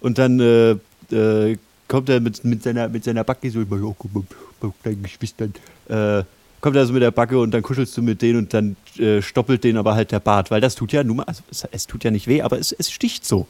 [0.00, 0.72] und dann äh,
[1.14, 4.24] äh, kommt er mit, mit, seiner, mit seiner Backe so über oh, guck mal,
[4.60, 5.54] bei deinen Geschwistern,
[5.88, 6.24] äh,
[6.64, 9.20] kommt er so mit der Backe und dann kuschelst du mit denen und dann äh,
[9.20, 11.86] stoppelt den aber halt der Bart, weil das tut ja nun mal, also es, es
[11.86, 13.46] tut ja nicht weh, aber es, es sticht so.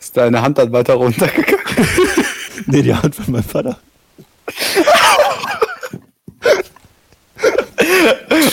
[0.00, 1.60] Ist deine Hand dann weiter runtergegangen?
[2.68, 3.78] Nee, die Hand von meinem Vater.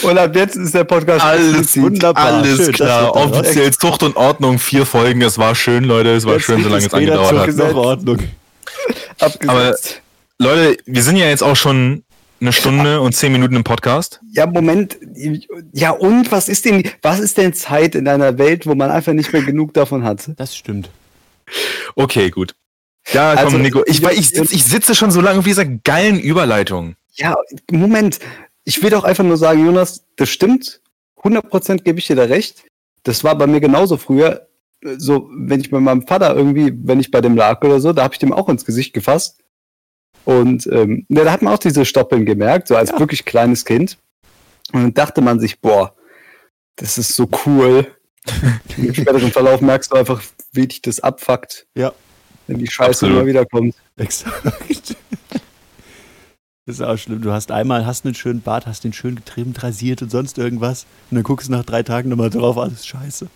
[0.03, 2.25] Und ab jetzt ist der Podcast Alles wunderbar.
[2.25, 3.15] Alles Schön, klar.
[3.15, 5.21] Offiziell Zucht und Ordnung, vier Folgen.
[5.21, 6.09] Es war schön, Leute.
[6.09, 7.73] Es war Jetzt schön, solange es angedauert hat.
[7.73, 8.19] Ordnung.
[9.19, 10.01] abgesetzt.
[10.37, 12.02] Leute, wir sind ja jetzt auch schon
[12.43, 14.21] eine Stunde und zehn Minuten im Podcast.
[14.31, 14.97] Ja, Moment.
[15.71, 19.13] Ja, und was ist denn, was ist denn Zeit in einer Welt, wo man einfach
[19.13, 20.29] nicht mehr genug davon hat?
[20.37, 20.89] Das stimmt.
[21.95, 22.55] Okay, gut.
[23.11, 23.83] Ja, komm, Also, Nico.
[23.85, 26.95] Ich, weil ich, sitz, ich sitze schon so lange auf dieser geilen Überleitung.
[27.13, 27.35] Ja,
[27.71, 28.19] Moment.
[28.65, 30.81] Ich will doch einfach nur sagen, Jonas, das stimmt
[31.23, 32.63] 100% gebe ich dir da recht.
[33.03, 34.47] Das war bei mir genauso früher.
[34.97, 38.03] So, wenn ich bei meinem Vater irgendwie, wenn ich bei dem lag oder so, da
[38.03, 39.42] habe ich dem auch ins Gesicht gefasst.
[40.25, 42.99] Und ähm, ja, da hat man auch diese Stoppeln gemerkt, so als Ja.
[42.99, 43.97] wirklich kleines Kind.
[44.71, 45.93] Und dann dachte man sich, boah,
[46.77, 47.87] das ist so cool.
[48.77, 50.21] Im späteren Verlauf merkst du einfach,
[50.53, 51.91] wie dich das abfuckt, Ja,
[52.47, 53.15] wenn die Scheiße Absolut.
[53.17, 53.75] immer wieder kommt.
[53.97, 54.95] exakt.
[56.65, 57.21] Das ist auch schlimm.
[57.21, 60.85] Du hast einmal hast einen schönen Bart, hast den schön getrimmt, rasiert und sonst irgendwas.
[61.11, 63.27] Und dann guckst du nach drei Tagen nochmal drauf, alles scheiße.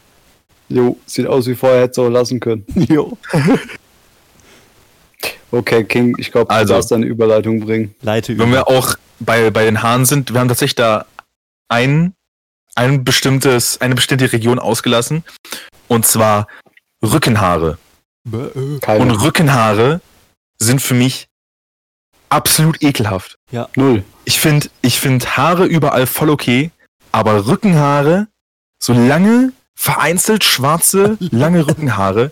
[0.70, 2.66] Jo, sieht aus wie vorher, hätte so lassen können.
[2.76, 3.18] Jo.
[5.52, 6.74] Okay, King, ich glaube, du Also.
[6.74, 7.96] darfst deine Überleitung bringen.
[8.02, 8.44] Leite über.
[8.44, 11.06] Wenn wir auch bei, bei den Haaren sind, wir haben tatsächlich da
[11.70, 12.14] ein,
[12.76, 15.24] ein bestimmtes, eine bestimmte Region ausgelassen.
[15.88, 16.48] Und zwar
[17.04, 17.78] Rückenhaare.
[18.32, 19.22] Und Keine.
[19.22, 20.02] Rückenhaare
[20.60, 21.28] sind für mich
[22.30, 23.38] absolut ekelhaft.
[23.76, 24.04] Null.
[24.26, 26.72] Ich finde ich find Haare überall voll okay,
[27.14, 28.28] aber Rückenhaare,
[28.80, 32.32] so lange, vereinzelt schwarze, lange Rückenhaare,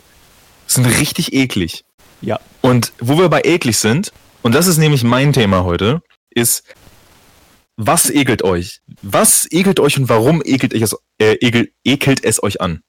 [0.68, 1.86] sind richtig eklig.
[2.22, 2.40] Ja.
[2.62, 4.12] Und wo wir bei eklig sind,
[4.42, 6.64] und das ist nämlich mein Thema heute, ist,
[7.78, 8.82] was ekelt euch?
[9.02, 12.82] Was ekelt euch und warum ekelt, es, äh, ekelt, ekelt es euch an?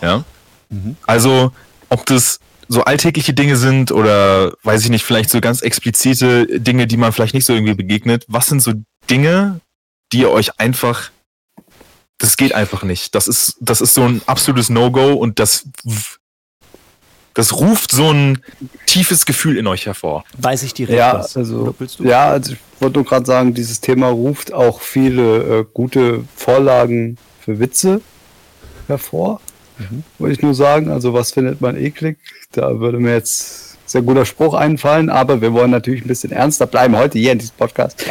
[0.00, 0.24] Ja?
[0.70, 0.96] Mhm.
[1.06, 1.52] Also,
[1.88, 6.86] ob das so alltägliche Dinge sind oder, weiß ich nicht, vielleicht so ganz explizite Dinge,
[6.86, 8.24] die man vielleicht nicht so irgendwie begegnet.
[8.28, 8.74] Was sind so
[9.10, 9.60] Dinge,
[10.12, 11.10] die ihr euch einfach,
[12.18, 13.14] das geht einfach nicht.
[13.16, 15.66] Das ist, das ist so ein absolutes No-Go und das,
[17.34, 18.42] das ruft so ein
[18.86, 20.24] tiefes Gefühl in euch hervor.
[20.38, 21.36] Weiß ich direkt Ja, was.
[21.36, 26.24] also, ja, also ich wollte nur gerade sagen, dieses Thema ruft auch viele äh, gute
[26.36, 28.00] Vorlagen für Witze
[28.88, 29.40] hervor.
[29.78, 30.02] Mhm.
[30.18, 32.18] Wollte ich nur sagen, also was findet man eklig?
[32.52, 36.66] Da würde mir jetzt sehr guter Spruch einfallen, aber wir wollen natürlich ein bisschen ernster
[36.66, 38.04] bleiben heute hier in diesem Podcast.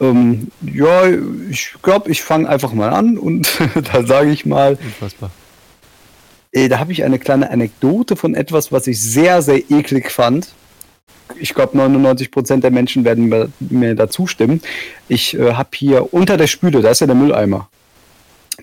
[0.00, 1.08] Ähm, ja,
[1.50, 3.48] ich glaube, ich fange einfach mal an und
[3.92, 5.30] da sage ich mal, Unfassbar.
[6.52, 10.48] Äh, da habe ich eine kleine Anekdote von etwas, was ich sehr, sehr eklig fand.
[11.38, 14.62] Ich glaube, 99% der Menschen werden mir, mir dazu stimmen.
[15.08, 17.68] Ich äh, habe hier unter der Spüle, da ist ja der Mülleimer.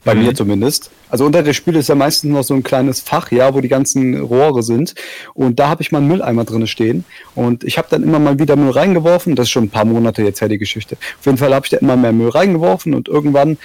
[0.03, 0.23] Bei Mhm.
[0.23, 0.91] mir zumindest.
[1.09, 3.69] Also unter der Spüle ist ja meistens noch so ein kleines Fach, ja, wo die
[3.69, 4.93] ganzen Rohre sind.
[5.33, 7.05] Und da habe ich mal einen Mülleimer drinne stehen.
[7.33, 9.35] Und ich habe dann immer mal wieder Müll reingeworfen.
[9.35, 10.97] Das ist schon ein paar Monate jetzt her, die Geschichte.
[11.19, 13.57] Auf jeden Fall habe ich da immer mehr Müll reingeworfen und irgendwann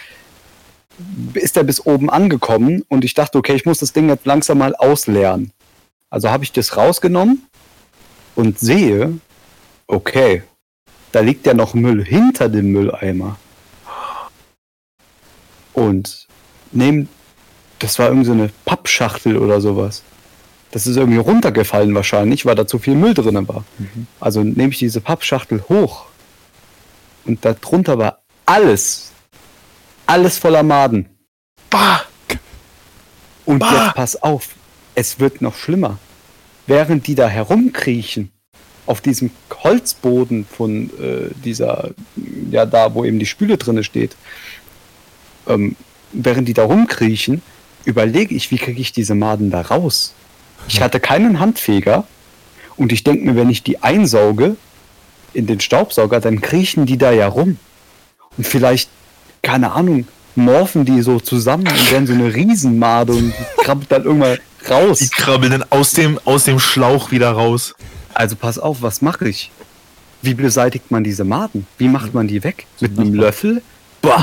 [1.35, 4.59] ist er bis oben angekommen und ich dachte, okay, ich muss das Ding jetzt langsam
[4.59, 5.53] mal ausleeren.
[6.11, 7.47] Also habe ich das rausgenommen
[8.35, 9.19] und sehe,
[9.87, 10.43] okay,
[11.13, 13.37] da liegt ja noch Müll hinter dem Mülleimer.
[15.73, 16.27] Und
[16.73, 17.07] nehme,
[17.79, 20.03] das war irgendwie so eine Pappschachtel oder sowas.
[20.73, 23.65] Das ist irgendwie runtergefallen wahrscheinlich, weil da zu viel Müll drin war.
[24.21, 26.07] Also nehme ich diese Pappschachtel hoch
[27.25, 29.10] und darunter war alles,
[30.11, 31.09] alles voller Maden.
[31.71, 32.03] Bah!
[33.45, 33.73] Und Bah!
[33.73, 34.49] jetzt pass auf,
[34.95, 35.99] es wird noch schlimmer.
[36.67, 38.31] Während die da herumkriechen,
[38.87, 39.31] auf diesem
[39.63, 41.91] Holzboden von äh, dieser,
[42.51, 44.17] ja da, wo eben die Spüle drinne steht,
[45.47, 45.77] ähm,
[46.13, 47.43] während die da rumkriechen,
[47.85, 50.15] überlege ich, wie kriege ich diese Maden da raus?
[50.67, 52.05] Ich hatte keinen Handfeger
[52.77, 54.57] und ich denke mir, wenn ich die einsauge
[55.35, 57.59] in den Staubsauger, dann kriechen die da ja rum.
[58.37, 58.91] Und vielleicht,
[59.43, 60.07] keine Ahnung,
[60.37, 64.73] morphen die so zusammen und werden so eine Riesenmade und die krabbelt dann irgendwann Die
[64.73, 65.11] raus.
[65.11, 67.75] krabbeln dann aus dem, aus dem Schlauch wieder raus.
[68.15, 69.51] Also pass auf, was mache ich?
[70.23, 71.67] Wie beseitigt man diese Maden?
[71.79, 72.67] Wie macht man die weg?
[72.81, 73.63] Mit einem Löffel?
[74.03, 74.23] Boah,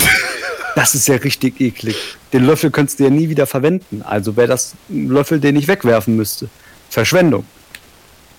[0.75, 1.95] das ist ja richtig eklig.
[2.33, 4.03] Den Löffel könntest du ja nie wieder verwenden.
[4.03, 6.49] Also wäre das ein Löffel, den ich wegwerfen müsste.
[6.89, 7.45] Verschwendung.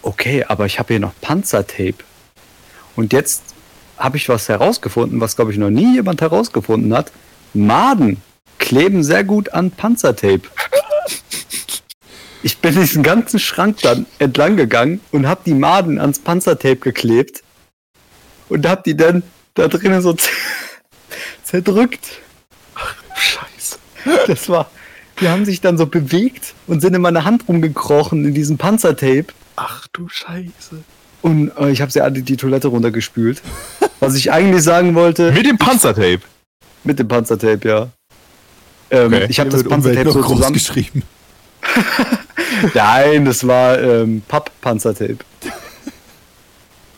[0.02, 1.96] Okay, aber ich habe hier noch Panzertape.
[2.94, 3.42] Und jetzt
[3.98, 7.12] habe ich was herausgefunden, was glaube ich noch nie jemand herausgefunden hat.
[7.54, 8.22] Maden
[8.58, 10.42] kleben sehr gut an Panzertape.
[12.42, 17.42] Ich bin diesen ganzen Schrank dann entlang gegangen und habe die Maden ans Panzertape geklebt
[18.48, 19.22] und habe die dann
[19.54, 20.16] da drinnen so
[21.42, 22.20] zerdrückt.
[23.16, 23.78] Scheiße.
[24.28, 24.70] Das war,
[25.20, 29.26] die haben sich dann so bewegt und sind in meine Hand rumgekrochen in diesem Panzertape
[29.60, 30.84] Ach du Scheiße.
[31.23, 33.43] Und äh, ich habe sie alle die Toilette runtergespült.
[34.01, 36.20] Was ich eigentlich sagen wollte, Mit dem Panzertape.
[36.85, 37.89] mit dem Panzertape, ja.
[38.90, 39.27] Ähm, Okay.
[39.28, 41.03] Ich habe das Panzertape so groß geschrieben.
[42.74, 45.19] Nein, das war ähm, Papp-Panzertape.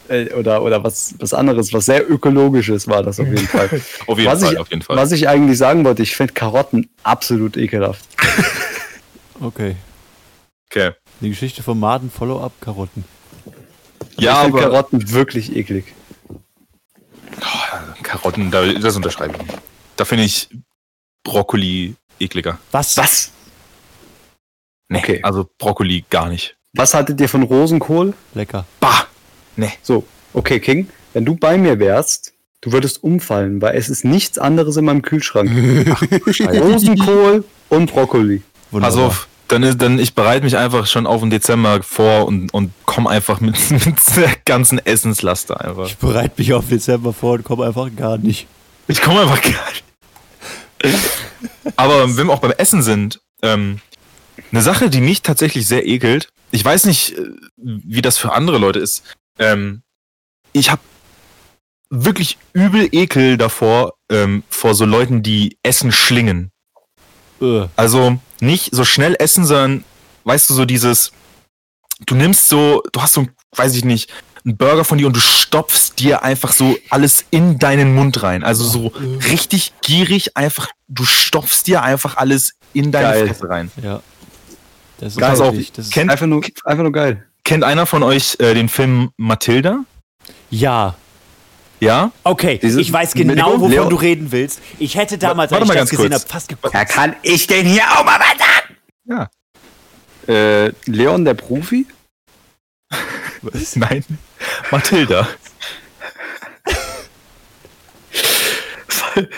[0.09, 3.71] Äh, oder, oder was, was anderes, was sehr ökologisches war das auf jeden Fall.
[4.07, 4.97] Auf jeden was Fall, ich, auf jeden Fall.
[4.97, 8.05] Was ich eigentlich sagen wollte, ich finde Karotten absolut ekelhaft.
[9.41, 9.77] Okay.
[10.69, 10.91] okay.
[11.21, 13.05] Die Geschichte vom Maden Follow-up Karotten.
[14.19, 15.95] Ja, ich finde aber Karotten wirklich eklig.
[18.03, 19.43] Karotten, da, das unterschreibe ich.
[19.47, 19.59] nicht.
[19.97, 20.49] Da finde ich
[21.25, 22.59] Brokkoli ekliger.
[22.73, 22.97] Was?
[22.97, 23.31] Was?
[24.89, 25.21] Nee, Okay.
[25.23, 26.57] also Brokkoli gar nicht.
[26.75, 28.15] Was hattet ihr von Rosenkohl?
[28.35, 28.67] Lecker.
[28.81, 29.07] Bah!
[29.57, 29.73] Nee.
[29.83, 34.39] So, okay, King, wenn du bei mir wärst, du würdest umfallen, weil es ist nichts
[34.39, 35.51] anderes in meinem Kühlschrank.
[35.51, 38.43] Rosenkohl und Brokkoli.
[38.73, 42.53] Pass auf, dann, ist, dann ich bereite mich einfach schon auf den Dezember vor und,
[42.55, 45.87] und komme einfach mit, mit der ganzen Essenslaster einfach.
[45.87, 48.47] Ich bereite mich auf Dezember vor und komme einfach gar nicht.
[48.87, 49.85] Ich komme einfach gar nicht.
[51.77, 53.81] Aber wenn wir auch beim Essen sind, ähm,
[54.51, 58.59] eine Sache, die mich tatsächlich sehr ekelt, ich weiß nicht, äh, wie das für andere
[58.59, 59.05] Leute ist.
[59.39, 59.83] Ähm,
[60.53, 60.81] ich habe
[61.91, 66.51] wirklich übel Ekel davor, ähm, vor so Leuten, die Essen schlingen.
[67.41, 67.67] Äh.
[67.77, 69.85] Also nicht so schnell essen, sondern,
[70.25, 71.13] weißt du, so dieses,
[72.07, 73.27] du nimmst so, du hast so,
[73.57, 74.11] weiß ich nicht,
[74.45, 78.43] einen Burger von dir und du stopfst dir einfach so alles in deinen Mund rein.
[78.43, 78.93] Also so
[79.31, 83.27] richtig gierig einfach, du stopfst dir einfach alles in deine Geil.
[83.29, 83.71] Fresse rein.
[83.83, 84.01] Ja.
[84.99, 85.41] Das ist Geil.
[85.41, 87.27] Auf, das ist, kennt, Einfach nur, einfach nur geil.
[87.45, 89.85] kennt einer von euch äh, den Film Matilda?
[90.51, 90.95] ja.
[91.81, 92.13] Ja?
[92.25, 94.61] Okay, Diese- ich weiß genau, wovon Leo- du reden willst.
[94.79, 96.75] Ich hätte damals, Warte als mal ich das gesehen habe, fast gekotzt.
[96.75, 99.31] Ja, kann ich denn hier auch mal was sagen?
[100.29, 100.35] Ja.
[100.67, 101.87] Äh, Leon der Profi?
[103.75, 104.05] Nein.
[104.71, 105.27] Matilda.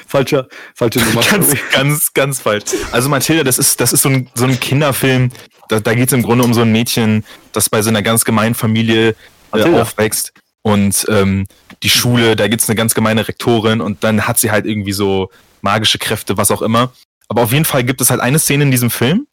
[0.07, 1.23] Falscher, falsche Nummer.
[1.31, 2.65] ganz, ganz, ganz falsch.
[2.91, 5.31] Also Matilda, das ist, das ist so ein, so ein Kinderfilm.
[5.69, 8.25] Da, da geht es im Grunde um so ein Mädchen, das bei so einer ganz
[8.25, 9.15] gemeinen Familie
[9.55, 10.33] äh, aufwächst.
[10.63, 11.47] Und ähm,
[11.83, 15.31] die Schule, da gibt's eine ganz gemeine Rektorin und dann hat sie halt irgendwie so
[15.61, 16.93] magische Kräfte, was auch immer.
[17.29, 19.27] Aber auf jeden Fall gibt es halt eine Szene in diesem Film.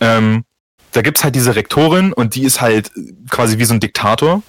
[0.00, 0.44] Ähm,
[0.92, 2.90] da gibt's halt diese Rektorin und die ist halt
[3.30, 4.42] quasi wie so ein Diktator.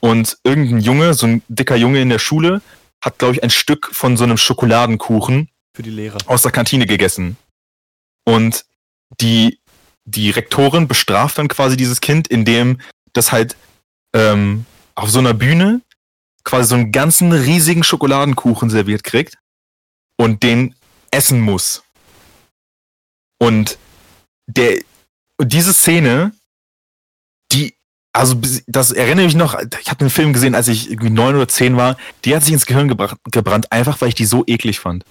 [0.00, 2.60] Und irgendein Junge, so ein dicker Junge in der Schule,
[3.02, 6.18] hat, glaube ich, ein Stück von so einem Schokoladenkuchen für die Lehrer.
[6.26, 7.36] aus der Kantine gegessen.
[8.24, 8.64] Und
[9.20, 9.60] die,
[10.04, 12.80] die Rektorin bestraft dann quasi dieses Kind, indem
[13.12, 13.56] das halt
[14.14, 14.66] ähm,
[14.96, 15.82] auf so einer Bühne
[16.44, 19.38] quasi so einen ganzen riesigen Schokoladenkuchen serviert kriegt
[20.18, 20.74] und den
[21.10, 21.82] essen muss.
[23.38, 23.78] Und
[24.46, 24.80] der,
[25.38, 26.32] und diese Szene,
[27.52, 27.74] die,
[28.12, 31.48] also das erinnere mich noch, ich habe den Film gesehen, als ich irgendwie neun oder
[31.48, 34.80] zehn war, die hat sich ins Gehirn gebra- gebrannt, einfach weil ich die so eklig
[34.80, 35.04] fand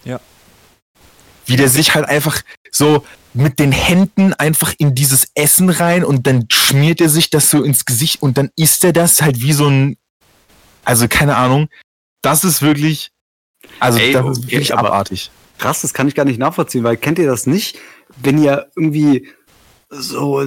[1.45, 2.41] wie der sich halt einfach
[2.75, 7.49] so mit den Händen einfach in dieses Essen rein und dann schmiert er sich das
[7.49, 9.97] so ins Gesicht und dann isst er das halt wie so ein,
[10.83, 11.67] also keine Ahnung,
[12.21, 13.11] das ist wirklich,
[13.79, 15.31] also Ey, das ist wirklich aber- abartig.
[15.57, 17.77] Krass, das kann ich gar nicht nachvollziehen, weil kennt ihr das nicht?
[18.17, 19.29] Wenn ihr irgendwie
[19.89, 20.45] so,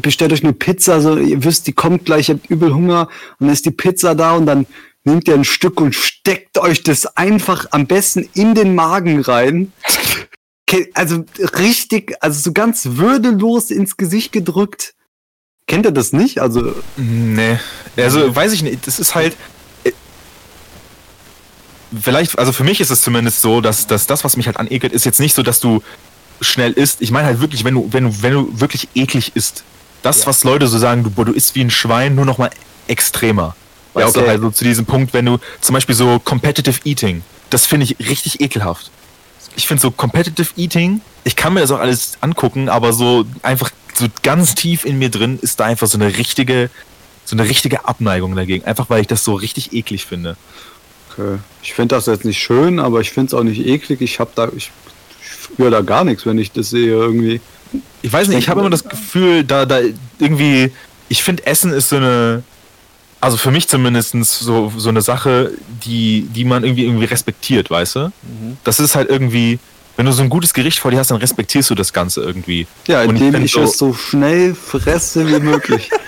[0.00, 3.08] bestellt euch eine Pizza, so, ihr wisst, die kommt gleich, ihr habt übel Hunger
[3.38, 4.66] und dann ist die Pizza da und dann
[5.04, 9.72] nehmt ihr ein Stück und steckt euch das einfach am besten in den Magen rein.
[10.94, 11.24] Also
[11.58, 14.94] richtig, also so ganz würdelos ins Gesicht gedrückt.
[15.66, 16.40] Kennt ihr das nicht?
[16.40, 17.58] Also, Nee,
[17.96, 19.36] also weiß ich nicht, das ist halt,
[19.84, 19.92] äh,
[22.00, 24.92] vielleicht, also für mich ist es zumindest so, dass, dass das, was mich halt anekelt,
[24.92, 25.82] ist jetzt nicht so, dass du
[26.40, 27.00] schnell isst.
[27.02, 29.62] Ich meine halt wirklich, wenn du, wenn du, wenn du wirklich eklig isst.
[30.02, 32.50] Das, was Leute so sagen, du, boah, du isst wie ein Schwein, nur noch mal
[32.88, 33.54] extremer.
[33.94, 34.26] Ja, Weißt okay.
[34.26, 37.98] du, also zu diesem Punkt, wenn du zum Beispiel so Competitive Eating, das finde ich
[38.08, 38.90] richtig ekelhaft.
[39.60, 43.70] Ich finde so Competitive Eating, ich kann mir das auch alles angucken, aber so einfach
[43.92, 46.70] so ganz tief in mir drin ist da einfach so eine richtige,
[47.26, 48.64] so eine richtige Abneigung dagegen.
[48.64, 50.38] Einfach weil ich das so richtig eklig finde.
[51.12, 51.40] okay.
[51.62, 54.00] ich finde das jetzt nicht schön, aber ich finde es auch nicht eklig.
[54.00, 54.70] Ich habe da, ich,
[55.20, 57.42] ich spüre da gar nichts, wenn ich das sehe irgendwie.
[58.00, 59.80] Ich weiß nicht, ich habe immer das Gefühl, da, da
[60.18, 60.72] irgendwie,
[61.10, 62.44] ich finde Essen ist so eine,
[63.20, 65.52] also für mich zumindest so, so eine Sache,
[65.84, 68.12] die, die man irgendwie irgendwie respektiert, weißt du?
[68.64, 69.58] Das ist halt irgendwie,
[69.96, 72.66] wenn du so ein gutes Gericht vor dir hast, dann respektierst du das Ganze irgendwie.
[72.86, 75.90] Ja, ich indem find ich, so- es so schnell fresse wie möglich.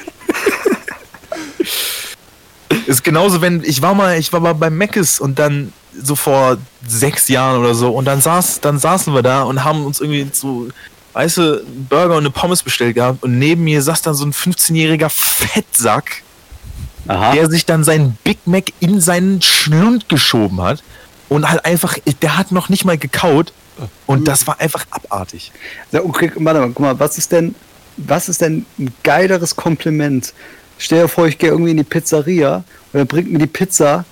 [2.86, 5.72] Ist genauso, wenn ich war mal, ich war mal bei Meckes und dann
[6.02, 6.56] so vor
[6.86, 10.26] sechs Jahren oder so und dann saß, dann saßen wir da und haben uns irgendwie
[10.32, 10.68] so
[11.12, 15.10] weiße Burger und eine Pommes bestellt gehabt und neben mir saß dann so ein 15-jähriger
[15.10, 16.22] Fettsack,
[17.08, 17.32] Aha.
[17.32, 20.82] der sich dann seinen Big Mac in seinen Schlund geschoben hat
[21.28, 23.52] und halt einfach, der hat noch nicht mal gekaut
[24.06, 25.52] und das war einfach abartig.
[25.90, 27.54] Ja, okay, warte mal, guck mal, was ist denn,
[27.96, 30.32] was ist denn ein geileres Kompliment?
[30.78, 34.04] Stell dir vor, ich gehe irgendwie in die Pizzeria und er bringt mir die Pizza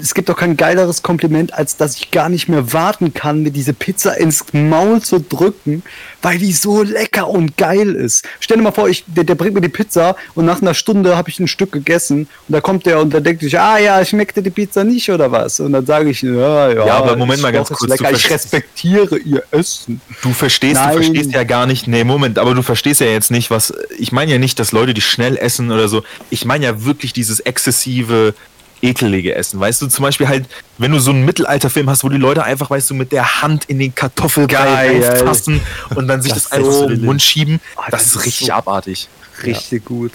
[0.00, 3.50] es gibt doch kein geileres Kompliment, als dass ich gar nicht mehr warten kann, mir
[3.50, 5.82] diese Pizza ins Maul zu drücken,
[6.22, 8.24] weil die so lecker und geil ist.
[8.40, 11.16] Stell dir mal vor, ich, der, der bringt mir die Pizza und nach einer Stunde
[11.16, 14.04] habe ich ein Stück gegessen und da kommt der und da denkt sich, ah ja,
[14.04, 15.60] schmeckte die Pizza nicht oder was?
[15.60, 16.86] Und dann sage ich, ja, ja.
[16.86, 18.12] Ja, aber Moment mal ganz kurz, Lecker.
[18.12, 20.00] Ich respektiere ihr Essen.
[20.22, 20.96] Du verstehst, Nein.
[20.96, 24.12] du verstehst ja gar nicht, nee, Moment, aber du verstehst ja jetzt nicht, was, ich
[24.12, 27.40] meine ja nicht, dass Leute, die schnell essen oder so, ich meine ja wirklich dieses
[27.40, 28.34] exzessive,
[28.82, 30.46] ekelige Essen, weißt du, zum Beispiel halt,
[30.78, 33.64] wenn du so einen Mittelalterfilm hast, wo die Leute einfach, weißt du, mit der Hand
[33.66, 35.60] in den Kartoffelbrei fassen
[35.94, 38.26] und dann sich das, Das einfach so in den Mund schieben, Oh, das, das ist
[38.26, 39.08] richtig so- abartig.
[39.44, 40.12] Richtig gut.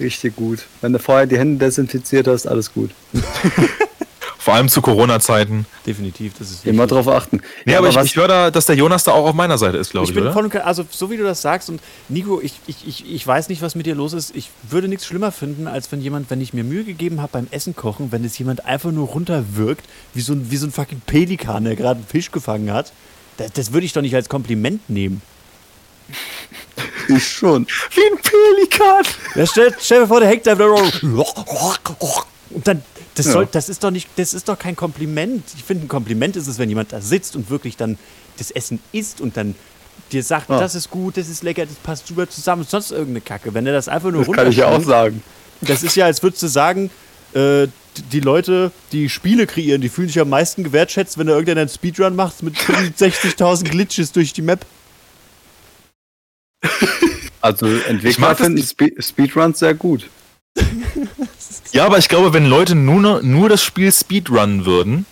[0.00, 0.60] Richtig gut.
[0.80, 2.90] Wenn du vorher die Hände desinfiziert hast, alles gut.
[4.40, 5.66] Vor allem zu Corona-Zeiten.
[5.84, 7.42] Definitiv, das ist Immer drauf achten.
[7.64, 9.78] Nee, Ja, aber, ich, ich höre da, dass der Jonas da auch auf meiner Seite
[9.78, 10.32] ist, glaube Ich ich, bin oder?
[10.32, 13.48] voll und, also so wie du das sagst und Nico, ich, ich, ich, ich weiß
[13.48, 14.34] nicht, was mit dir los ist.
[14.36, 17.48] Ich würde nichts schlimmer finden, als wenn jemand, wenn ich mir Mühe gegeben habe beim
[17.50, 19.84] Essen kochen, wenn es jemand einfach nur runterwirkt,
[20.14, 22.92] wie so ein, wie so ein fucking Pelikan, der gerade einen Fisch gefangen hat.
[23.38, 25.20] Das, das würde ich doch nicht als Kompliment nehmen.
[27.08, 27.66] ich schon.
[27.90, 29.04] Wie ein Pelikan.
[29.34, 30.52] Ja, stell, stell dir vor, der hängt da
[32.50, 32.82] und dann,
[33.18, 33.32] das, Ja.
[33.32, 35.44] soll, das ist doch nicht, das ist doch kein Kompliment.
[35.56, 37.98] Ich finde, ein Kompliment ist es, wenn jemand da sitzt und wirklich dann
[38.38, 39.54] das Essen isst und dann
[40.12, 40.58] dir sagt, Ja.
[40.60, 43.52] das ist gut, das ist lecker, das passt super zusammen, sonst irgendeine Kacke.
[43.54, 45.22] Wenn er das einfach nur Das kann ich ja auch sagen.
[45.60, 46.90] Das ist ja, als würdest du sagen,
[47.34, 47.66] äh,
[48.12, 51.70] die Leute, die Spiele kreieren, die fühlen sich am meisten gewertschätzt, wenn da irgendeiner einen
[51.70, 54.64] Speedrun macht mit 65.000 Glitches durch die Map.
[57.40, 60.08] Also Ich Entwickler finden Spe Speedruns sehr gut.
[61.72, 65.06] Ja, aber ich glaube, wenn Leute nur, nur das Spiel Speedrunnen würden,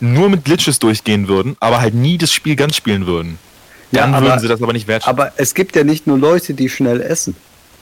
[0.00, 3.38] nur mit Glitches durchgehen würden, aber halt nie das Spiel ganz spielen würden,
[3.92, 5.10] Ja, dann aber- würden sie das aber nicht wertschätzen.
[5.18, 7.36] Aber es gibt ja nicht nur Leute, die schnell essen.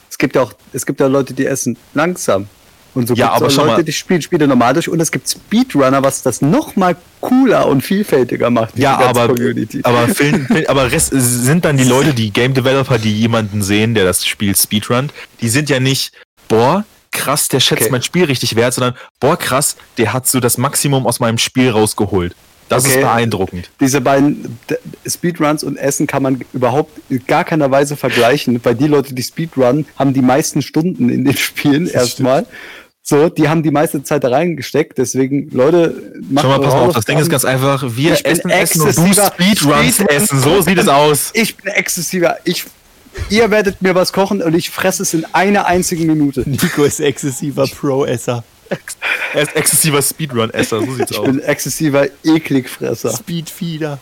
[0.09, 2.47] Es gibt ja auch, es gibt ja Leute, die essen langsam.
[2.93, 4.89] Und so Ja, auch schau Leute, die spielen Spiele normal durch.
[4.89, 8.77] Und es gibt Speedrunner, was das noch mal cooler und vielfältiger macht.
[8.77, 9.79] ja, aber, Community.
[9.83, 14.03] aber, Film, aber Rest, sind dann die Leute, die Game Developer, die jemanden sehen, der
[14.03, 16.11] das Spiel speedrunnt, die sind ja nicht,
[16.49, 17.91] boah, krass, der schätzt Okay.
[17.91, 21.69] mein Spiel richtig wert, sondern, boah, krass, der hat so das Maximum aus meinem Spiel
[21.69, 22.35] rausgeholt.
[22.69, 23.01] Das ist Okay.
[23.01, 23.69] beeindruckend.
[23.81, 24.57] Diese beiden
[25.05, 29.23] Speedruns und Essen kann man überhaupt in gar keiner Weise vergleichen, weil die Leute, die
[29.23, 32.45] Speedrun, haben die meisten Stunden in den Spielen erstmal.
[33.03, 36.93] So, die haben die meiste Zeit da reingesteckt, deswegen, Leute, macht Schau mal, pass auf,
[36.93, 40.61] das Ding ist ganz einfach, wir Ich essen, essen und du Speedruns Speedrun- essen, so
[40.61, 41.31] sieht es aus.
[41.33, 42.37] Ich bin exzessiver.
[42.45, 42.63] Ich,
[43.29, 46.43] ihr werdet mir was kochen und ich fresse es in einer einzigen Minute.
[46.45, 48.43] Nico ist exzessiver Pro-Esser.
[49.33, 51.25] Er ist exzessiver Speedrun-Esser, so sieht's Ich aus.
[51.25, 53.11] bin exzessiver Ekligfresser.
[53.15, 53.99] Speedfeeder.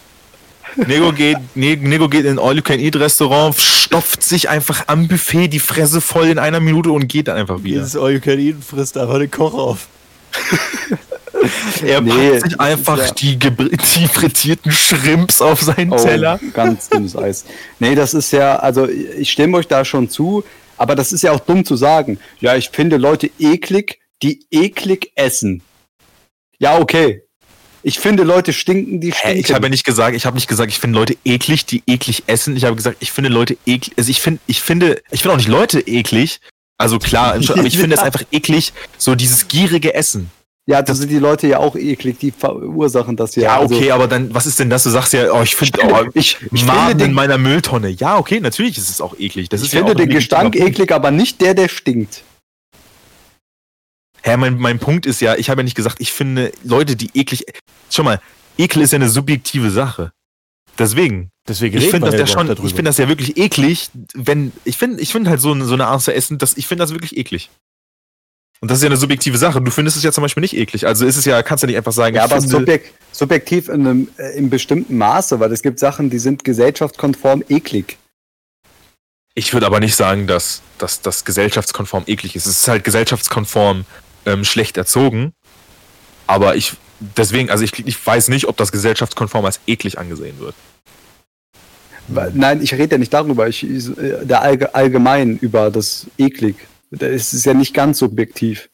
[0.75, 5.99] Nego geht, Ne- Nego geht in ein All-You-Can-Eat-Restaurant, stopft sich einfach am Buffet die Fresse
[6.01, 7.79] voll in einer Minute und geht dann einfach wieder.
[7.79, 9.87] Dieses All You Can Eat frisst einfach den Koch auf.
[11.85, 13.11] Er Nee, packt sich einfach ja.
[13.11, 16.39] die, die frittierten Shrimps auf seinen Teller.
[16.43, 17.45] Oh, ganz dünnes Eis.
[17.79, 20.43] Nee, das ist ja, also ich stimme euch da schon zu,
[20.77, 22.19] aber das ist ja auch dumm zu sagen.
[22.39, 25.61] Ja, ich finde Leute eklig, die eklig essen.
[26.59, 27.23] Ja, okay.
[27.81, 29.39] Ich finde Leute stinken, die Hä, stinken.
[29.39, 32.23] ich habe ja nicht gesagt, ich habe nicht gesagt, ich finde Leute eklig, die eklig
[32.27, 32.57] essen.
[32.57, 35.37] Ich habe gesagt, ich finde Leute eklig, also ich finde, ich finde, ich finde auch
[35.37, 36.41] nicht Leute eklig.
[36.77, 40.29] Also klar, aber ich finde es einfach eklig, so dieses gierige Essen.
[40.69, 43.43] Ja, da sind die Leute ja auch eklig, die verursachen das ja.
[43.43, 44.83] Ja, Also, okay, aber dann, was ist denn das?
[44.83, 47.89] Du sagst ja, oh, ich finde, oh, ich- ich finde den- in meiner Mülltonne.
[47.89, 49.49] Ja, okay, natürlich ist es auch eklig.
[49.49, 52.23] Das ich ist ja finde auch den Gestank eklig, aber nicht der, der stinkt.
[54.21, 57.09] Hä, mein, mein Punkt ist ja, ich habe ja nicht gesagt, ich finde Leute, die
[57.13, 57.45] eklig.
[57.89, 58.19] Schau mal,
[58.57, 60.11] Ekel ist ja eine subjektive Sache.
[60.77, 61.29] Deswegen.
[61.47, 62.65] Deswegen Ich finde das ja schon, darüber.
[62.67, 65.73] ich finde das ja wirklich eklig, wenn, ich finde, ich finde halt so, eine- so
[65.73, 67.49] eine Art zu essen, das, ich finde das wirklich eklig.
[68.61, 69.61] Und das ist ja eine subjektive Sache.
[69.61, 70.85] Du findest es ja zum Beispiel nicht eklig.
[70.85, 74.07] Also ist es ja, kannst du nicht einfach sagen, Ja, aber subjek subjektiv in einem
[74.17, 77.97] äh, in bestimmten Maße, weil es gibt Sachen, die sind gesellschaftskonform eklig.
[79.33, 82.45] ich würde aber nicht sagen, dass, dass das gesellschaftskonform eklig ist.
[82.45, 83.85] Es ist halt gesellschaftskonform
[84.25, 85.31] ähm, schlecht erzogen.
[86.27, 90.55] Aber ich, deswegen, also ich, ich weiß nicht, ob das gesellschaftskonform als eklig angesehen wird.
[92.33, 96.55] Nein, ich rede ja nicht darüber, ich, äh, der allge allgemein über das eklig.
[96.91, 98.69] Es ist ja nicht ganz subjektiv.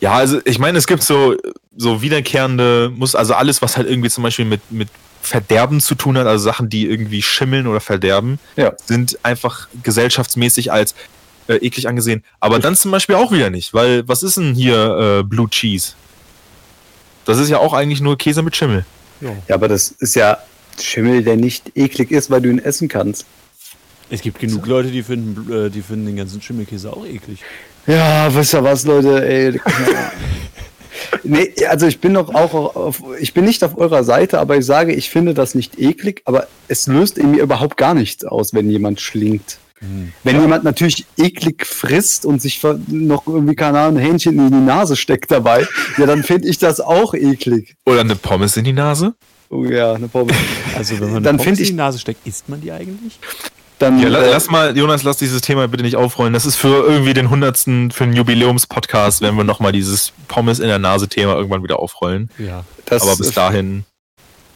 [0.00, 1.36] Ja, also ich meine, es gibt so,
[1.76, 4.88] so wiederkehrende, muss, also alles, was halt irgendwie zum Beispiel mit, mit
[5.20, 8.72] Verderben zu tun hat, also Sachen, die irgendwie schimmeln oder verderben, Ja.
[8.86, 10.96] sind einfach gesellschaftsmäßig als
[11.46, 12.24] äh, eklig angesehen.
[12.40, 15.92] Aber dann zum Beispiel auch wieder nicht, weil was ist denn hier äh, Blue Cheese?
[17.24, 18.84] Das ist ja auch eigentlich nur Käse mit Schimmel.
[19.20, 20.38] Ja, aber das ist ja
[20.80, 23.24] Schimmel, der nicht eklig ist, weil du ihn essen kannst.
[24.12, 27.40] Es gibt genug Leute, die finden, äh, die finden den ganzen Schimmelkäse auch eklig.
[27.86, 29.60] Ja, wisst ihr was, Leute, ey.
[31.24, 34.64] Nee, also ich bin doch auch auf, ich bin nicht auf eurer Seite, aber ich
[34.64, 38.54] sage, ich finde das nicht eklig, aber es löst in mir überhaupt gar nichts aus,
[38.54, 39.58] wenn jemand schlingt.
[40.22, 44.64] Wenn jemand natürlich eklig frisst und sich noch irgendwie, keine Ahnung, ein Hähnchen in die
[44.64, 45.66] Nase steckt dabei,
[45.98, 47.74] ja, dann finde ich das auch eklig.
[47.84, 49.14] Oder eine Pommes in die Nase?
[49.50, 50.36] Oh ja, eine Pommes.
[50.76, 53.18] Also wenn man Dann Pommes in die Nase steckt, isst man die eigentlich?
[53.82, 56.32] Dann, Ja, äh, lass mal, Jonas, lass dieses Thema bitte nicht aufrollen.
[56.32, 60.68] Das ist für irgendwie den hundertsten, für einen Jubiläumspodcast, wenn wir nochmal dieses Pommes in
[60.68, 62.30] der Nase-Thema irgendwann wieder aufrollen.
[62.38, 62.62] Ja.
[62.86, 63.84] das, Aber bis dahin.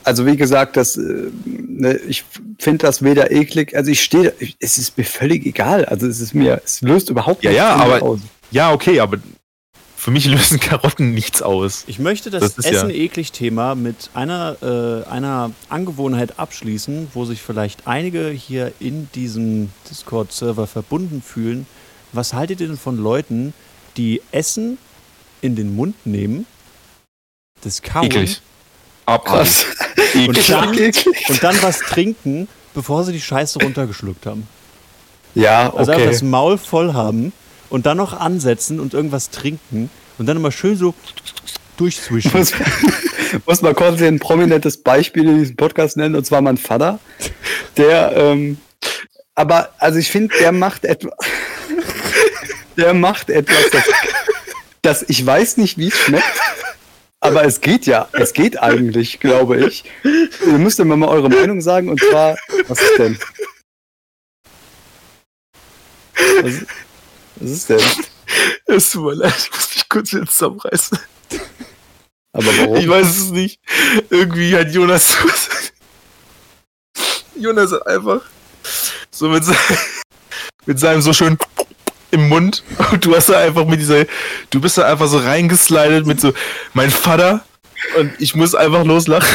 [0.05, 1.01] Also wie gesagt, das, äh,
[1.44, 2.24] ne, ich
[2.61, 5.85] finde das weder eklig, also ich stehe, es ist mir völlig egal.
[5.86, 8.20] Also es ist mir, es löst überhaupt Ja, nichts ja, aber- aus.
[8.53, 9.19] Ja, okay, aber
[10.07, 11.83] für mich lösen Karotten nichts aus.
[11.89, 17.89] Ich möchte das, Das ja- Essen-Eklig-Thema mit einer, äh, einer Angewohnheit abschließen, wo sich vielleicht
[17.89, 21.66] einige hier in diesem Discord-Server verbunden fühlen.
[22.12, 23.53] Was haltet ihr denn von Leuten,
[23.97, 24.78] die Essen
[25.41, 26.47] in den Mund nehmen,
[27.62, 28.41] das kauen Eklig.
[29.07, 29.33] Abartig.
[29.33, 29.66] Krass.
[30.15, 30.47] und Eklig.
[30.47, 34.47] dann, und dann was trinken, bevor sie die Scheiße runtergeschluckt haben?
[35.35, 36.12] Ja, Also einfach okay.
[36.12, 37.33] das Maul voll haben
[37.70, 40.94] und dann noch ansetzen und irgendwas trinken und dann immer schön so
[41.76, 42.32] durchswischen.
[42.32, 42.52] muss,
[43.47, 46.98] muss mal kurz ein prominentes Beispiel in diesem Podcast nennen, und zwar mein Vater.
[47.76, 48.59] Der, ähm,
[49.34, 51.12] aber, also ich finde, der macht etwas,
[52.76, 53.84] der macht etwas, das,
[54.82, 56.24] das ich weiß nicht, wie es schmeckt,
[57.20, 59.84] aber es geht ja, es geht eigentlich, glaube ich.
[60.05, 62.36] Ihr müsst mir mal eure Meinung sagen, und zwar,
[62.68, 63.18] was ist denn?
[66.43, 66.55] Was,
[67.36, 67.80] was ist denn?
[68.68, 70.98] Es tut mir leid, ich muss mich kurz jetzt zusammenreißen.
[72.32, 72.76] Aber warum?
[72.76, 73.60] Ich weiß es nicht.
[74.10, 75.16] Irgendwie hat Jonas.
[77.36, 78.22] Jonas hat einfach
[79.10, 79.56] so mit, sein,
[80.66, 81.38] mit seinem so schön
[82.10, 84.04] im Mund und du hast da einfach mit dieser.
[84.50, 86.32] Du bist da einfach so reingeslidet mit so
[86.74, 87.44] mein Vater
[87.98, 89.28] und ich muss einfach loslachen.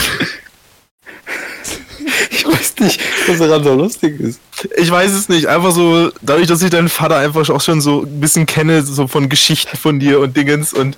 [2.30, 3.02] Ich weiß nicht,
[3.40, 4.40] was daran so lustig ist.
[4.78, 5.48] Ich weiß es nicht.
[5.48, 9.08] Einfach so, dadurch, dass ich deinen Vater einfach auch schon so ein bisschen kenne, so
[9.08, 10.98] von Geschichten von dir und Dingens und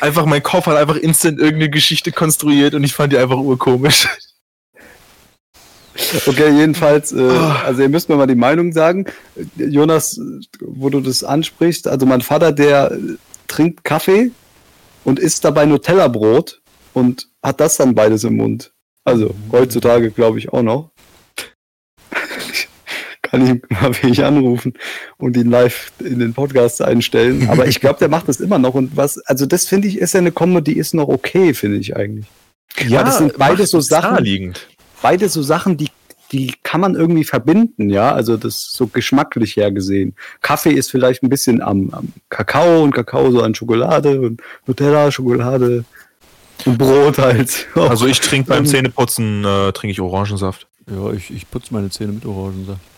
[0.00, 4.06] einfach mein Kopf hat einfach instant irgendeine Geschichte konstruiert und ich fand die einfach urkomisch.
[6.26, 7.62] Okay, jedenfalls, äh, Ah.
[7.66, 9.04] also ihr müsst mir mal die Meinung sagen.
[9.56, 10.18] Jonas,
[10.60, 12.96] wo du das ansprichst, also mein Vater, der
[13.46, 14.30] trinkt Kaffee
[15.04, 16.62] und isst dabei Nutella-Brot
[16.94, 18.72] und hat das dann beides im Mund.
[19.04, 20.91] Also heutzutage glaube ich auch noch.
[23.32, 24.74] Kann ich mal fähig anrufen
[25.16, 27.48] und ihn live in den Podcast einstellen.
[27.48, 28.74] Aber ich glaube, der macht das immer noch.
[28.74, 31.78] Und was, also das finde ich, ist ja eine Combo, die ist noch okay, finde
[31.78, 32.26] ich eigentlich.
[32.86, 34.54] Ja, das sind beides so Sachen.
[35.00, 35.88] beide so Sachen, die,
[36.30, 38.12] die kann man irgendwie verbinden, ja.
[38.12, 40.14] Also das so geschmacklich her gesehen.
[40.42, 45.10] Kaffee ist vielleicht ein bisschen am, am Kakao und Kakao so an Schokolade und Nutella,
[45.10, 45.86] Schokolade
[46.66, 47.66] und Brot halt.
[47.76, 48.66] Also ich trinke beim Ähm.
[48.66, 50.66] Zähneputzen, äh, trinke ich Orangensaft.
[50.90, 52.91] Ja, ich, ich putze meine Zähne mit Orangensaft.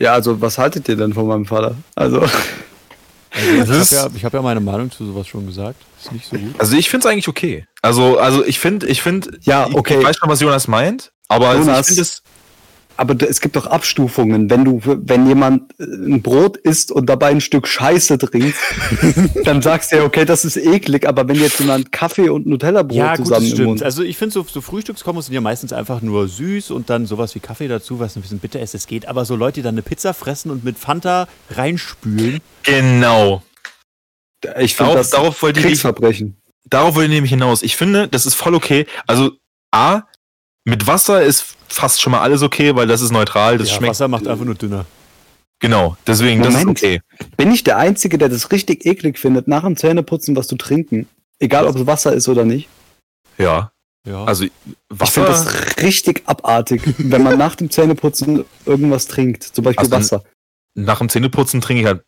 [0.00, 1.76] Ja, also was haltet ihr denn von meinem Vater?
[1.94, 2.32] Also Also
[3.74, 5.76] ich habe ja, ich hab ja meine Meinung zu sowas schon gesagt.
[6.02, 6.54] Ist nicht so gut.
[6.58, 7.66] Also ich finde es eigentlich okay.
[7.82, 9.98] Also, also ich finde, ich finde, Ja, ich, okay.
[9.98, 11.86] ich weiß schon, was Jonas meint, aber also ich Jonas.
[11.86, 12.22] finde es,
[13.00, 14.50] Aber es gibt doch Abstufungen.
[14.50, 18.54] Wenn du, wenn jemand äh, ein Brot isst und dabei ein Stück Scheiße trinkt,
[19.44, 21.08] dann sagst du ja, okay, das ist eklig.
[21.08, 23.68] Aber wenn jetzt jemand Kaffee und Nutella-Brot Ja, gut, zusammen das im stimmt.
[23.68, 23.82] Mund.
[23.82, 27.34] Also ich finde, so, so Frühstückskombos sind ja meistens einfach nur süß und dann sowas
[27.34, 28.74] wie Kaffee dazu, was ein bisschen bitter ist.
[28.74, 32.40] Es geht aber so Leute, die dann eine Pizza fressen und mit Fanta reinspülen.
[32.64, 33.42] genau.
[34.58, 36.36] Ich finde Darauf, das darauf wollte ich, Kriegsverbrechen.
[36.68, 37.62] darauf wollte ich nämlich hinaus.
[37.62, 38.86] Ich finde, das ist voll okay.
[39.06, 39.32] Also
[39.70, 40.02] A,
[40.64, 43.90] mit Wasser ist fast schon mal alles okay, weil das ist neutral, das ja, schmeckt.
[43.90, 44.86] Wasser macht einfach nur dünner.
[45.60, 46.78] Genau, deswegen, das Moment.
[46.78, 47.00] ist okay.
[47.36, 51.06] Bin ich der Einzige, der das richtig eklig findet, nach dem Zähneputzen was zu trinken?
[51.38, 52.68] Egal, ob es Wasser ist oder nicht.
[53.38, 53.72] Ja.
[54.06, 54.24] Ja.
[54.24, 54.52] Also Ich
[54.88, 55.12] Wasser.
[55.12, 59.42] finde das richtig abartig, wenn man nach dem Zähneputzen irgendwas trinkt.
[59.42, 60.24] Zum Beispiel Also Wasser.
[60.74, 62.04] nach dem Zähneputzen trinke ich halt,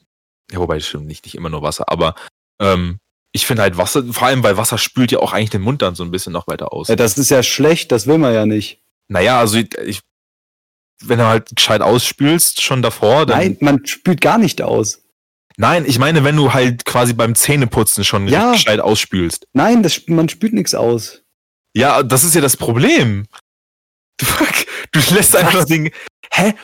[0.50, 2.14] ja, wobei das stimmt nicht, nicht immer nur Wasser, aber
[2.60, 2.98] ähm,
[3.32, 5.94] ich finde halt Wasser, vor allem weil Wasser spült ja auch eigentlich den Mund dann
[5.94, 6.88] so ein bisschen noch weiter aus.
[6.88, 8.80] Ja, das ist ja schlecht, das will man ja nicht.
[9.08, 10.00] Naja, also ich, ich
[11.04, 13.38] wenn du halt gescheit ausspülst, schon davor, dann.
[13.38, 15.02] Nein, man spült gar nicht aus.
[15.56, 18.52] Nein, ich meine, wenn du halt quasi beim Zähneputzen schon Ja.
[18.52, 19.46] gescheit ausspülst.
[19.52, 21.22] Nein, das, man spült nichts aus.
[21.74, 23.26] Ja, das ist ja das Problem.
[24.94, 25.90] Du, du lässt einfach den.
[26.32, 26.54] Hä?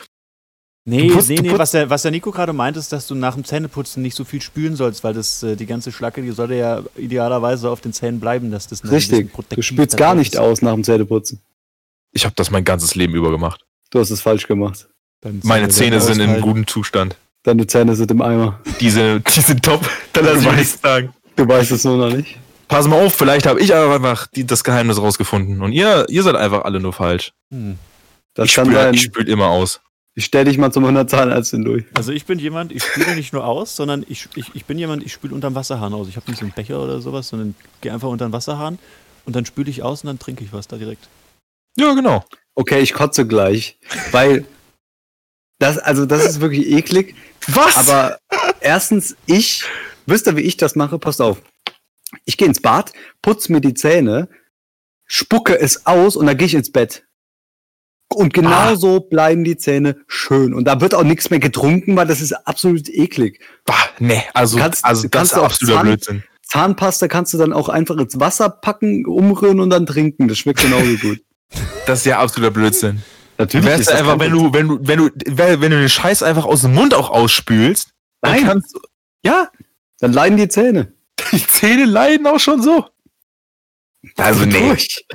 [0.89, 3.35] Nee, putzt- nee, nee, was der, was der Nico gerade meint, ist, dass du nach
[3.35, 6.55] dem Zähneputzen nicht so viel spülen sollst, weil das äh, die ganze Schlacke, die sollte
[6.55, 9.31] ja idealerweise auf den Zähnen bleiben, dass das Richtig.
[9.49, 10.39] Du spülst gar nicht ist.
[10.39, 11.39] aus nach dem Zähneputzen.
[12.11, 13.65] Ich habe das mein ganzes Leben über gemacht.
[13.91, 14.87] Du hast es falsch gemacht.
[15.43, 16.41] Meine Zähne sind in ausfallen.
[16.41, 17.15] gutem Zustand.
[17.43, 18.59] Deine Zähne sind im Eimer.
[18.79, 19.89] Diese, die sind top.
[20.13, 21.13] Dann lass ich Du mal weißt- nichts sagen.
[21.35, 22.37] Du weißt es nur noch nicht.
[22.67, 25.61] pass mal auf, vielleicht habe ich aber einfach die, das Geheimnis rausgefunden.
[25.61, 27.31] Und ihr, ihr seid einfach alle nur falsch.
[27.51, 27.77] Hm.
[28.33, 28.93] Das ich spüle sein.
[28.93, 29.81] ich spül immer aus.
[30.19, 31.85] Ich stell dich mal zum 100 Zahnarztin durch.
[31.93, 35.01] Also ich bin jemand, ich spüle nicht nur aus, sondern ich, ich, ich bin jemand,
[35.01, 36.09] ich spüle unterm Wasserhahn aus.
[36.09, 38.79] Ich habe nicht so einen Becher oder sowas, sondern gehe einfach unter den Wasserhahn
[39.23, 41.07] und dann spüle ich aus und dann trinke ich was da direkt.
[41.77, 42.25] Ja, genau.
[42.53, 43.79] Okay, ich kotze gleich.
[44.11, 44.43] Weil
[45.57, 47.15] das, also das ist wirklich eklig.
[47.47, 47.77] Was?
[47.77, 48.19] Aber
[48.59, 49.63] erstens, ich,
[50.05, 50.99] wisst ihr, wie ich das mache?
[50.99, 51.41] Passt auf.
[52.25, 52.91] Ich gehe ins Bad,
[53.21, 54.27] putze mir die Zähne,
[55.05, 57.05] spucke es aus und dann gehe ich ins Bett.
[58.11, 58.75] Und genau Ah.
[58.75, 60.53] so bleiben die Zähne schön.
[60.53, 63.39] Und da wird auch nichts mehr getrunken, weil das ist absolut eklig.
[63.65, 66.23] bah, nee, also, Kannst- also das kannst ist absoluter Zahn- Blödsinn.
[66.47, 70.27] Zahnpasta kannst du dann auch einfach ins Wasser packen, umrühren und dann trinken.
[70.27, 71.19] Das schmeckt genauso gut.
[71.87, 73.01] Das ist ja absoluter Blödsinn.
[73.39, 76.21] Natürlich Wärst du einfach, wenn du, wenn du, wenn du, wenn wenn du den Scheiß
[76.23, 77.89] einfach aus dem Mund auch ausspülst,
[78.21, 78.45] dann Nein.
[78.45, 78.79] kannst du,
[79.23, 79.49] ja,
[79.99, 80.93] Dann leiden die Zähne.
[81.31, 82.85] die Zähne leiden auch schon so.
[84.15, 84.59] Also nee.
[84.69, 85.05] Durch.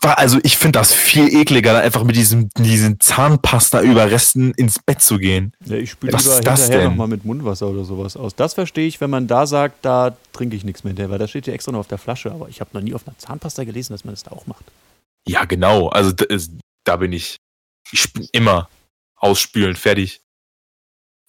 [0.00, 5.02] War- Also ich finde das viel ekliger, da einfach mit diesem, diesen Zahnpasta-Überresten ins Bett
[5.02, 5.52] zu gehen.
[5.66, 8.34] Ja, ich spüle lieber ist das hinterher nochmal mit Mundwasser oder sowas aus.
[8.34, 11.28] Das verstehe ich, wenn man da sagt, da trinke ich nichts mehr hinterher, weil da
[11.28, 12.32] steht ja extra noch auf der Flasche.
[12.32, 14.64] Aber ich habe noch nie auf einer Zahnpasta gelesen, dass man das da auch macht.
[15.28, 15.88] Ja, genau.
[15.88, 16.50] Also da, ist,
[16.84, 17.36] da bin ich.
[17.92, 18.68] Ich immer
[19.16, 20.20] ausspülen, fertig.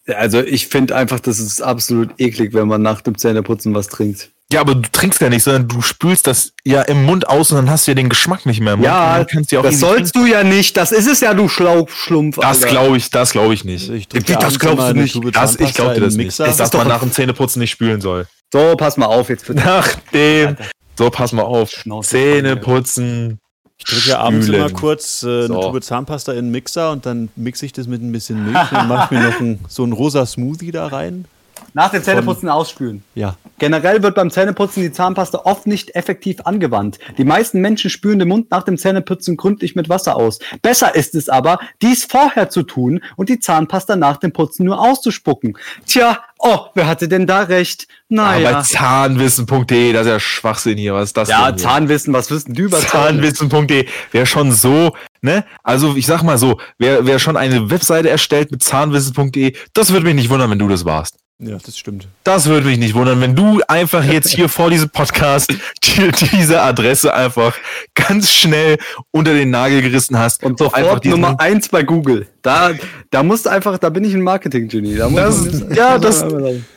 [0.08, 4.32] Also ich finde einfach, das ist absolut eklig, wenn man nach dem Zähneputzen was trinkt.
[4.52, 7.57] Ja, aber du trinkst ja nicht, sondern du spülst das ja im Mund aus und
[7.57, 8.86] dann hast du ja den Geschmack nicht mehr im Mund.
[8.86, 10.78] Ja, Und dann kannst du ja auch das sollst du ja nicht.
[10.78, 12.38] Das ist es ja, du Schlauchschlumpf.
[12.40, 13.90] Das glaube ich, das glaube ich nicht.
[13.90, 15.19] Ich trinke das glaubst du eine nicht?
[15.34, 16.38] Das, ich glaube dir das nicht.
[16.38, 16.48] Mixer.
[16.73, 18.28] Man ein- nach dem Zähneputzen nicht spülen soll.
[18.53, 19.61] So, pass mal auf jetzt bitte.
[19.64, 20.57] Nachdem.
[20.98, 21.72] So, pass mal auf.
[21.72, 22.10] Schnauze.
[22.10, 23.40] Zähne putzen.
[23.78, 25.61] Ich drücke ja abends immer kurz äh, eine So.
[25.72, 28.88] Tube Zahnpasta in den Mixer und dann mixe ich das mit ein bisschen Milch und
[28.88, 31.26] mache mir noch ein, so einen rosa Smoothie da rein.
[31.73, 33.03] Nach dem Zähneputzen ausspülen.
[33.15, 33.35] Ja.
[33.57, 36.99] Generell wird beim Zähneputzen die Zahnpasta oft nicht effektiv angewandt.
[37.18, 40.39] Die meisten Menschen spülen den Mund nach dem Zähneputzen gründlich mit Wasser aus.
[40.61, 44.80] Besser ist es aber, dies vorher zu tun und die Zahnpasta nach dem Putzen nur
[44.81, 45.57] auszuspucken.
[45.85, 47.88] Tja, oh, wer hatte denn da recht?
[48.10, 48.61] Aber Naja.
[48.64, 50.93] zahnwissen.de, das ist ja Schwachsinn hier.
[50.93, 51.64] Was ist das Ja, denn hier?
[51.69, 53.22] Zahnwissen, was wissen die über Zahn?
[53.22, 55.45] Zahnwissen.de wäre schon so, ne?
[55.64, 60.06] Also ich sag mal so, wer, wer schon eine Webseite erstellt mit zahnwissen.de, das würde
[60.06, 61.15] mich nicht wundern, wenn du das warst.
[61.43, 62.07] Ja, das stimmt.
[62.23, 65.51] Das würde mich nicht wundern, wenn du einfach jetzt hier vor diesem Podcast
[65.84, 67.55] die, diese Adresse einfach
[67.95, 68.77] ganz schnell
[69.09, 70.43] unter den Nagel gerissen hast.
[70.43, 72.27] Und einfach sofort diesen- Nummer eins bei Google.
[72.43, 72.72] Da,
[73.09, 74.95] da musst du einfach, da bin ich ein Marketing-Genie.
[74.97, 76.23] Da Das- ja, das-.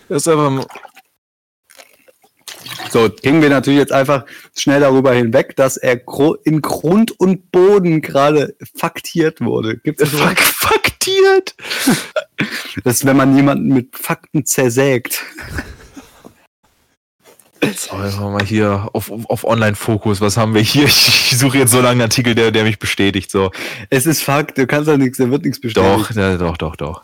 [0.08, 0.66] Das ist einfach,
[2.90, 4.24] So, gingen wir natürlich jetzt einfach
[4.56, 6.00] schnell darüber hinweg, dass er
[6.44, 9.78] in Grund und Boden gerade faktiert wurde.
[9.78, 11.54] Gibt's das fuck, faktiert.
[12.84, 15.22] Das ist, wenn man jemanden mit Fakten zersägt.
[17.76, 20.20] So, jetzt machen wir hier auf, auf, auf Online-Fokus.
[20.20, 20.84] Was haben wir hier?
[20.84, 23.30] Ich, ich suche jetzt so lange einen Artikel, der, der mich bestätigt.
[23.30, 23.50] So.
[23.90, 25.90] Es ist Fakt, du kannst ja nichts, da wird nichts bestätigt.
[25.90, 27.02] Doch, ja, doch, doch, doch.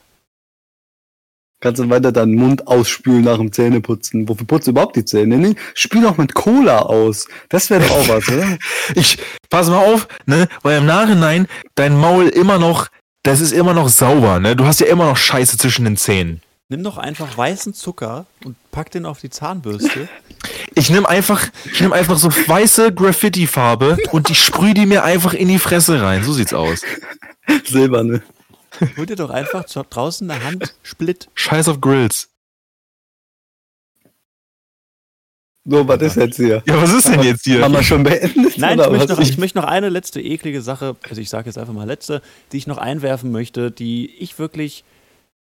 [1.60, 4.26] Kannst du weiter deinen Mund ausspülen nach dem Zähneputzen.
[4.28, 5.36] Wofür putzt du überhaupt die Zähne?
[5.36, 7.28] Nee, spül doch mit Cola aus.
[7.50, 8.58] Das wäre doch auch was, oder?
[8.94, 9.18] Ich,
[9.50, 12.88] pass mal auf, ne, weil im Nachhinein dein Maul immer noch,
[13.22, 14.56] das ist immer noch sauber, ne?
[14.56, 16.40] Du hast ja immer noch Scheiße zwischen den Zähnen.
[16.70, 20.08] Nimm doch einfach weißen Zucker und pack den auf die Zahnbürste.
[20.74, 25.34] Ich nehme einfach, ich nehme einfach so weiße Graffiti-Farbe und ich sprühe die mir einfach
[25.34, 26.22] in die Fresse rein.
[26.22, 26.80] So sieht's aus.
[27.64, 28.22] Silberne.
[28.97, 31.28] Hol dir doch einfach draußen eine Hand Split.
[31.35, 32.31] Scheiß auf Grills.
[35.65, 36.62] So, was ist jetzt hier?
[36.66, 37.62] Ja, was ist denn jetzt hier?
[37.62, 38.57] Haben wir schon beendet?
[38.57, 41.59] Nein, ich möchte, noch, ich möchte noch eine letzte eklige Sache, also ich sage jetzt
[41.59, 44.85] einfach mal letzte, die ich noch einwerfen möchte, die ich wirklich,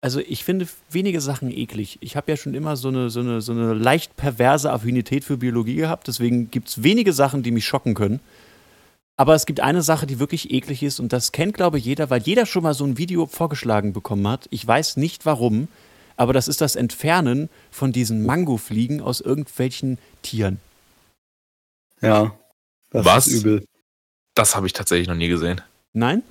[0.01, 1.99] also ich finde wenige Sachen eklig.
[2.01, 5.37] Ich habe ja schon immer so eine, so, eine, so eine leicht perverse Affinität für
[5.37, 8.19] Biologie gehabt, deswegen gibt es wenige Sachen, die mich schocken können.
[9.19, 12.11] Aber es gibt eine Sache, die wirklich eklig ist und das kennt, glaube ich, jeder,
[12.11, 14.47] weil jeder schon mal so ein Video vorgeschlagen bekommen hat.
[14.51, 15.67] Ich weiß nicht warum,
[16.17, 20.59] aber das ist das Entfernen von diesen Mangofliegen aus irgendwelchen Tieren.
[22.01, 22.35] Ja.
[22.91, 23.27] Das Was?
[23.27, 23.65] ist übel.
[24.35, 25.61] Das habe ich tatsächlich noch nie gesehen.
[25.93, 26.21] Nein?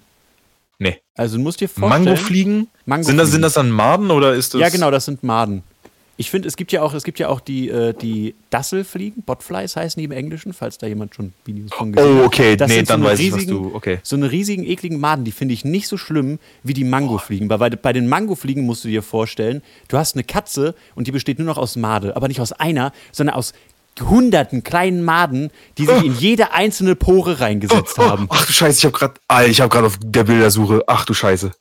[0.78, 1.00] Nee.
[1.16, 2.04] Also du musst dir vorstellen.
[2.04, 2.68] Mangofliegen?
[2.84, 3.04] Mangofliegen.
[3.04, 4.60] Sind das, sind das dann Maden oder ist das?
[4.60, 5.64] Ja, genau, das sind Maden.
[6.18, 9.76] Ich finde, es gibt ja auch, es gibt ja auch die, äh, die Dasselfliegen, Botflies
[9.76, 12.26] heißen die im Englischen, falls da jemand schon Videos von gesehen Oh, hat.
[12.26, 13.74] okay, Das nee, so dann eine weiß ich, was riesigen- du.
[13.74, 13.98] Okay.
[14.02, 17.50] So eine riesigen, ekligen Maden, die finde ich nicht so schlimm wie die Mangofliegen.
[17.50, 21.12] Weil bei, bei den Mangofliegen musst du dir vorstellen, du hast eine Katze und die
[21.12, 22.16] besteht nur noch aus Made.
[22.16, 23.52] Aber nicht aus einer, sondern aus
[24.00, 28.26] hunderten kleinen Maden, die sich in jede einzelne Pore reingesetzt haben.
[28.30, 28.92] Ach du Scheiße, ich habe
[29.28, 30.82] gerade, ich habe gerade auf der Bildersuche.
[30.86, 31.52] Ach du Scheiße.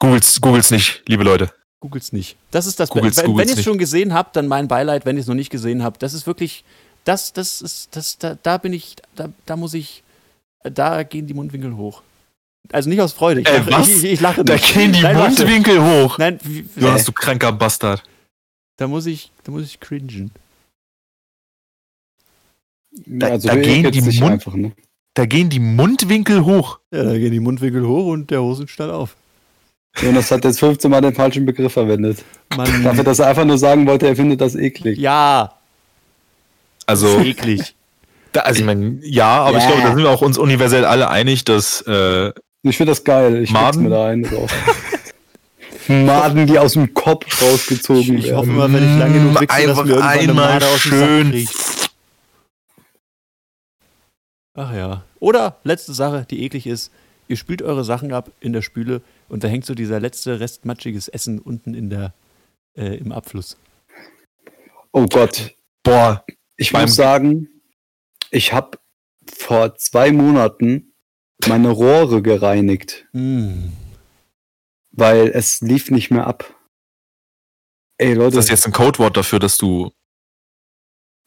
[0.00, 1.50] Googles, Googles nicht, liebe Leute.
[1.84, 2.36] Googles nicht.
[2.50, 2.90] Das ist das.
[2.90, 5.04] Googles- wenn wenn ihr es schon gesehen habt, dann mein Beileid.
[5.04, 6.64] Wenn ihr es noch nicht gesehen habt, das ist wirklich
[7.04, 10.02] Das, das ist, das, da, da bin ich, da, da muss ich,
[10.62, 12.00] da gehen die Mundwinkel hoch.
[12.72, 13.42] Also nicht aus Freude.
[13.42, 13.88] Ich Ey, lache, was?
[13.90, 14.72] Ich, ich lache Da nicht.
[14.72, 15.42] gehen die Nein, warte.
[15.44, 16.16] Mundwinkel hoch.
[16.16, 18.02] Nein, wie, Du hast du kranker Bastard.
[18.78, 20.30] da muss ich, da muss ich cringen.
[23.06, 24.72] Da- also da gehen die Mund- einfach, ne?
[25.14, 26.80] Da gehen die Mundwinkel hoch.
[26.90, 29.14] Ja, da gehen die Mundwinkel hoch und der Hosenstall auf.
[30.02, 32.24] Jonas hat jetzt 15 Mal den falschen Begriff verwendet.
[32.50, 34.98] Dafür, Mann, dass er einfach nur sagen wollte, er findet das eklig.
[34.98, 35.52] ja,
[36.86, 37.74] Also, eklig.
[38.32, 39.70] da, also ich meine, ja, aber ich Ja.
[39.70, 43.42] glaube, da sind wir auch uns universell alle einig, dass äh, Ich finde das geil.
[43.42, 43.84] Ich Maden?
[43.84, 44.52] Mir da drauf.
[45.86, 48.36] Maden, die aus dem Kopf rausgezogen Ich werden.
[48.38, 50.82] hoffe mal, wenn ich lange genug wichse, dass einfach mir irgendwann eine einmal Made aus
[50.82, 51.46] dem schön.
[51.46, 51.90] Sack.
[54.56, 55.02] Ach ja.
[55.20, 56.90] Oder, letzte Sache, die eklig ist,
[57.28, 59.00] ihr spült eure Sachen ab in der Spüle
[59.34, 62.14] und da hängt so dieser letzte Rest matschiges Essen unten in der,
[62.76, 63.56] äh, im Abfluss.
[64.92, 65.54] Oh Gott.
[65.82, 66.24] Boah,
[66.56, 67.48] Ich Beim- muss sagen,
[68.30, 68.78] ich habe
[69.28, 70.92] vor zwei Monaten
[71.48, 73.70] meine Rohre gereinigt, Mm.
[74.92, 76.54] weil es lief nicht mehr ab.
[77.98, 79.90] Ey ist Leute, das jetzt ein Codewort dafür, dass du,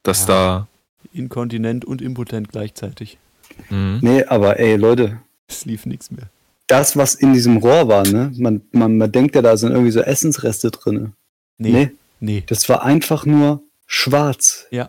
[0.04, 0.68] dass Ja.
[1.12, 3.18] Inkontinent und impotent gleichzeitig.
[3.58, 4.00] da, hm.
[4.02, 6.30] nee, aber ey Leute, Es lief nichts mehr.
[6.68, 8.32] Das was in diesem Rohr war, ne?
[8.38, 11.14] Man, man, man denkt ja, da sind irgendwie so Essensreste drinne.
[11.58, 11.72] Nee.
[11.72, 12.44] Nee, Nee.
[12.48, 14.68] das war einfach nur schwarz.
[14.72, 14.88] Ja.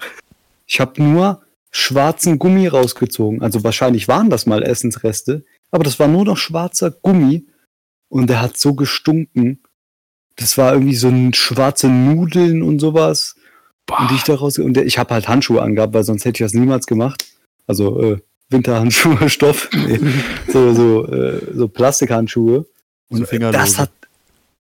[0.66, 3.42] Ich habe nur schwarzen Gummi rausgezogen.
[3.42, 7.46] Also wahrscheinlich waren das mal Essensreste, aber das war nur noch schwarzer Gummi
[8.08, 9.60] und der hat so gestunken.
[10.36, 13.36] Das war irgendwie so ein schwarze Nudeln und sowas.
[13.98, 16.52] Und die ich daraus und ich habe halt Handschuhe angehabt, weil sonst hätte ich das
[16.54, 17.26] niemals gemacht.
[17.66, 18.18] Also äh,
[18.50, 20.00] Winterhandschuhe, Stoff, nee,
[20.52, 22.66] so so äh, so Plastikhandschuhe.
[23.10, 23.58] So Und Fingerlose.
[23.58, 23.90] das hat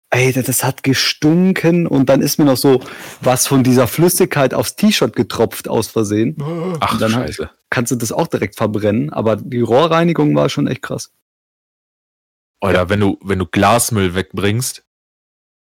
[0.09, 2.81] Ey, das- hat gestunken und dann ist mir noch so
[3.19, 6.37] was von dieser Flüssigkeit aufs T-Shirt getropft aus Versehen.
[6.79, 7.49] Ach, Dann halt- scheiße.
[7.69, 11.11] Kannst du das auch direkt verbrennen, aber die Rohrreinigung war schon echt krass.
[12.61, 14.83] Oder wenn du, wenn du Glasmüll wegbringst,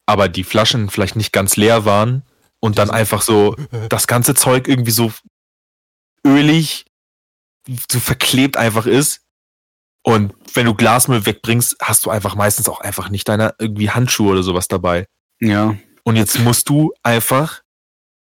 [0.07, 2.23] aber die Flaschen vielleicht nicht ganz leer waren
[2.59, 3.55] und dann einfach so
[3.89, 5.13] das ganze Zeug irgendwie so
[6.25, 6.85] ölig,
[7.91, 9.21] so verklebt einfach ist.
[10.03, 14.33] Und wenn du Glasmüll wegbringst, hast du einfach meistens auch einfach nicht deine irgendwie Handschuhe
[14.33, 15.07] oder sowas dabei.
[15.39, 15.77] Ja.
[16.03, 17.61] Und jetzt musst du einfach,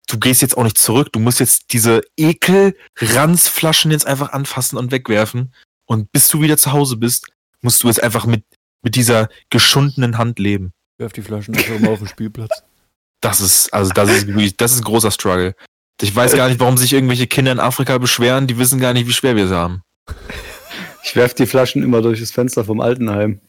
[0.06, 4.92] du gehst jetzt auch nicht zurück, du musst jetzt diese Ekel-Ranzflaschen jetzt einfach anfassen und
[4.92, 5.54] wegwerfen.
[5.86, 7.28] Und bis du wieder zu Hause bist,
[7.62, 8.44] musst du jetzt einfach mit,
[8.82, 10.72] mit dieser geschundenen Hand leben.
[10.98, 12.62] Werf die Flaschen einfach mal auf den Spielplatz.
[13.20, 15.54] Das ist, also das ist wirklich, das ist ein großer Struggle.
[16.02, 19.06] Ich weiß gar nicht, warum sich irgendwelche Kinder in Afrika beschweren, die wissen gar nicht,
[19.08, 19.82] wie schwer wir es haben.
[21.04, 23.40] Ich werf die Flaschen immer durch das Fenster vom Altenheim.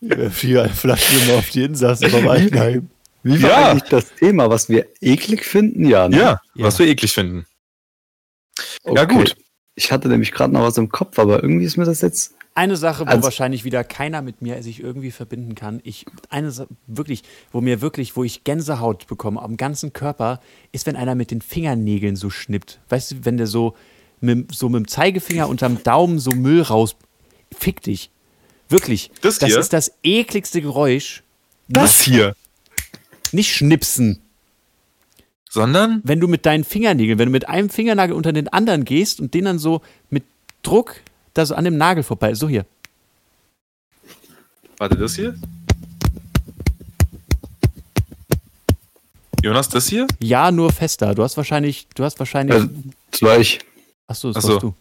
[0.00, 2.88] Ich werf die Flaschen immer auf die Insassen vom Altenheim.
[3.22, 3.70] Wie war Ja.
[3.70, 5.88] eigentlich das Thema, was wir eklig finden?
[5.88, 6.16] Ja, ne?
[6.16, 6.22] Ja,
[6.54, 6.64] Ja.
[6.64, 7.46] was wir eklig finden.
[8.84, 9.14] Ja, Okay.
[9.14, 9.36] gut.
[9.78, 12.34] Ich hatte nämlich gerade noch was im Kopf, aber irgendwie ist mir das jetzt.
[12.56, 15.78] Eine Sache, wo Also- wahrscheinlich wieder keiner mit mir sich irgendwie verbinden kann.
[15.84, 17.22] Ich, eine Sa- wirklich,
[17.52, 20.40] wo mir wirklich, wo ich Gänsehaut bekomme am ganzen Körper,
[20.72, 22.80] ist, wenn einer mit den Fingernägeln so schnippt.
[22.88, 23.76] Weißt du, wenn der so
[24.20, 26.96] mit, so mit dem Zeigefinger unterm Daumen so Müll raus.
[27.56, 28.10] Fick dich.
[28.68, 29.12] Wirklich.
[29.20, 31.22] Das das ist das ekligste Geräusch.
[31.68, 32.34] Das hier.
[33.30, 34.18] Nicht schnipsen.
[35.58, 39.20] Sondern, Wenn du mit deinen Fingernägeln, wenn du mit einem Fingernagel unter den anderen gehst
[39.20, 40.22] und den dann so mit
[40.62, 41.00] Druck
[41.34, 42.34] da so an dem Nagel vorbei.
[42.34, 42.64] So hier.
[44.76, 45.34] warte, das hier?
[49.42, 50.06] Jonas, das hier?
[50.20, 51.14] Ja, nur fester.
[51.14, 52.56] Du hast wahrscheinlich, du hast wahrscheinlich.
[52.56, 52.68] Äh,
[53.10, 53.58] das war ich.
[54.06, 54.52] Achso, das ach so.
[54.52, 54.74] warst du.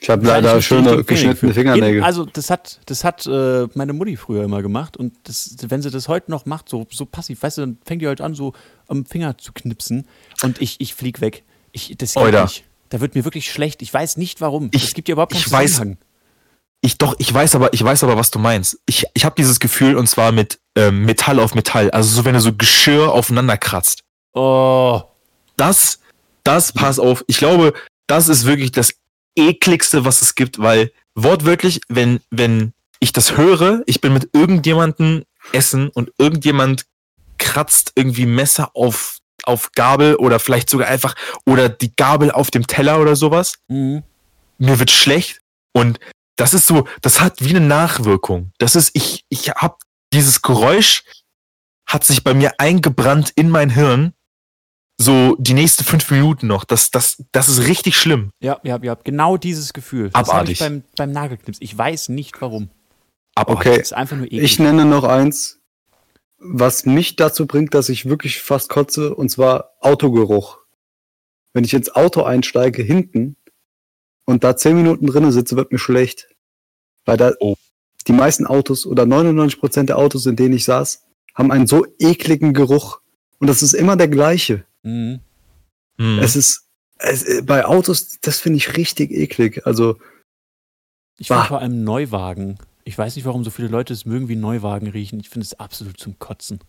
[0.00, 2.02] Ich habe leider schöne geschnittene Fingernägel.
[2.04, 5.90] Also das hat, das hat äh, meine Mutti früher immer gemacht und das, wenn sie
[5.90, 8.52] das heute noch macht, so, so passiv, weißt du, dann fängt die halt an, so
[8.86, 10.06] am Finger zu knipsen
[10.42, 11.42] und ich, ich flieg weg.
[11.72, 12.44] Ich, das geht Oida.
[12.44, 12.64] nicht.
[12.90, 13.82] Da wird mir wirklich schlecht.
[13.82, 14.68] Ich weiß nicht warum.
[14.72, 15.96] Ich- es gibt ja überhaupt keinen ich weiß-.
[16.80, 18.78] Ich doch, ich weiß aber, ich weiß aber, was du meinst.
[18.86, 21.90] Ich, ich habe dieses Gefühl und zwar mit ähm, Metall auf Metall.
[21.90, 24.04] Also so, wenn du so Geschirr aufeinander kratzt.
[24.32, 25.02] Oh,
[25.56, 25.98] Das,
[26.44, 27.24] das, pass auf.
[27.26, 27.72] Ich glaube,
[28.06, 28.94] das ist wirklich das
[29.38, 35.24] ekligste, was es gibt, weil wortwörtlich, wenn, wenn ich das höre, ich bin mit irgendjemandem
[35.52, 36.86] essen und irgendjemand
[37.38, 41.14] kratzt irgendwie Messer auf, auf Gabel oder vielleicht sogar einfach,
[41.46, 43.54] oder die Gabel auf dem Teller oder sowas.
[43.68, 44.02] mhm.
[44.58, 45.40] mir wird schlecht
[45.72, 45.98] und
[46.36, 48.52] das ist so, das hat wie eine Nachwirkung.
[48.58, 49.80] Das ist, ich, ich hab
[50.12, 51.02] dieses Geräusch
[51.84, 54.12] hat sich bei mir eingebrannt in mein Hirn.
[55.00, 56.64] So die nächsten fünf Minuten noch.
[56.64, 58.32] Das, das, das ist richtig schlimm.
[58.40, 60.10] Ja, ja, ja, genau dieses Gefühl.
[60.10, 60.58] Das habe ich Abartig.
[60.58, 61.58] beim, beim Nagelknips.
[61.60, 62.68] Ich weiß nicht warum.
[63.36, 63.76] Aber Okay.
[63.78, 64.42] Das ist einfach nur eklig.
[64.42, 65.60] Ich nenne noch eins.
[66.40, 70.58] was mich dazu bringt, dass ich wirklich fast kotze, und zwar Autogeruch.
[71.52, 73.36] Wenn ich ins Auto einsteige, hinten,
[74.24, 76.28] und da zehn Minuten drinnen sitze, wird mir schlecht.
[77.04, 77.54] Weil da Oh.
[78.06, 81.04] die meisten Autos oder 99 Prozent der Autos, in denen ich saß,
[81.34, 83.00] haben einen so ekligen Geruch.
[83.38, 84.64] Und das ist immer der gleiche.
[84.82, 85.20] Mhm.
[86.00, 86.18] Hm.
[86.20, 86.66] Es ist,
[86.98, 89.66] es, äh, bei Autos, das finde ich richtig eklig.
[89.66, 89.98] Also,
[91.18, 92.58] Ich finde vor allem Neuwagen.
[92.84, 95.20] Ich weiß nicht, warum so viele Leute es mögen, wie Neuwagen riechen.
[95.20, 96.60] Ich finde es absolut zum Kotzen.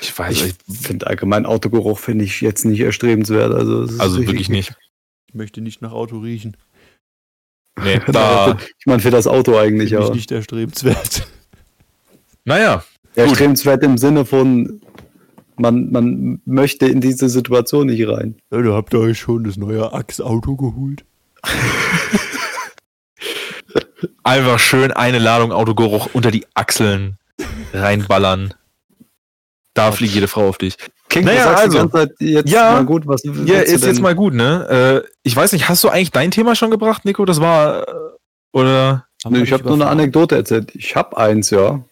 [0.00, 0.62] ich weiß ich nicht.
[0.86, 3.52] finde allgemein Autogeruch finde ich jetzt nicht erstrebenswert.
[3.52, 4.72] Also, Also wirklich nicht.
[5.28, 6.56] Ich möchte nicht nach Auto riechen.
[7.82, 10.14] Nee, da, Ich meine, für das Auto eigentlich, ich aber.
[10.14, 11.26] nicht erstrebenswert.
[12.44, 12.84] naja,
[13.14, 14.80] erstrebenswert im Sinne von,
[15.60, 18.36] man, man möchte in diese Situation nicht rein.
[18.50, 21.04] Ja, da habt ihr euch schon das neue Axe-Auto geholt.
[24.22, 27.16] einfach schön eine Ladung Autogeruch unter die Achseln
[27.72, 28.54] reinballern.
[29.74, 30.76] Da fliegt jede Frau auf dich.
[31.08, 31.70] King, Naja, also.
[31.70, 32.72] die ganze Zeit jetzt Ja.
[32.72, 35.02] mal gut, was Ja, ist jetzt mal gut, ne?
[35.04, 37.24] Äh, ich weiß nicht, hast du eigentlich dein Thema schon gebracht, Nico?
[37.24, 37.92] Das war, äh,
[38.52, 39.06] oder?
[39.28, 40.74] Nee, ich habe nur eine Anekdote erzählt.
[40.74, 41.84] Ich habe eins, ja.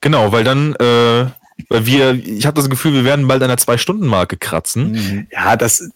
[0.00, 1.26] Genau, weil dann, äh,
[1.68, 4.92] weil wir, ich habe das Gefühl, wir werden bald an der Zwei-Stunden-Marke kratzen.
[4.92, 5.26] Mhm.
[5.30, 5.90] Ja, das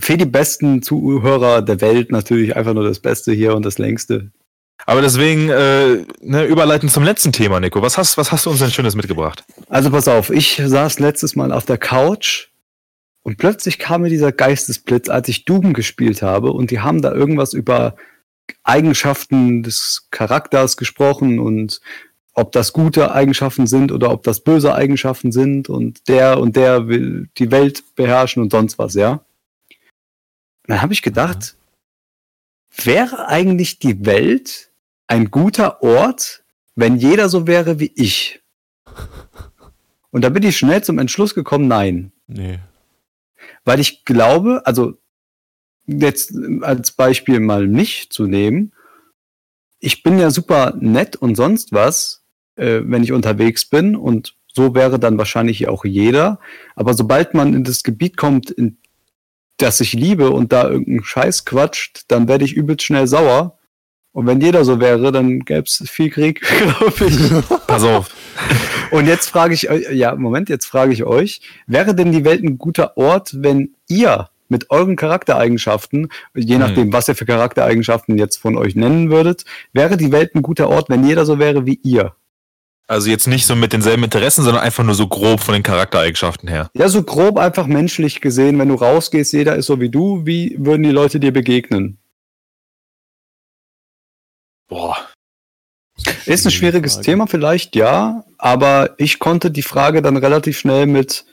[0.00, 4.30] für die besten Zuhörer der Welt natürlich einfach nur das Beste hier und das längste.
[4.86, 7.80] Aber deswegen, äh, ne, überleiten zum letzten Thema, Nico.
[7.80, 9.44] Was hast, was hast du uns denn Schönes mitgebracht?
[9.68, 12.48] Also pass auf, ich saß letztes Mal auf der Couch
[13.22, 17.12] und plötzlich kam mir dieser Geistesblitz, als ich Doom gespielt habe und die haben da
[17.12, 17.96] irgendwas über
[18.62, 21.80] Eigenschaften des Charakters gesprochen und
[22.34, 26.88] ob das gute Eigenschaften sind oder ob das böse Eigenschaften sind und der und der
[26.88, 29.12] will die Welt beherrschen und sonst was, ja.
[29.12, 31.56] Und dann habe ich gedacht,
[32.82, 34.70] wäre eigentlich die Welt
[35.06, 36.42] ein guter Ort,
[36.74, 38.42] wenn jeder so wäre wie ich?
[40.10, 42.12] Und da bin ich schnell zum Entschluss gekommen, nein.
[42.26, 42.58] Nee.
[43.64, 44.98] Weil ich glaube, also
[45.86, 46.32] jetzt
[46.62, 48.72] als Beispiel mal mich zu nehmen,
[49.78, 52.23] ich bin ja super nett und sonst was,
[52.56, 56.38] äh, wenn ich unterwegs bin und so wäre dann wahrscheinlich auch jeder.
[56.76, 58.78] Aber sobald man in das Gebiet kommt, in
[59.56, 63.58] das ich liebe und da irgendeinen Scheiß quatscht, dann werde ich übelst schnell sauer.
[64.12, 67.66] Und wenn jeder so wäre, dann gäbe es viel Krieg, glaube ich.
[67.66, 68.14] Pass auf.
[68.92, 72.44] Und jetzt frage ich euch, ja, Moment, jetzt frage ich euch, wäre denn die Welt
[72.44, 76.60] ein guter Ort, wenn ihr mit euren Charaktereigenschaften, je Hm.
[76.60, 80.68] nachdem, was ihr für Charaktereigenschaften jetzt von euch nennen würdet, wäre die Welt ein guter
[80.68, 82.14] Ort, wenn jeder so wäre wie ihr?
[82.86, 86.48] Also jetzt nicht so mit denselben Interessen, sondern einfach nur so grob von den Charaktereigenschaften
[86.48, 86.70] her.
[86.74, 90.56] Ja, so grob einfach menschlich gesehen, wenn du rausgehst, jeder ist so wie du, wie
[90.58, 91.98] würden die Leute dir begegnen?
[94.68, 94.96] Boah.
[96.26, 97.04] Ist ein schwieriges Frage.
[97.06, 101.24] Thema vielleicht, ja, aber ich konnte die Frage dann relativ schnell mit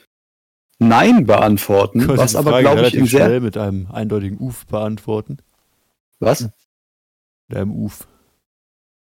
[0.78, 3.26] Nein beantworten, was die aber, glaube ich, im sehr...
[3.26, 5.38] schnell mit einem eindeutigen Uf beantworten.
[6.18, 6.48] Was?
[7.48, 8.06] Mit einem Uf.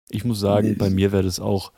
[0.08, 1.72] Ich muss sagen, bei mir wäre das auch.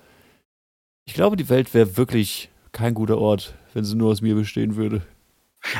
[1.08, 4.74] Ich glaube, die Welt wäre wirklich kein guter Ort, wenn sie nur aus mir bestehen
[4.76, 5.02] würde.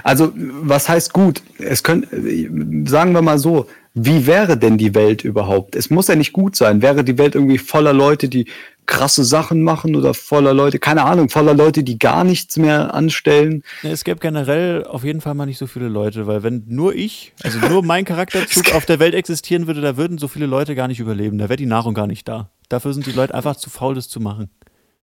[0.03, 1.43] Also, was heißt gut?
[1.59, 5.75] Es können, sagen wir mal so, wie wäre denn die Welt überhaupt?
[5.77, 6.81] Es muss ja nicht gut sein.
[6.83, 8.47] Wäre die Welt irgendwie voller Leute, die
[8.87, 13.63] krasse Sachen machen oder voller Leute, keine Ahnung, voller Leute, die gar nichts mehr anstellen?
[13.83, 16.95] Nee, Es gäbe generell auf jeden Fall mal nicht so viele Leute, weil wenn nur
[16.95, 20.75] ich, also nur mein Charakterzug auf der Welt existieren würde, da würden so viele Leute
[20.77, 21.39] gar nicht überleben.
[21.39, 22.51] Da wäre die Nahrung gar nicht da.
[22.69, 24.51] Dafür sind die Leute einfach zu faul, das zu machen.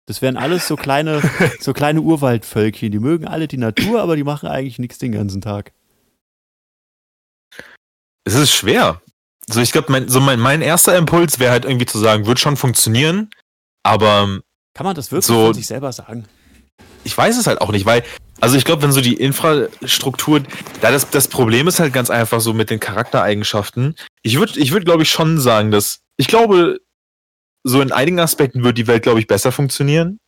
[0.09, 1.21] Das wären alles so kleine,
[1.61, 2.91] so kleine Urwaldvölkchen.
[2.91, 5.73] Die mögen alle die Natur, aber die machen eigentlich nichts den ganzen Tag.
[8.25, 9.01] Es ist schwer.
[9.51, 12.39] So, ich glaube, mein, so mein, mein erster Impuls wäre halt irgendwie zu sagen, wird
[12.41, 13.31] schon funktionieren,
[13.83, 14.41] aber
[14.75, 16.25] Kann man das wirklich So- von sich selber sagen?
[17.05, 18.03] ich weiß es halt auch nicht, weil,
[18.41, 20.41] also ich glaube, wenn so die Infrastruktur,
[20.83, 23.95] da das, das Problem ist halt ganz einfach so mit den Charaktereigenschaften.
[24.23, 26.81] Ich würde, ich würde, glaube ich, schon sagen, dass, ich glaube,
[27.65, 30.21] so in einigen Aspekten wird die Welt, glaube ich, besser funktionieren.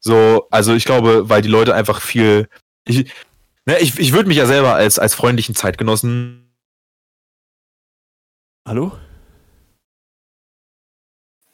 [0.00, 2.48] So, also ich glaube, weil die Leute einfach viel,
[2.84, 3.12] ich,
[3.66, 6.50] ne, ich, ich würde mich ja selber als, als freundlichen Zeitgenossen
[8.66, 8.92] Hallo?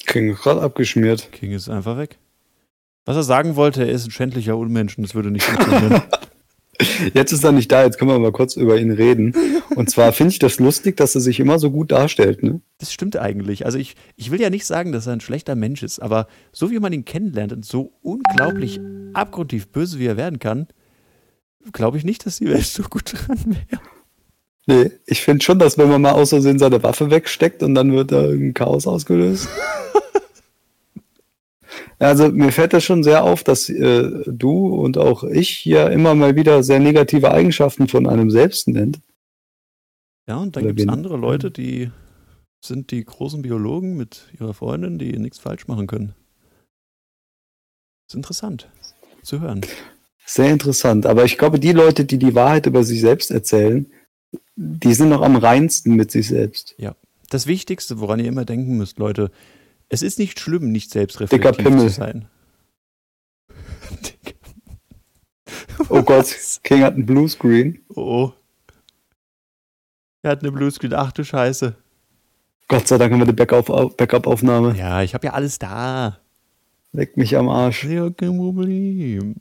[0.06, 1.32] King ist gerade abgeschmiert.
[1.32, 2.18] King ist einfach weg.
[3.05, 6.02] Was er sagen wollte, er ist ein schändlicher Unmensch und das würde nicht funktionieren.
[7.14, 9.34] Jetzt ist er nicht da, jetzt können wir mal kurz über ihn reden.
[9.74, 12.60] Und zwar finde ich das lustig, dass er sich immer so gut darstellt, ne?
[12.78, 13.64] Das stimmt eigentlich.
[13.64, 16.70] Also ich, ich will ja nicht sagen, dass er ein schlechter Mensch ist, aber so
[16.70, 18.80] wie man ihn kennenlernt und so unglaublich
[19.14, 20.66] abgrundtief böse, wie er werden kann,
[21.72, 23.82] glaube ich nicht, dass die Welt so gut dran wäre.
[24.66, 27.92] Nee, ich finde schon, dass wenn man mal aus Versehen seine Waffe wegsteckt und dann
[27.92, 29.48] wird da irgendein Chaos ausgelöst.
[31.98, 36.14] Also mir fällt das schon sehr auf, dass äh, du und auch ich hier immer
[36.14, 39.01] mal wieder sehr negative Eigenschaften von einem selbst nennt.
[40.28, 41.90] Ja, und dann gibt es andere Leute, die
[42.60, 46.14] sind die großen Biologen mit ihrer Freundin, die nichts falsch machen können.
[48.09, 48.68] ist interessant
[49.23, 49.62] zu hören.
[50.24, 51.06] Sehr interessant.
[51.06, 53.90] Aber ich glaube, die Leute, die die Wahrheit über sich selbst erzählen,
[54.56, 56.74] die sind noch am reinsten mit sich selbst.
[57.31, 59.31] Das Wichtigste, woran ihr immer denken müsst, Leute,
[59.88, 62.28] es ist nicht schlimm, nicht selbstreflektiv zu sein.
[65.88, 66.34] Oh Gott,
[66.64, 67.84] King hat einen Bluescreen.
[67.94, 68.32] Oh.
[70.22, 70.94] Er hat eine Bluescreen.
[70.94, 71.76] Ach du Scheiße.
[72.68, 74.74] Gott sei Dank haben wir eine Backup- Backup-Aufnahme.
[74.76, 76.18] Ja, ich habe ja alles da.
[76.92, 77.84] Leck mich am Arsch.
[77.84, 79.36] Ja, kein Problem.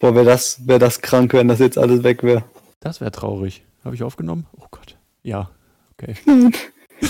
[0.00, 2.44] Boah, wäre das, wär das krank, wenn das jetzt alles weg wäre.
[2.80, 3.62] Das wäre traurig.
[3.84, 4.46] Habe ich aufgenommen?
[4.58, 4.98] Oh Gott.
[5.22, 5.50] Ja,
[5.92, 6.16] okay.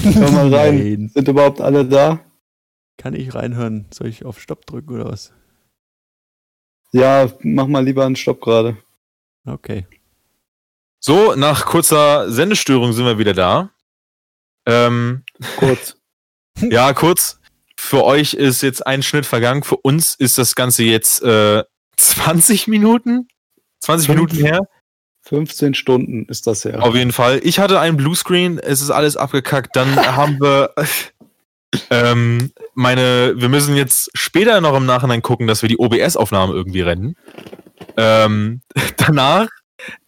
[0.03, 0.79] Hör mal rein.
[0.79, 1.11] Nein.
[1.13, 2.21] Sind überhaupt alle da?
[2.97, 3.87] Kann ich reinhören?
[3.93, 5.33] Soll ich auf Stopp drücken oder was?
[6.93, 8.77] Ja, mach mal lieber einen Stopp gerade.
[9.45, 9.87] Okay.
[10.99, 13.71] So, nach kurzer Sendestörung sind wir wieder da.
[14.67, 15.25] Ähm,
[15.57, 15.97] Kurz.
[16.61, 17.39] ja, kurz.
[17.79, 19.63] Für euch ist jetzt ein Schnitt vergangen.
[19.63, 21.63] Für uns ist das Ganze jetzt äh,
[21.97, 23.29] 20 Minuten.
[23.81, 24.17] 20 Fünf.
[24.19, 24.61] Minuten her.
[25.29, 26.79] 15 Stunden ist das ja.
[26.79, 27.41] Auf jeden Fall.
[27.43, 29.75] Ich hatte einen Bluescreen, es ist alles abgekackt.
[29.75, 30.73] Dann haben wir
[31.91, 36.81] ähm, meine, wir müssen jetzt später noch im Nachhinein gucken, dass wir die OBS-Aufnahme irgendwie
[36.81, 37.17] rennen.
[37.97, 38.63] Ähm,
[38.97, 39.49] danach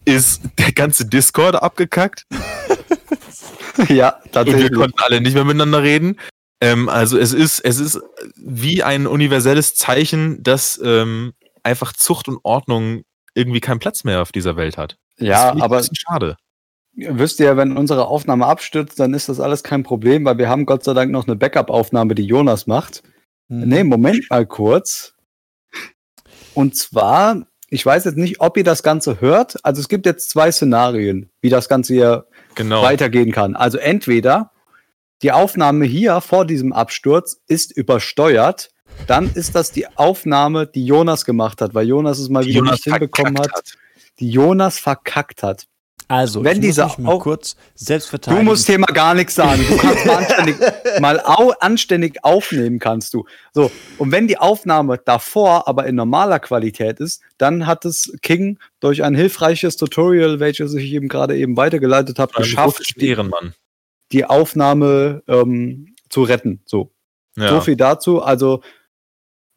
[0.05, 2.25] ist der ganze Discord abgekackt
[3.89, 4.73] ja, und wir tatsächlich.
[4.73, 6.19] konnten alle nicht mehr miteinander reden.
[6.61, 7.99] Ähm, also es ist, es ist
[8.35, 11.33] wie ein universelles Zeichen, dass ähm,
[11.63, 13.03] einfach Zucht und Ordnung
[13.39, 14.97] irgendwie keinen Platz mehr auf dieser Welt hat.
[15.17, 16.37] Ja, aber ein bisschen schade.
[16.95, 20.65] wisst ihr, wenn unsere Aufnahme abstürzt, dann ist das alles kein Problem, weil wir haben
[20.65, 23.03] Gott sei Dank noch eine Backup-Aufnahme, die Jonas macht.
[23.49, 23.67] Hm.
[23.67, 25.15] Nee, Moment mal kurz.
[26.53, 29.63] Und zwar, ich weiß jetzt nicht, ob ihr das Ganze hört.
[29.63, 32.25] Also es gibt jetzt zwei Szenarien, wie das Ganze hier
[32.55, 32.81] Genau.
[32.81, 33.55] weitergehen kann.
[33.55, 34.51] Also entweder
[35.21, 38.71] die Aufnahme hier vor diesem Absturz ist übersteuert,
[39.07, 42.73] dann ist das die Aufnahme, die Jonas gemacht hat, weil Jonas es mal wieder Jonas
[42.73, 43.77] nicht hinbekommen hat, verkackt
[44.19, 45.65] die Jonas verkackt hat.
[46.11, 48.45] Also, Wenn ich dieser muss mich mal Au- kurz selbst Du verteidigen.
[48.45, 49.63] musst hier mal gar nichts sagen.
[49.69, 50.55] Du kannst mal anständig,
[50.99, 53.25] mal au anständig aufnehmen kannst du.
[53.53, 53.69] So.
[53.99, 59.03] Und wenn die Aufnahme davor aber in normaler Qualität ist, dann hat es King durch
[59.03, 63.15] ein hilfreiches Tutorial, welches ich eben gerade eben weitergeleitet habe, geschafft, die,
[64.11, 66.61] die Aufnahme ähm, zu retten.
[66.65, 66.91] So.
[67.37, 67.49] Ja.
[67.49, 68.23] So viel dazu.
[68.23, 68.61] Also,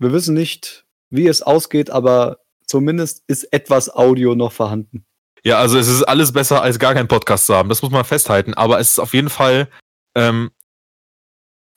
[0.03, 5.05] wir wissen nicht, wie es ausgeht, aber zumindest ist etwas Audio noch vorhanden.
[5.45, 7.69] ja, also es ist alles besser, als gar keinen Podcast zu haben.
[7.69, 8.55] Das muss man festhalten.
[8.55, 9.69] Aber es ist auf jeden Fall.
[10.15, 10.51] Ähm,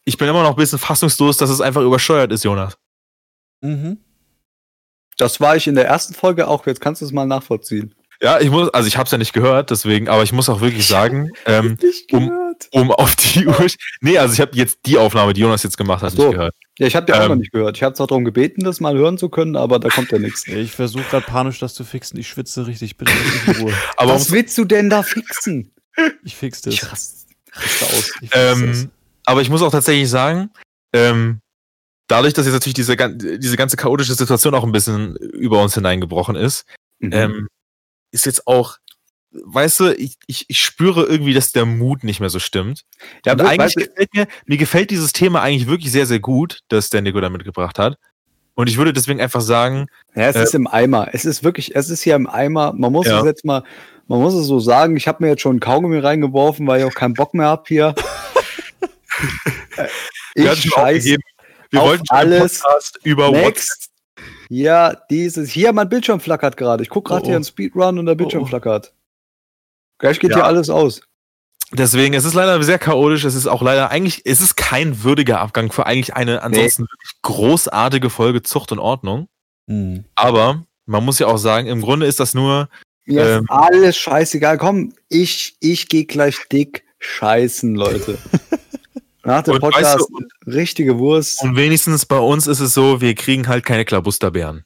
[0.06, 2.78] ich bin immer noch ein bisschen fassungslos, dass es einfach übersteuert ist, Jonas.
[3.62, 3.98] Mhm.
[5.18, 6.66] Das war ich in der ersten Folge auch.
[6.68, 7.96] Jetzt kannst du es mal nachvollziehen.
[8.26, 10.60] Ja, ich muss, also ich habe es ja nicht gehört, deswegen, aber ich muss auch
[10.60, 12.32] wirklich sagen, ähm, Nicht um-
[12.72, 13.56] um auf die Uhr.
[14.02, 16.24] Nee, also ich habe jetzt die Aufnahme, die Jonas jetzt gemacht hat, so.
[16.24, 16.56] nicht gehört.
[16.80, 17.28] Ja, ich habe auch Ähm.
[17.30, 17.78] noch nicht gehört.
[17.78, 20.46] Ich habe zwar darum gebeten, das mal hören zu können, aber da kommt ja nichts.
[20.48, 22.18] Ich versuche gerade panisch das zu fixen.
[22.20, 22.98] Ich schwitze richtig.
[22.98, 23.12] Bitte
[23.46, 23.74] in Ruhe.
[23.98, 25.72] Aber Was willst du denn da fixen?
[26.24, 26.74] Ich fix das.
[26.74, 28.12] Ich raste raste aus.
[28.22, 28.58] Ich fix das.
[28.60, 28.90] Ähm,
[29.28, 30.50] aber ich muss auch tatsächlich sagen,
[30.94, 31.40] ähm,
[32.08, 36.36] dadurch, dass jetzt natürlich diese, diese ganze chaotische Situation auch ein bisschen über uns hineingebrochen
[36.36, 36.66] ist,
[37.00, 37.12] Mhm.
[37.14, 37.48] ähm,
[38.16, 38.78] ist jetzt auch,
[39.32, 42.82] weißt du, ich, ich, ich spüre irgendwie, dass der Mut nicht mehr so stimmt.
[43.26, 46.20] ja, Und eigentlich weißt du, gefällt mir, mir gefällt dieses Thema eigentlich wirklich sehr, sehr
[46.20, 47.98] gut, das der Nico da mitgebracht hat.
[48.58, 51.10] Und ich würde deswegen einfach sagen, ja, es äh, ist im Eimer.
[51.12, 52.72] Es ist wirklich, es ist hier im Eimer.
[52.74, 53.20] Man muss Ja.
[53.20, 53.64] es jetzt mal,
[54.08, 54.96] man muss es so sagen.
[54.96, 57.68] Ich habe mir jetzt schon einen Kaugummi reingeworfen, weil ich auch keinen Bock mehr hab
[57.68, 57.94] hier.
[59.78, 59.88] Äh,
[60.36, 61.18] wir ich scheiße.
[61.72, 62.60] wir auf wollten alles.
[62.60, 63.32] Podcast über.
[63.32, 63.90] Next.
[64.50, 65.50] Ja, dieses.
[65.52, 66.84] Hier, mein Bildschirm flackert gerade.
[66.84, 67.28] Ich gucke gerade Oh, oh.
[67.28, 68.50] hier einen Speedrun und der Bildschirm Oh, oh.
[68.50, 68.94] flackert.
[69.98, 70.38] Gleich geht Ja.
[70.38, 71.02] hier alles aus.
[71.72, 73.24] Deswegen, es ist leider sehr chaotisch.
[73.24, 77.22] Es ist auch leider eigentlich, es ist kein würdiger Abgang für eigentlich eine ansonsten wirklich
[77.24, 79.28] großartige Folge Zucht und Ordnung.
[79.68, 80.06] Hm.
[80.16, 82.70] Aber man muss ja auch sagen, im Grunde ist das nur,
[83.06, 83.44] Mir Ähm.
[83.44, 84.58] ist alles scheißegal.
[84.60, 88.18] Komm, ich, ich gehe gleich dick scheißen, Leute.
[89.26, 90.10] Nach dem Und weißt Podcast
[90.46, 91.42] du, richtige Wurst.
[91.42, 94.64] und wenigstens bei uns ist es so, wir kriegen halt keine Klabusterbeeren.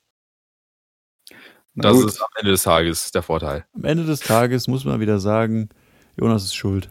[1.76, 2.08] Na Das gut.
[2.10, 3.66] ist am Ende des Tages der Vorteil.
[3.74, 5.70] Am Ende des Tages muss man wieder sagen,
[6.18, 6.90] Jonas ist schuld.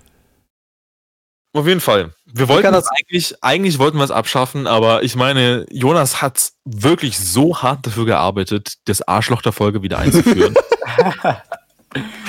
[1.54, 2.14] Auf jeden Fall.
[2.26, 7.18] Wir wollten das- eigentlich, eigentlich wollten wir es abschaffen, aber ich meine, Jonas hat wirklich
[7.18, 10.54] so hart dafür gearbeitet, das Arschloch der Folge wieder einzuführen.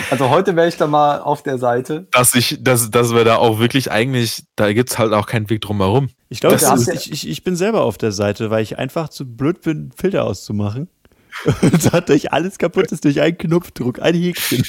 [0.10, 2.08] Also heute wäre ich da mal auf der Seite.
[2.12, 5.62] Dass ich, dass, dass wir da auch wirklich eigentlich, da gibt's halt auch keinen Weg
[5.62, 6.10] drum herum.
[6.30, 9.62] Ich glaube, ich, ich, ich bin selber auf der Seite, weil ich einfach zu blöd
[9.62, 10.88] bin, Filter auszumachen.
[11.62, 14.64] Und dadurch alles kaputt ist durch einen Knopfdruck, ein Häkchen.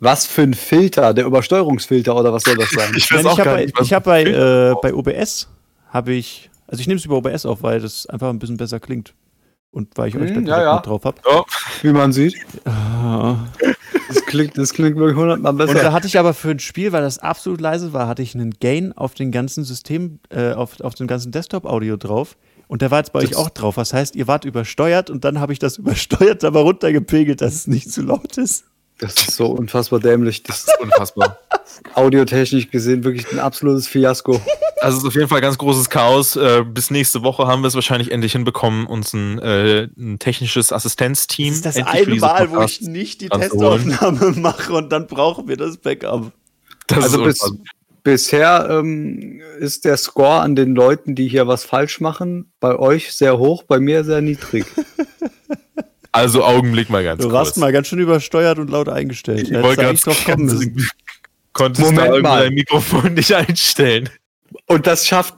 [0.00, 1.14] Was für ein Filter?
[1.14, 2.92] Der Übersteuerungsfilter oder was soll das sein?
[2.96, 4.94] Ich Nein, weiß auch ich habe gar bei, nicht, was ich hab bei, äh, bei
[4.94, 5.48] OBS
[5.88, 8.80] habe ich, also ich nehme es über OBS auf, weil das einfach ein bisschen besser
[8.80, 9.14] klingt.
[9.74, 10.74] Und weil ich euch da Hm, direkt ja, ja.
[10.76, 11.16] mit drauf habe.
[11.28, 11.42] Ja,
[11.82, 12.36] Wie man sieht.
[12.64, 13.34] Ah.
[14.08, 15.92] Das klingt, das klingt wirklich hundertmal Und da besser.
[15.92, 18.92] hatte ich aber für ein Spiel, weil das absolut leise war, hatte ich einen Gain
[18.92, 22.36] auf den ganzen System, äh, auf, auf den ganzen Desktop-Audio drauf.
[22.68, 23.76] Und der war jetzt bei euch Das- auch drauf.
[23.76, 27.66] Was heißt, ihr wart übersteuert und dann habe ich das übersteuert, aber runtergepegelt, dass es
[27.66, 28.64] nicht zu laut ist.
[28.98, 30.42] Das ist so unfassbar dämlich.
[30.42, 31.38] Das ist unfassbar.
[31.94, 34.40] audiotechnisch gesehen wirklich ein absolutes Fiasko.
[34.80, 36.36] Also es ist auf jeden Fall ganz großes Chaos.
[36.36, 40.72] Äh, bis nächste Woche haben wir es wahrscheinlich endlich hinbekommen, uns ein, äh, ein technisches
[40.72, 41.60] Assistenzteam.
[41.62, 43.28] Das ist das eine Mal, wo ich nicht die.
[43.28, 46.32] Testaufnahme mache und dann brauchen wir das Backup.
[46.86, 47.54] Das Also ist bis,
[48.02, 53.12] bisher ähm, ist der Score an den Leuten, die hier was falsch machen, bei euch
[53.14, 54.66] sehr hoch, bei mir sehr niedrig.
[56.14, 57.34] also Augenblick mal ganz Du kurz.
[57.34, 59.48] warst mal ganz schön übersteuert und laut eingestellt.
[59.50, 60.88] Ich wollte du gerade drauf kommen müssen.
[61.52, 62.44] Konntest Moment du mal.
[62.44, 64.08] dein Mikrofon nicht einstellen?
[64.66, 65.34] Und das schafft,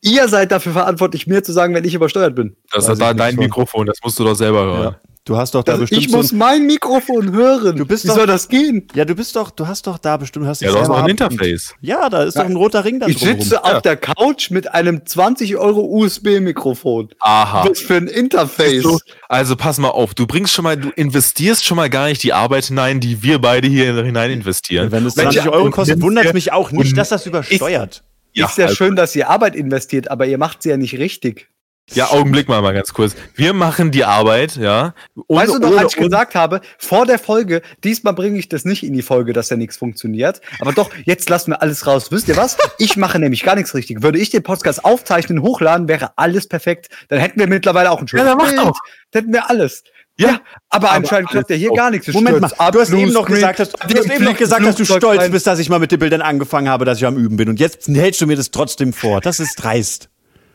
[0.00, 2.56] ihr seid dafür verantwortlich, mir zu sagen, wenn ich übersteuert bin.
[2.72, 3.36] Das ist da dein.
[3.36, 4.82] Mikrofon, das musst du doch selber hören.
[4.94, 5.00] Ja.
[5.30, 7.76] Du hast doch da Also bestimmt ich muss so ein, mein Mikrofon hören.
[7.76, 8.88] Du bist Wie doch- soll das gehen?
[8.96, 11.08] Ja, du bist doch, du hast doch da bestimmt, hast Ja, du hast noch ein
[11.08, 11.72] Interface.
[11.80, 13.40] Ja, da ist doch ein roter Ring dann Ich drumherum.
[13.40, 17.10] sitze auf der Couch mit einem 20 Euro USB-Mikrofon.
[17.20, 17.64] Aha.
[17.68, 18.82] Was für ein Interface.
[18.82, 18.98] So,
[19.28, 22.32] also pass mal auf, du bringst schon mal, du investierst schon mal gar nicht die
[22.32, 24.90] Arbeit hinein, die wir beide hier hinein investieren.
[24.90, 28.02] Wenn es Mensch, 20 Euro kostet, wundert es mich auch nicht, dass das übersteuert.
[28.32, 31.48] ist ja also- schön, dass ihr Arbeit investiert, aber ihr macht sie ja nicht richtig.
[31.94, 33.14] Ja, Augenblick mal, mal ganz kurz.
[33.34, 34.94] Wir machen die Arbeit, ja.
[35.26, 38.48] ohne- weißt du noch, ohne als ich gesagt habe, vor der Folge, diesmal bringe ich
[38.48, 40.40] das nicht in die Folge, dass ja nichts funktioniert.
[40.60, 42.10] Aber doch, jetzt lassen wir alles raus.
[42.12, 42.56] Wisst ihr was?
[42.78, 44.02] Ich mache nämlich gar nichts richtig.
[44.02, 46.88] Würde ich den Podcast aufzeichnen, hochladen, wäre alles perfekt.
[47.08, 48.56] Dann hätten wir mittlerweile auch ein schönes Ja, Bild.
[48.56, 48.72] Dann
[49.12, 49.82] hätten wir alles.
[50.16, 52.12] Ja, aber, aber anscheinend klappt ja hier alles gar nichts.
[52.12, 54.76] Moment mal, ab, du hast eben noch gesagt, dass, du hast eben noch gesagt, dass
[54.76, 57.36] du stolz bist, dass ich mal mit den Bildern angefangen habe, dass ich am Üben
[57.38, 57.48] bin.
[57.48, 59.22] Und jetzt hältst du mir das trotzdem vor.
[59.22, 60.09] Das ist dreist.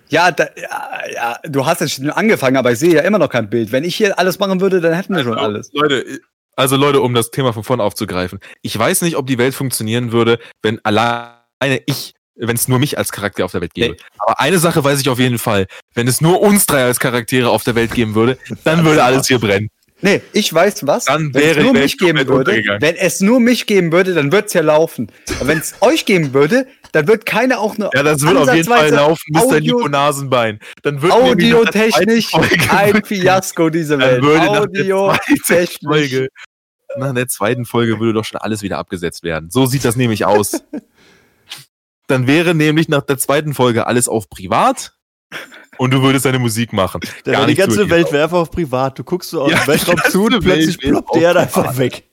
[0.10, 3.30] Ja, da, ja, ja, du hast jetzt schon angefangen, aber ich sehe ja immer noch
[3.30, 3.72] kein Bild.
[3.72, 5.72] Wenn ich hier alles machen würde, dann hätten wir schon alles.
[5.73, 6.19] Leute,
[6.56, 8.40] also Leute, um das Thema von vorne aufzugreifen.
[8.61, 12.98] Ich weiß nicht, ob die Welt funktionieren würde, wenn alleine ich, wenn es nur mich
[12.98, 13.94] als Charakter auf der Welt gäbe.
[13.94, 13.99] Nee.
[14.19, 15.68] Aber eine Sache weiß ich auf jeden Fall.
[15.94, 19.27] Wenn es nur uns drei als Charaktere auf der Welt geben würde, dann würde alles
[19.27, 19.69] hier brennen.
[20.02, 21.06] Nee, ich weiß was.
[21.06, 24.32] Dann wenn wäre es nur mich geben würde, wenn es nur mich geben würde, dann
[24.32, 25.11] wird's ja laufen.
[25.40, 28.54] Aber wenn es euch geben würde, dann wird keiner auch nur Ja, das wird auf
[28.54, 30.60] jeden Fall laufen bis dein Audio- Nico Nasenbein.
[30.82, 32.34] Dann wird der audiotechnisch
[32.70, 34.24] ein Fiasko diese Dann Welt.
[34.24, 35.78] würde nach der zweiten Audiotechnisch.
[35.86, 36.28] Folge,
[36.98, 39.50] nach der zweiten Folge würde doch schon alles wieder abgesetzt werden.
[39.52, 40.64] So sieht das nämlich aus.
[42.08, 44.94] Dann wäre nämlich nach der zweiten Folge alles auf privat
[45.78, 47.02] und du würdest deine Musik machen.
[47.26, 48.98] Der Gar die ganze Welt wäre einfach auf privat.
[49.00, 51.36] Du guckst so aus Ja, dem Weltraum zu und plötzlich ploppt privat.
[51.38, 52.04] einfach weg.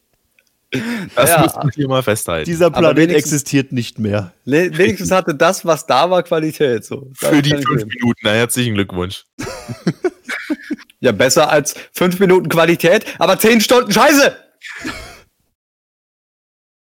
[1.15, 1.41] Das Ja.
[1.43, 2.47] muss man hier mal festhalten.
[2.47, 4.33] Dieser Planet existiert nicht mehr.
[4.45, 6.85] Wenigstens hatte das, was da war, Qualität.
[6.85, 7.11] So.
[7.15, 7.85] Für die fünf.
[7.85, 8.21] Minuten.
[8.23, 9.25] Na, herzlichen Glückwunsch.
[11.01, 14.37] Ja, besser als fünf Minuten Qualität, aber zehn Stunden Scheiße.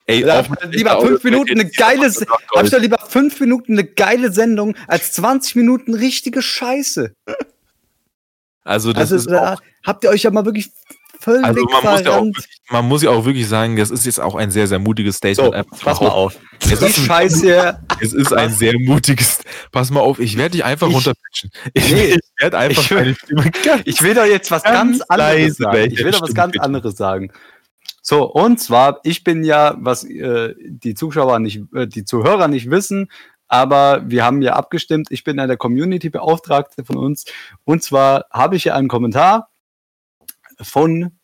[0.05, 2.11] Ey, ich lieber fünf Minuten eine geile,
[2.55, 7.13] hab ich doch lieber fünf Minuten eine geile Sendung als 20 Minuten richtige Scheiße.
[8.63, 10.71] Also, das Also ist da auch, habt ihr euch ja mal wirklich
[11.21, 14.05] völlig also man, muss ja auch wirklich, man muss ja auch wirklich sagen, das ist
[14.05, 15.53] jetzt auch ein sehr, sehr mutiges Statement.
[15.71, 16.37] So, pass mal auf.
[16.59, 17.79] Es ist ein- Scheiße.
[18.01, 19.39] Es ist ein sehr mutiges.
[19.71, 21.51] Pass mal auf, ich werde dich einfach Ich- runterpitchen.
[21.73, 22.03] Ich, Nee.
[22.15, 25.91] ich werde einfach Ich- ganz Ich will doch jetzt was Ganz ganz, anderes sagen.
[25.91, 27.31] ich will doch was ganz anderes sagen.
[28.01, 32.71] So, und zwar, ich bin ja, was äh, die Zuschauer nicht, äh, die Zuhörer nicht
[32.71, 33.11] wissen,
[33.47, 37.25] aber wir haben ja abgestimmt, ich bin ja der Community-Beauftragte von uns.
[37.63, 39.49] Und zwar habe ich hier einen Kommentar
[40.61, 41.17] von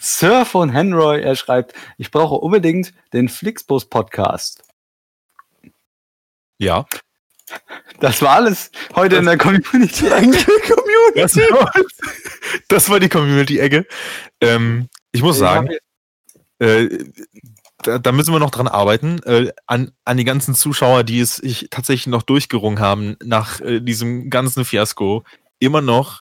[0.00, 1.20] Sir von Henroy.
[1.22, 4.62] Er schreibt, ich brauche unbedingt den Flixbus-Podcast.
[6.58, 6.86] Ja.
[8.00, 10.06] Das war alles heute in der Community.
[11.14, 11.70] Das war,
[12.68, 13.86] das war die Community-Ecke.
[14.40, 15.68] Ähm, ich muss sagen,
[16.58, 16.88] äh,
[17.84, 21.36] da, da müssen wir noch dran arbeiten, äh, an, an die ganzen Zuschauer, die es
[21.36, 25.24] sich tatsächlich noch durchgerungen haben, nach äh, diesem ganzen Fiasko
[25.58, 26.20] immer noch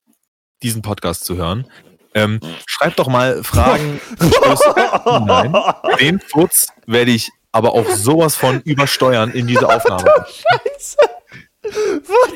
[0.61, 1.67] diesen Podcast zu hören.
[2.13, 3.99] Ähm, schreibt doch mal Fragen.
[4.19, 5.55] Hinein.
[5.99, 10.05] Den Furz werde ich aber auch sowas von übersteuern in diese Aufnahme.
[10.05, 10.25] War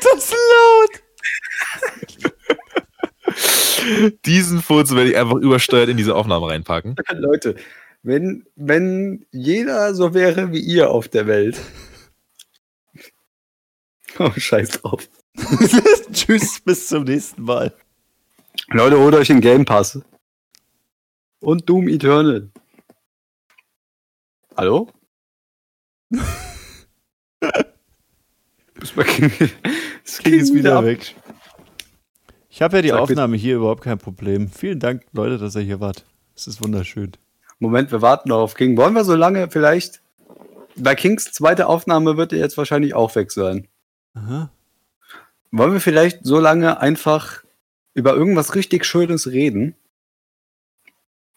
[0.01, 1.03] das laut?
[4.25, 6.95] Diesen Furz werde ich einfach übersteuert in diese Aufnahme reinpacken.
[7.13, 7.55] Leute,
[8.03, 11.59] wenn, wenn jeder so wäre wie ihr auf der Welt.
[14.19, 15.07] Oh, scheiß drauf.
[16.11, 17.71] Tschüss, bis zum nächsten Mal.
[18.69, 20.01] Leute, holt euch den Game Pass.
[21.39, 22.49] Und Doom Eternal.
[24.55, 24.89] Hallo?
[28.79, 30.85] Das war- das ging jetzt wieder ab.
[30.85, 31.15] weg.
[32.49, 33.11] Ich habe ja die Sag bitte.
[33.21, 34.49] Aufnahme hier überhaupt kein Problem.
[34.49, 36.05] Vielen Dank, Leute, dass ihr hier wart.
[36.35, 37.11] Es ist wunderschön.
[37.59, 38.77] Moment, wir warten noch auf King.
[38.77, 40.01] Wollen wir so lange vielleicht?
[40.75, 43.67] Bei Kings zweite Aufnahme wird er jetzt wahrscheinlich auch weg sein.
[44.13, 44.51] Aha.
[45.51, 47.43] Wollen wir vielleicht so lange einfach
[47.93, 49.75] über irgendwas richtig Schönes reden?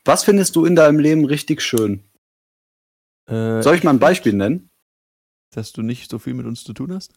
[0.05, 2.03] Was findest du in deinem Leben richtig schön?
[3.27, 4.71] Äh, Soll ich mal ein Beispiel nennen?
[5.53, 7.15] Dass du nicht so viel mit uns zu tun hast?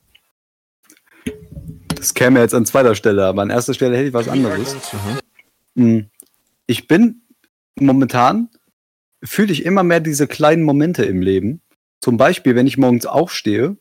[1.95, 4.75] Das käme jetzt an zweiter Stelle, aber an erster Stelle hätte ich was anderes.
[5.75, 6.01] Mm.
[6.65, 7.21] Ich bin
[7.75, 8.49] momentan,
[9.23, 11.61] fühle ich immer mehr diese kleinen Momente im Leben.
[12.01, 13.77] Zum Beispiel, wenn ich morgens aufstehe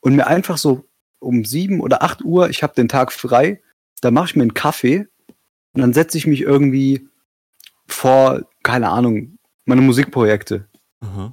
[0.00, 0.84] und mir einfach so
[1.18, 3.62] um sieben oder acht Uhr, ich habe den Tag frei,
[4.00, 5.06] da mache ich mir einen Kaffee
[5.72, 7.08] und dann setze ich mich irgendwie
[7.86, 10.66] vor, keine Ahnung, meine Musikprojekte.
[11.00, 11.30] Aha.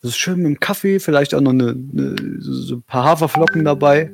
[0.00, 3.04] Das ist schön mit dem Kaffee, vielleicht auch noch eine, eine, so so ein paar
[3.04, 4.12] Haferflocken dabei.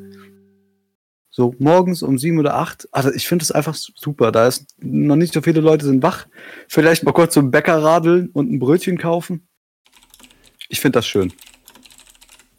[1.36, 2.86] So morgens um sieben oder acht.
[2.92, 4.30] Also ich finde es einfach super.
[4.30, 6.28] Da ist noch nicht so viele Leute sind wach.
[6.68, 9.48] Vielleicht mal kurz zum Bäcker radeln und ein Brötchen kaufen.
[10.68, 11.32] Ich finde das schön.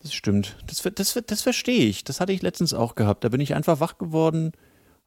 [0.01, 0.57] Das stimmt.
[0.67, 2.03] Das, das, das verstehe ich.
[2.03, 3.23] Das hatte ich letztens auch gehabt.
[3.23, 4.51] Da bin ich einfach wach geworden,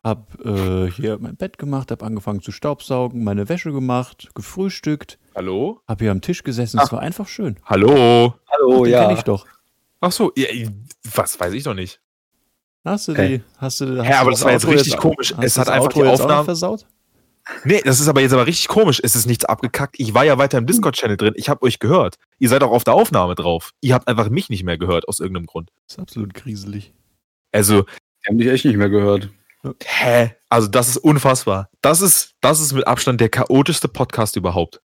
[0.03, 5.83] hab äh, hier mein Bett gemacht, hab angefangen zu staubsaugen, meine Wäsche gemacht, gefrühstückt, Hallo?
[5.87, 6.81] hab hier am Tisch gesessen.
[6.83, 7.59] Es war einfach schön.
[7.67, 8.33] Hallo?
[8.51, 9.07] Hallo, Den ja.
[9.07, 9.47] kenn ich doch.
[10.01, 10.47] Ach so, ja,
[11.15, 12.01] was weiß ich doch nicht.
[12.91, 15.35] Hast du die, hast du, hast Hä, du aber das war jetzt richtig komisch.
[15.37, 16.87] Hast Es hat das einfach Auto die jetzt Aufnahmen- versaut?
[17.65, 19.01] Nee, das ist aber jetzt aber richtig komisch.
[19.03, 19.95] Es ist nichts abgekackt.
[19.99, 21.33] Ich war ja weiter im Discord-Channel drin.
[21.37, 22.17] Ich habe euch gehört.
[22.39, 23.73] Ihr seid auch auf der Aufnahme drauf.
[23.81, 25.71] Ihr habt einfach mich nicht mehr gehört, aus irgendeinem Grund.
[25.87, 26.93] Das ist absolut kriselig.
[27.51, 29.31] Also, Die haben dich echt nicht mehr gehört.
[29.83, 30.33] hä?
[30.51, 31.71] Also, das ist unfassbar.
[31.81, 34.83] Das ist, das ist mit Abstand der chaotischste Podcast überhaupt.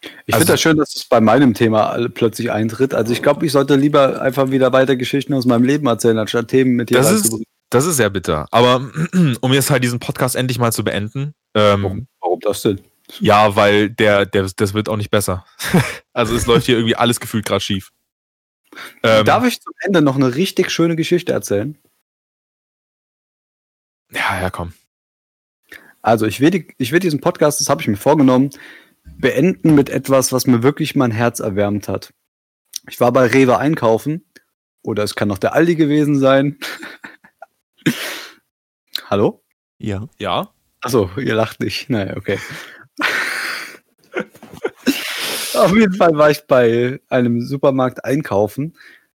[0.00, 2.94] Ich Also- finde das schön, dass es bei meinem Thema plötzlich eintritt.
[2.94, 6.48] Also ich glaube, ich sollte lieber einfach wieder weiter Geschichten aus meinem Leben erzählen, anstatt
[6.48, 7.44] Themen mit dir Das ist- reinzubringen.
[7.70, 8.46] Das ist sehr bitter.
[8.50, 8.90] Aber
[9.42, 12.80] um jetzt halt diesen Podcast endlich mal zu beenden, ähm, Warum, warum das denn?
[13.20, 15.44] ja, weil der, der, das wird auch nicht besser.
[16.14, 17.90] also es läuft hier irgendwie alles gefühlt gerade schief.
[19.02, 21.76] Ähm, Darf ich zum Ende noch eine richtig schöne Geschichte erzählen?
[24.12, 24.72] ja, ja, komm.
[26.00, 28.50] Also ich will, die, ich will diesen Podcast, das habe ich mir vorgenommen,
[29.18, 32.14] beenden mit etwas, was mir wirklich mein Herz erwärmt hat.
[32.88, 34.24] Ich war bei Rewe einkaufen,
[34.82, 36.58] oder es kann auch der Aldi gewesen sein.
[39.10, 39.42] Hallo?
[39.78, 40.08] Ja.
[40.18, 40.50] Ja.
[40.80, 41.90] Achso, ihr lacht nicht.
[41.90, 42.38] Naja, okay.
[45.54, 48.76] Auf jeden Fall war ich bei einem Supermarkt einkaufen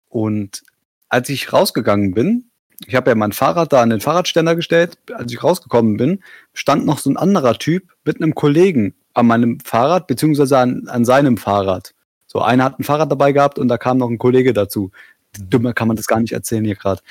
[0.08, 0.62] und
[1.08, 2.50] als ich rausgegangen bin,
[2.86, 6.22] ich habe ja mein Fahrrad da an den Fahrradständer gestellt, als ich rausgekommen bin,
[6.52, 11.04] stand noch so ein anderer Typ mit einem Kollegen an meinem Fahrrad, beziehungsweise an, an
[11.04, 11.94] seinem Fahrrad.
[12.26, 14.90] So, einer hat ein Fahrrad dabei gehabt und da kam noch ein Kollege dazu.
[15.36, 17.02] Dümmer kann man das gar nicht erzählen hier gerade.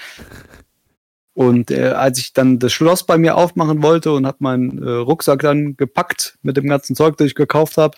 [1.33, 4.89] Und äh, als ich dann das Schloss bei mir aufmachen wollte und habe meinen äh,
[4.89, 7.97] Rucksack dann gepackt mit dem ganzen Zeug, das ich gekauft habe,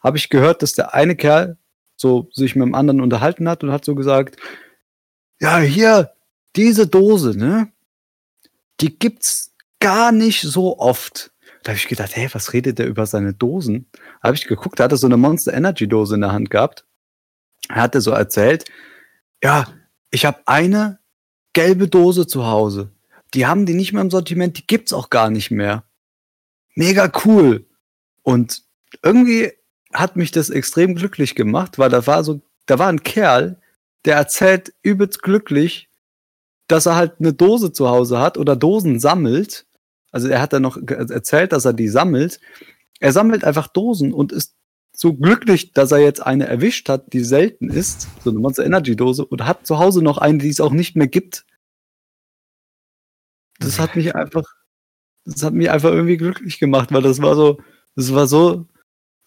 [0.00, 1.56] habe ich gehört, dass der eine Kerl
[1.96, 4.36] so sich mit dem anderen unterhalten hat und hat so gesagt,
[5.40, 6.12] ja, hier,
[6.54, 7.72] diese Dose, ne?
[8.80, 11.32] Die gibt's gar nicht so oft.
[11.66, 13.90] Da habe ich gedacht, hey, was redet der über seine Dosen?
[14.22, 16.86] Habe ich geguckt, da hat er so eine Monster Energy Dose in der Hand gehabt.
[17.68, 18.66] Er hatte so erzählt,
[19.42, 19.66] ja,
[20.12, 21.00] ich habe eine
[21.54, 22.92] gelbe Dose zu Hause.
[23.34, 25.82] Die haben die nicht mehr im Sortiment, die gibt's auch gar nicht mehr.
[26.76, 27.66] Mega cool.
[28.22, 28.62] Und
[29.02, 29.50] irgendwie
[29.92, 33.60] hat mich das extrem glücklich gemacht, weil da war so, da war ein Kerl,
[34.04, 35.88] der erzählt übelst glücklich,
[36.68, 39.65] dass er halt eine Dose zu Hause hat oder Dosen sammelt.
[40.16, 42.40] Also er hat dann noch erzählt, dass er die sammelt.
[43.00, 44.56] Er sammelt einfach Dosen und ist
[44.94, 48.96] so glücklich, dass er jetzt eine erwischt hat, die selten ist, so eine Monster Energy
[48.96, 51.44] Dose, und hat zu Hause noch eine, die es auch nicht mehr gibt.
[53.58, 54.44] Das hat mich einfach,
[55.26, 57.58] das hat mich einfach irgendwie glücklich gemacht, weil das war so,
[57.94, 58.64] das war so,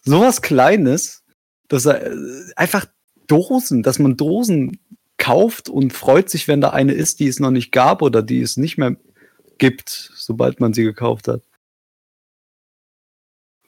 [0.02, 1.22] so was Kleines,
[1.68, 2.16] dass er äh,
[2.56, 2.86] einfach
[3.28, 4.80] Dosen, dass man Dosen
[5.18, 8.42] kauft und freut sich, wenn da eine ist, die es noch nicht gab oder die
[8.42, 8.96] es nicht mehr
[9.60, 11.42] gibt, sobald man sie gekauft hat.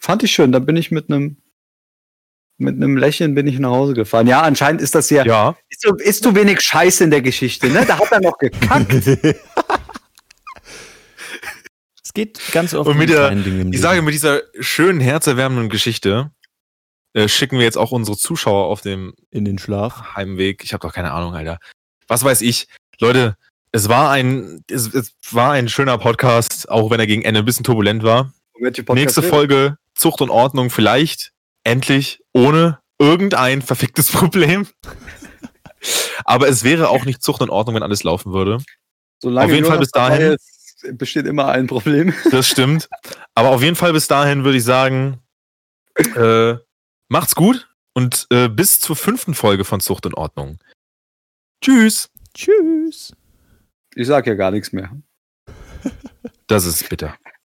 [0.00, 1.36] Fand ich schön, da bin ich mit einem
[2.58, 4.26] mit einem Lächeln bin ich nach Hause gefahren.
[4.28, 5.56] Ja, anscheinend ist das hier Ja.
[5.68, 7.84] ist, zu, ist zu wenig Scheiße in der Geschichte, ne?
[7.86, 8.92] Da hat er noch gekackt.
[12.04, 13.72] Es geht ganz oft Und mit der- Ich Leben.
[13.76, 16.30] sage, mit dieser schönen, herzerwärmenden Geschichte
[17.14, 20.14] äh, schicken wir jetzt auch unsere Zuschauer auf dem in den Schlaf.
[20.14, 20.62] Heimweg.
[20.62, 21.58] Ich habe doch keine Ahnung, Alter.
[22.08, 22.68] Was weiß ich.
[23.00, 23.36] Leute,
[23.72, 27.46] es war ein, es, es war ein schöner Podcast, auch wenn er gegen Ende ein
[27.46, 28.32] bisschen turbulent war.
[28.92, 29.22] Nächste?
[29.22, 31.32] Folge Zucht und Ordnung vielleicht
[31.64, 34.68] endlich ohne irgendein verficktes Problem.
[36.24, 38.58] Aber es wäre auch nicht Zucht und Ordnung, wenn alles laufen würde.
[39.20, 40.36] Solange auf jeden Fall bis dahin.
[40.92, 42.12] besteht immer ein Problem.
[42.30, 42.88] Das stimmt.
[43.34, 45.18] Aber auf jeden Fall bis dahin würde ich sagen,
[46.14, 46.56] äh,
[47.08, 50.58] macht's gut und äh, bis zur fünften Folge von Zucht und Ordnung.
[51.60, 52.10] Tschüss.
[52.34, 53.12] Tschüss.
[53.94, 54.90] Ich sag ja gar nichts mehr.
[56.46, 57.16] Das ist bitter.